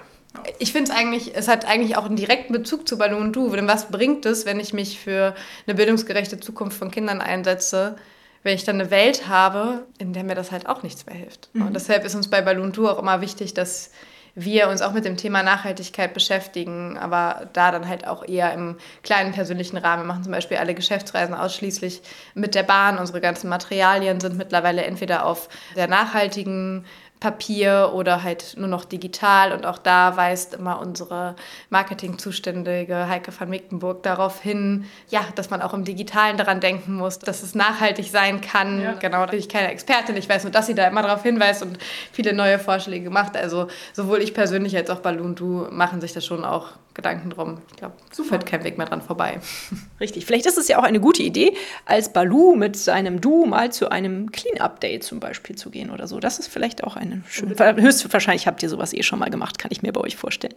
Ich 0.60 0.74
finde 0.74 0.92
es 0.92 0.98
eigentlich, 0.98 1.36
es 1.36 1.48
hat 1.48 1.66
eigentlich 1.66 1.96
auch 1.96 2.06
einen 2.06 2.18
direkten 2.18 2.52
Bezug 2.52 2.88
zu 2.90 2.98
Balloon 2.98 3.32
Du. 3.32 3.50
Denn 3.56 3.68
was 3.68 3.90
bringt 3.90 4.26
es, 4.26 4.46
wenn 4.46 4.60
ich 4.60 4.74
mich 4.74 5.00
für 5.00 5.34
eine 5.66 5.76
bildungsgerechte 5.76 6.40
Zukunft 6.40 6.78
von 6.78 6.92
Kindern 6.92 7.22
einsetze, 7.22 7.96
wenn 8.44 8.54
ich 8.54 8.66
dann 8.66 8.80
eine 8.80 8.92
Welt 8.92 9.30
habe, 9.30 9.86
in 9.98 10.12
der 10.12 10.24
mir 10.24 10.36
das 10.36 10.52
halt 10.52 10.68
auch 10.68 10.84
nichts 10.84 11.06
mehr 11.06 11.16
hilft. 11.16 11.50
Mhm. 11.54 11.68
Und 11.68 11.74
deshalb 11.74 12.04
ist 12.06 12.16
uns 12.16 12.30
bei 12.30 12.42
Balloon 12.42 12.74
Du 12.74 12.90
auch 12.90 13.00
immer 13.00 13.22
wichtig, 13.22 13.54
dass 13.54 13.92
wir 14.36 14.68
uns 14.68 14.82
auch 14.82 14.92
mit 14.92 15.06
dem 15.06 15.16
Thema 15.16 15.44
Nachhaltigkeit 15.44 16.14
beschäftigen, 16.14 16.98
aber 16.98 17.48
da 17.54 17.72
dann 17.72 17.88
halt 17.88 18.06
auch 18.06 18.28
eher 18.28 18.54
im 18.54 18.76
kleinen 19.02 19.32
persönlichen 19.32 19.78
Rahmen. 19.78 20.04
Wir 20.04 20.08
machen 20.08 20.24
zum 20.24 20.34
Beispiel 20.34 20.58
alle 20.58 20.76
Geschäftsreisen 20.76 21.34
ausschließlich 21.34 22.02
mit 22.34 22.54
der 22.54 22.64
Bahn. 22.64 22.98
Unsere 22.98 23.22
ganzen 23.22 23.50
Materialien 23.50 24.20
sind 24.20 24.38
mittlerweile 24.38 24.84
entweder 24.84 25.26
auf 25.26 25.48
sehr 25.74 25.88
nachhaltigen 25.88 26.86
Papier 27.20 27.92
oder 27.94 28.24
halt 28.24 28.56
nur 28.58 28.68
noch 28.68 28.86
digital. 28.86 29.52
Und 29.52 29.66
auch 29.66 29.78
da 29.78 30.18
weist 30.18 30.54
immer 30.54 30.80
unsere 30.80 31.36
Marketingzuständige 31.70 33.08
Heike 33.08 33.32
van 33.38 33.50
Mecklenburg 33.50 34.04
darauf 34.04 34.42
hin, 34.42 34.86
ja, 35.10 35.26
dass 35.36 35.50
man 35.50 35.62
auch 35.62 35.74
im 35.74 35.86
Digitalen 35.86 36.38
daran 36.38 36.60
denken 36.60 36.96
muss, 36.96 37.20
dass 37.20 37.44
es 37.44 37.56
nachhaltig 37.56 38.12
sein 38.12 38.42
kann. 38.42 38.82
Ja. 38.82 38.94
Genau, 38.94 39.26
da 39.26 39.32
bin 39.32 39.40
ich 39.40 39.50
keine 39.50 39.72
Expertin. 39.72 40.18
Ich 40.18 40.30
weiß 40.30 40.44
nur, 40.44 40.52
dass 40.52 40.68
sie 40.68 40.76
da 40.76 40.88
immer 40.88 41.02
darauf 41.02 41.24
hinweist 41.24 41.64
und 41.64 41.78
viele 42.12 42.34
neue 42.34 42.60
Vorschläge 42.60 43.10
macht. 43.10 43.38
Also 43.38 43.68
sowohl 43.94 44.22
ich 44.22 44.34
persönlich 44.34 44.76
als 44.76 44.90
auch 44.90 45.00
Balloon 45.00 45.36
Du 45.36 45.68
machen 45.72 46.02
sich 46.02 46.14
das 46.14 46.26
schon 46.26 46.46
auch 46.46 46.74
Gedanken 46.96 47.30
drum. 47.30 47.58
Ich 47.70 47.76
glaube, 47.76 47.96
so 48.12 48.24
führt 48.24 48.46
kein 48.46 48.64
Weg 48.64 48.78
mehr 48.78 48.88
dran 48.88 49.02
vorbei. 49.02 49.40
Richtig. 50.00 50.26
Vielleicht 50.26 50.46
ist 50.46 50.58
es 50.58 50.70
ja 50.70 50.80
auch 50.80 50.84
eine 50.84 51.02
gute 51.02 51.22
Idee, 51.24 51.54
als 51.86 52.14
Balu 52.14 52.56
mit 52.56 52.78
seinem 52.78 53.20
Du 53.20 53.46
mal 53.46 53.72
zu 53.72 53.92
einem 53.92 54.32
Clean-Up-Day 54.32 55.02
zum 55.02 55.20
Beispiel 55.20 55.58
zu 55.58 55.70
gehen 55.70 55.92
oder 55.92 56.08
so. 56.08 56.22
Das 56.22 56.40
ist 56.40 56.48
vielleicht 56.48 56.86
auch 56.86 56.96
eine 56.96 57.22
schöne. 57.28 57.54
Höchstwahrscheinlich 57.76 58.48
habt 58.48 58.64
ihr 58.64 58.70
sowas 58.70 58.94
eh 58.94 59.04
schon 59.04 59.20
mal 59.20 59.30
gemacht, 59.30 59.60
kann 59.60 59.72
ich 59.72 59.82
mir 59.82 59.92
bei 59.92 60.00
euch 60.00 60.16
vorstellen. 60.16 60.56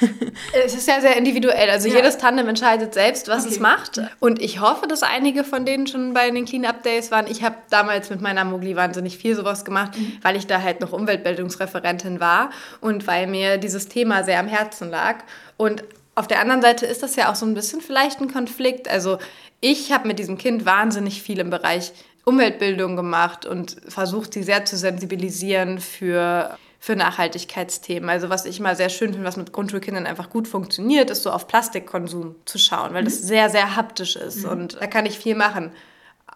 es 0.64 0.74
ist 0.74 0.86
ja 0.86 1.00
sehr 1.00 1.16
individuell. 1.16 1.68
Also 1.68 1.88
ja. 1.88 1.96
jedes 1.96 2.16
Tandem 2.16 2.48
entscheidet 2.48 2.94
selbst, 2.94 3.26
was 3.26 3.44
okay. 3.44 3.54
es 3.54 3.60
macht. 3.60 4.00
Und 4.20 4.40
ich 4.40 4.60
hoffe, 4.60 4.86
dass 4.86 5.02
einige 5.02 5.42
von 5.42 5.66
denen 5.66 5.88
schon 5.88 6.14
bei 6.14 6.30
den 6.30 6.44
Clean-Up-Days 6.44 7.10
waren. 7.10 7.26
Ich 7.26 7.42
habe 7.42 7.56
damals 7.70 8.08
mit 8.08 8.20
meiner 8.20 8.44
Mogli 8.44 8.76
wahnsinnig 8.76 9.18
viel 9.18 9.34
sowas 9.34 9.64
gemacht, 9.64 9.98
mhm. 9.98 10.18
weil 10.22 10.36
ich 10.36 10.46
da 10.46 10.62
halt 10.62 10.80
noch 10.80 10.92
Umweltbildungsreferentin 10.92 12.20
war 12.20 12.50
und 12.80 13.08
weil 13.08 13.26
mir 13.26 13.58
dieses 13.58 13.88
Thema 13.88 14.22
sehr 14.22 14.38
am 14.38 14.46
Herzen 14.46 14.88
lag. 14.88 15.24
Und 15.62 15.84
auf 16.16 16.26
der 16.26 16.40
anderen 16.40 16.60
Seite 16.60 16.86
ist 16.86 17.04
das 17.04 17.14
ja 17.14 17.30
auch 17.30 17.36
so 17.36 17.46
ein 17.46 17.54
bisschen 17.54 17.80
vielleicht 17.80 18.20
ein 18.20 18.32
Konflikt. 18.32 18.88
Also 18.88 19.18
ich 19.60 19.92
habe 19.92 20.08
mit 20.08 20.18
diesem 20.18 20.36
Kind 20.36 20.66
wahnsinnig 20.66 21.22
viel 21.22 21.38
im 21.38 21.50
Bereich 21.50 21.92
Umweltbildung 22.24 22.96
gemacht 22.96 23.46
und 23.46 23.76
versucht, 23.86 24.34
sie 24.34 24.42
sehr 24.42 24.64
zu 24.64 24.76
sensibilisieren 24.76 25.78
für, 25.78 26.58
für 26.80 26.96
Nachhaltigkeitsthemen. 26.96 28.10
Also 28.10 28.28
was 28.28 28.44
ich 28.44 28.58
mal 28.58 28.74
sehr 28.74 28.88
schön 28.88 29.12
finde, 29.12 29.24
was 29.24 29.36
mit 29.36 29.52
Grundschulkindern 29.52 30.04
einfach 30.04 30.30
gut 30.30 30.48
funktioniert, 30.48 31.10
ist 31.10 31.22
so 31.22 31.30
auf 31.30 31.46
Plastikkonsum 31.46 32.34
zu 32.44 32.58
schauen, 32.58 32.92
weil 32.92 33.02
mhm. 33.02 33.06
das 33.06 33.22
sehr, 33.22 33.48
sehr 33.48 33.76
haptisch 33.76 34.16
ist 34.16 34.42
mhm. 34.42 34.50
und 34.50 34.80
da 34.80 34.88
kann 34.88 35.06
ich 35.06 35.16
viel 35.16 35.36
machen. 35.36 35.70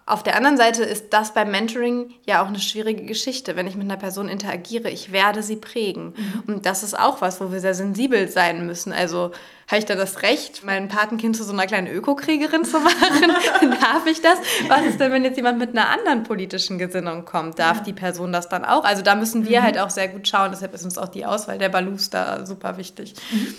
Auf 0.09 0.23
der 0.23 0.37
anderen 0.37 0.57
Seite 0.57 0.85
ist 0.85 1.07
das 1.11 1.35
beim 1.35 1.51
Mentoring 1.51 2.15
ja 2.25 2.41
auch 2.41 2.47
eine 2.47 2.61
schwierige 2.61 3.05
Geschichte. 3.07 3.57
Wenn 3.57 3.67
ich 3.67 3.75
mit 3.75 3.87
einer 3.87 3.97
Person 3.97 4.29
interagiere, 4.29 4.89
ich 4.89 5.11
werde 5.11 5.43
sie 5.43 5.57
prägen. 5.57 6.15
Mhm. 6.17 6.55
Und 6.55 6.67
das 6.67 6.85
ist 6.85 6.97
auch 6.97 7.21
was, 7.21 7.41
wo 7.41 7.51
wir 7.51 7.59
sehr 7.59 7.75
sensibel 7.75 8.29
sein 8.29 8.69
müssen. 8.69 8.93
Also 8.93 9.33
habe 9.67 9.79
ich 9.79 9.85
da 9.85 9.97
das 9.97 10.23
Recht, 10.23 10.63
mein 10.65 10.87
Patenkind 10.87 11.37
zu 11.37 11.43
so 11.43 11.53
einer 11.53 11.67
kleinen 11.67 11.89
Ökokriegerin 11.89 12.65
zu 12.65 12.79
machen? 12.79 13.33
Darf 13.81 14.07
ich 14.07 14.23
das? 14.23 14.39
Was 14.69 14.83
ist 14.87 15.01
denn, 15.01 15.11
wenn 15.11 15.25
jetzt 15.25 15.39
jemand 15.39 15.59
mit 15.59 15.71
einer 15.71 15.89
anderen 15.89 16.23
politischen 16.23 16.79
Gesinnung 16.79 17.25
kommt? 17.25 17.59
Darf 17.59 17.79
ja. 17.79 17.83
die 17.83 17.93
Person 17.93 18.33
das 18.33 18.49
dann 18.49 18.65
auch? 18.65 18.85
Also 18.85 19.03
da 19.03 19.17
müssen 19.17 19.49
wir 19.49 19.59
mhm. 19.59 19.65
halt 19.65 19.79
auch 19.79 19.91
sehr 19.91 20.07
gut 20.07 20.29
schauen. 20.29 20.53
Deshalb 20.53 20.73
ist 20.73 20.85
uns 20.85 20.99
auch 20.99 21.09
die 21.09 21.27
Auswahl 21.27 21.59
der 21.59 21.69
Balus 21.69 22.11
da 22.11 22.47
super 22.47 22.77
wichtig. 22.77 23.15
Mhm. 23.33 23.55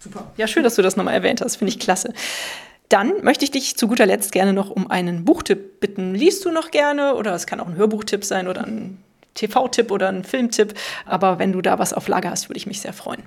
Super. 0.00 0.32
Ja, 0.36 0.48
schön, 0.48 0.64
dass 0.64 0.74
du 0.74 0.82
das 0.82 0.96
nochmal 0.96 1.14
erwähnt 1.14 1.42
hast. 1.42 1.56
Finde 1.56 1.70
ich 1.70 1.78
klasse. 1.78 2.12
Dann 2.92 3.24
möchte 3.24 3.46
ich 3.46 3.50
dich 3.50 3.78
zu 3.78 3.88
guter 3.88 4.04
Letzt 4.04 4.32
gerne 4.32 4.52
noch 4.52 4.68
um 4.68 4.90
einen 4.90 5.24
Buchtipp 5.24 5.80
bitten. 5.80 6.14
Liest 6.14 6.44
du 6.44 6.50
noch 6.50 6.70
gerne 6.70 7.14
oder 7.14 7.34
es 7.34 7.46
kann 7.46 7.58
auch 7.58 7.66
ein 7.66 7.76
Hörbuchtipp 7.76 8.22
sein 8.22 8.48
oder 8.48 8.64
ein 8.66 9.02
TV-Tipp 9.32 9.90
oder 9.90 10.10
ein 10.10 10.24
Filmtipp. 10.24 10.74
Aber 11.06 11.38
wenn 11.38 11.52
du 11.52 11.62
da 11.62 11.78
was 11.78 11.94
auf 11.94 12.06
Lager 12.06 12.28
hast, 12.28 12.50
würde 12.50 12.58
ich 12.58 12.66
mich 12.66 12.82
sehr 12.82 12.92
freuen. 12.92 13.22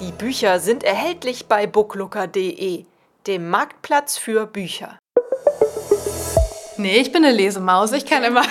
Die 0.00 0.10
Bücher 0.18 0.58
sind 0.58 0.82
erhältlich 0.82 1.46
bei 1.46 1.68
booklooker.de, 1.68 2.86
dem 3.28 3.48
Marktplatz 3.48 4.18
für 4.18 4.48
Bücher. 4.48 4.98
Nee, 6.78 6.98
ich 6.98 7.12
bin 7.12 7.24
eine 7.24 7.34
Lesemaus. 7.34 7.92
Ich 7.92 8.04
kann 8.06 8.22
immer, 8.24 8.42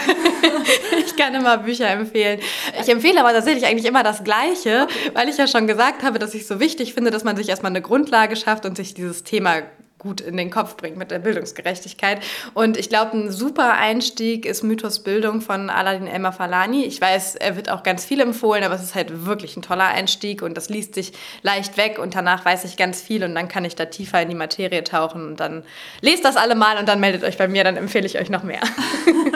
ich 1.06 1.16
kann 1.16 1.34
immer 1.34 1.58
Bücher 1.58 1.90
empfehlen. 1.90 2.40
Ich 2.82 2.90
empfehle 2.90 3.20
aber 3.20 3.34
tatsächlich 3.34 3.66
eigentlich 3.66 3.86
immer 3.86 4.04
das 4.04 4.24
Gleiche, 4.24 4.88
weil 5.14 5.30
ich 5.30 5.38
ja 5.38 5.48
schon 5.48 5.68
gesagt 5.68 6.04
habe, 6.04 6.20
dass 6.20 6.34
ich 6.34 6.48
so 6.48 6.60
wichtig 6.60 6.94
finde, 6.94 7.12
dass 7.12 7.24
man 7.24 7.38
sich 7.38 7.50
erstmal 7.50 7.72
eine 7.72 7.82
Grundlage 7.82 8.36
schafft 8.36 8.66
und 8.66 8.78
sich 8.78 8.94
dieses 8.94 9.24
Thema 9.24 9.62
gut 10.06 10.22
in 10.22 10.38
den 10.38 10.52
Kopf 10.52 10.78
bringt 10.78 10.98
mit 10.98 11.10
der 11.10 11.18
Bildungsgerechtigkeit. 11.18 12.20
Und 12.54 12.78
ich 12.78 12.90
glaube, 12.90 13.18
ein 13.18 13.32
super 13.32 13.74
Einstieg 13.74 14.46
ist 14.46 14.62
Mythos 14.62 15.00
Bildung 15.00 15.42
von 15.42 15.72
Aladin 15.72 16.06
Elmar 16.06 16.32
Falani. 16.32 16.86
Ich 16.86 17.02
weiß, 17.02 17.36
er 17.36 17.56
wird 17.56 17.72
auch 17.72 17.82
ganz 17.82 18.06
viel 18.06 18.22
empfohlen, 18.22 18.64
aber 18.64 18.76
es 18.76 18.84
ist 18.84 18.94
halt 18.94 19.26
wirklich 19.26 19.58
ein 19.58 19.64
toller 19.64 19.88
Einstieg 19.88 20.44
und 20.44 20.56
das 20.56 20.70
liest 20.70 20.94
sich 20.94 21.14
leicht 21.42 21.78
weg 21.78 21.98
und 21.98 22.14
danach 22.14 22.46
weiß 22.46 22.66
ich 22.66 22.78
ganz 22.78 23.02
viel 23.02 23.24
und 23.24 23.34
dann 23.34 23.48
kann 23.48 23.66
ich 23.66 23.76
da 23.76 23.86
tiefer 23.86 24.22
in 24.22 24.30
die 24.30 24.36
Materie 24.36 24.84
tauchen 24.84 25.26
und 25.26 25.40
dann 25.40 25.64
lest 26.02 26.24
das 26.24 26.38
alle 26.38 26.54
mal 26.54 26.78
und 26.78 26.88
dann 26.88 27.00
meldet 27.00 27.24
euch 27.24 27.38
bei 27.38 27.48
mir, 27.48 27.64
dann 27.64 27.76
empfehle 27.76 28.06
ich 28.06 28.20
euch 28.20 28.30
noch 28.30 28.44
mehr. 28.44 28.62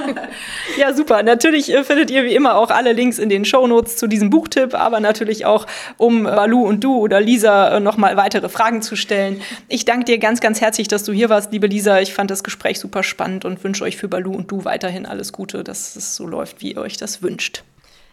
ja, 0.77 0.93
super. 0.93 1.23
Natürlich 1.23 1.73
äh, 1.73 1.83
findet 1.83 2.11
ihr 2.11 2.23
wie 2.25 2.35
immer 2.35 2.55
auch 2.55 2.69
alle 2.69 2.93
Links 2.93 3.17
in 3.17 3.29
den 3.29 3.43
Shownotes 3.43 3.97
zu 3.97 4.05
diesem 4.05 4.29
Buchtipp, 4.29 4.75
aber 4.75 4.99
natürlich 4.99 5.45
auch, 5.45 5.65
um 5.97 6.23
Balu 6.23 6.61
und 6.61 6.83
du 6.83 6.95
oder 6.97 7.19
Lisa 7.19 7.77
äh, 7.77 7.79
nochmal 7.79 8.17
weitere 8.17 8.49
Fragen 8.49 8.83
zu 8.83 8.95
stellen. 8.95 9.41
Ich 9.67 9.85
danke 9.85 10.05
dir 10.05 10.19
ganz, 10.19 10.41
ganz 10.59 10.71
herzlich, 10.71 10.89
dass 10.89 11.05
du 11.05 11.13
hier 11.13 11.29
warst, 11.29 11.53
liebe 11.53 11.67
Lisa. 11.67 12.01
Ich 12.01 12.13
fand 12.13 12.29
das 12.29 12.43
Gespräch 12.43 12.79
super 12.79 13.01
spannend 13.01 13.45
und 13.45 13.63
wünsche 13.63 13.85
euch 13.85 13.95
für 13.95 14.09
Balu 14.09 14.33
und 14.33 14.51
du 14.51 14.65
weiterhin 14.65 15.05
alles 15.05 15.31
Gute, 15.31 15.63
dass 15.63 15.95
es 15.95 16.17
so 16.17 16.27
läuft, 16.27 16.61
wie 16.61 16.73
ihr 16.73 16.81
euch 16.81 16.97
das 16.97 17.21
wünscht. 17.21 17.63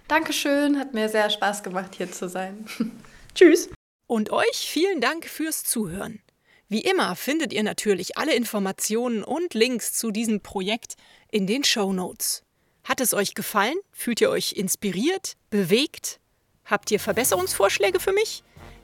Dankeschön, 0.07 0.79
hat 0.79 0.95
mir 0.95 1.09
sehr 1.09 1.29
Spaß 1.29 1.65
gemacht, 1.65 1.97
hier 1.97 2.13
zu 2.13 2.29
sein. 2.29 2.65
Tschüss. 3.35 3.69
Und 4.07 4.31
euch 4.31 4.55
vielen 4.55 5.01
Dank 5.01 5.25
fürs 5.25 5.65
Zuhören. 5.65 6.21
Wie 6.69 6.83
immer 6.83 7.17
findet 7.17 7.53
ihr 7.53 7.65
natürlich 7.65 8.17
alle 8.17 8.37
Informationen 8.37 9.25
und 9.25 9.55
Links 9.55 9.95
zu 9.95 10.13
diesem 10.13 10.41
Projekt 10.41 10.95
in 11.33 11.49
den 11.49 11.65
Show 11.65 11.93
Notes. 11.93 12.45
Hat 12.85 13.01
es 13.01 13.13
euch 13.13 13.35
gefallen? 13.35 13.75
Fühlt 13.91 14.21
ihr 14.21 14.31
euch 14.31 14.53
inspiriert? 14.53 15.33
Bewegt? 15.51 16.21
Habt 16.65 16.93
ihr 16.93 17.01
Verbesserungsvorschläge 17.01 17.99
für 17.99 18.13
mich? 18.13 18.45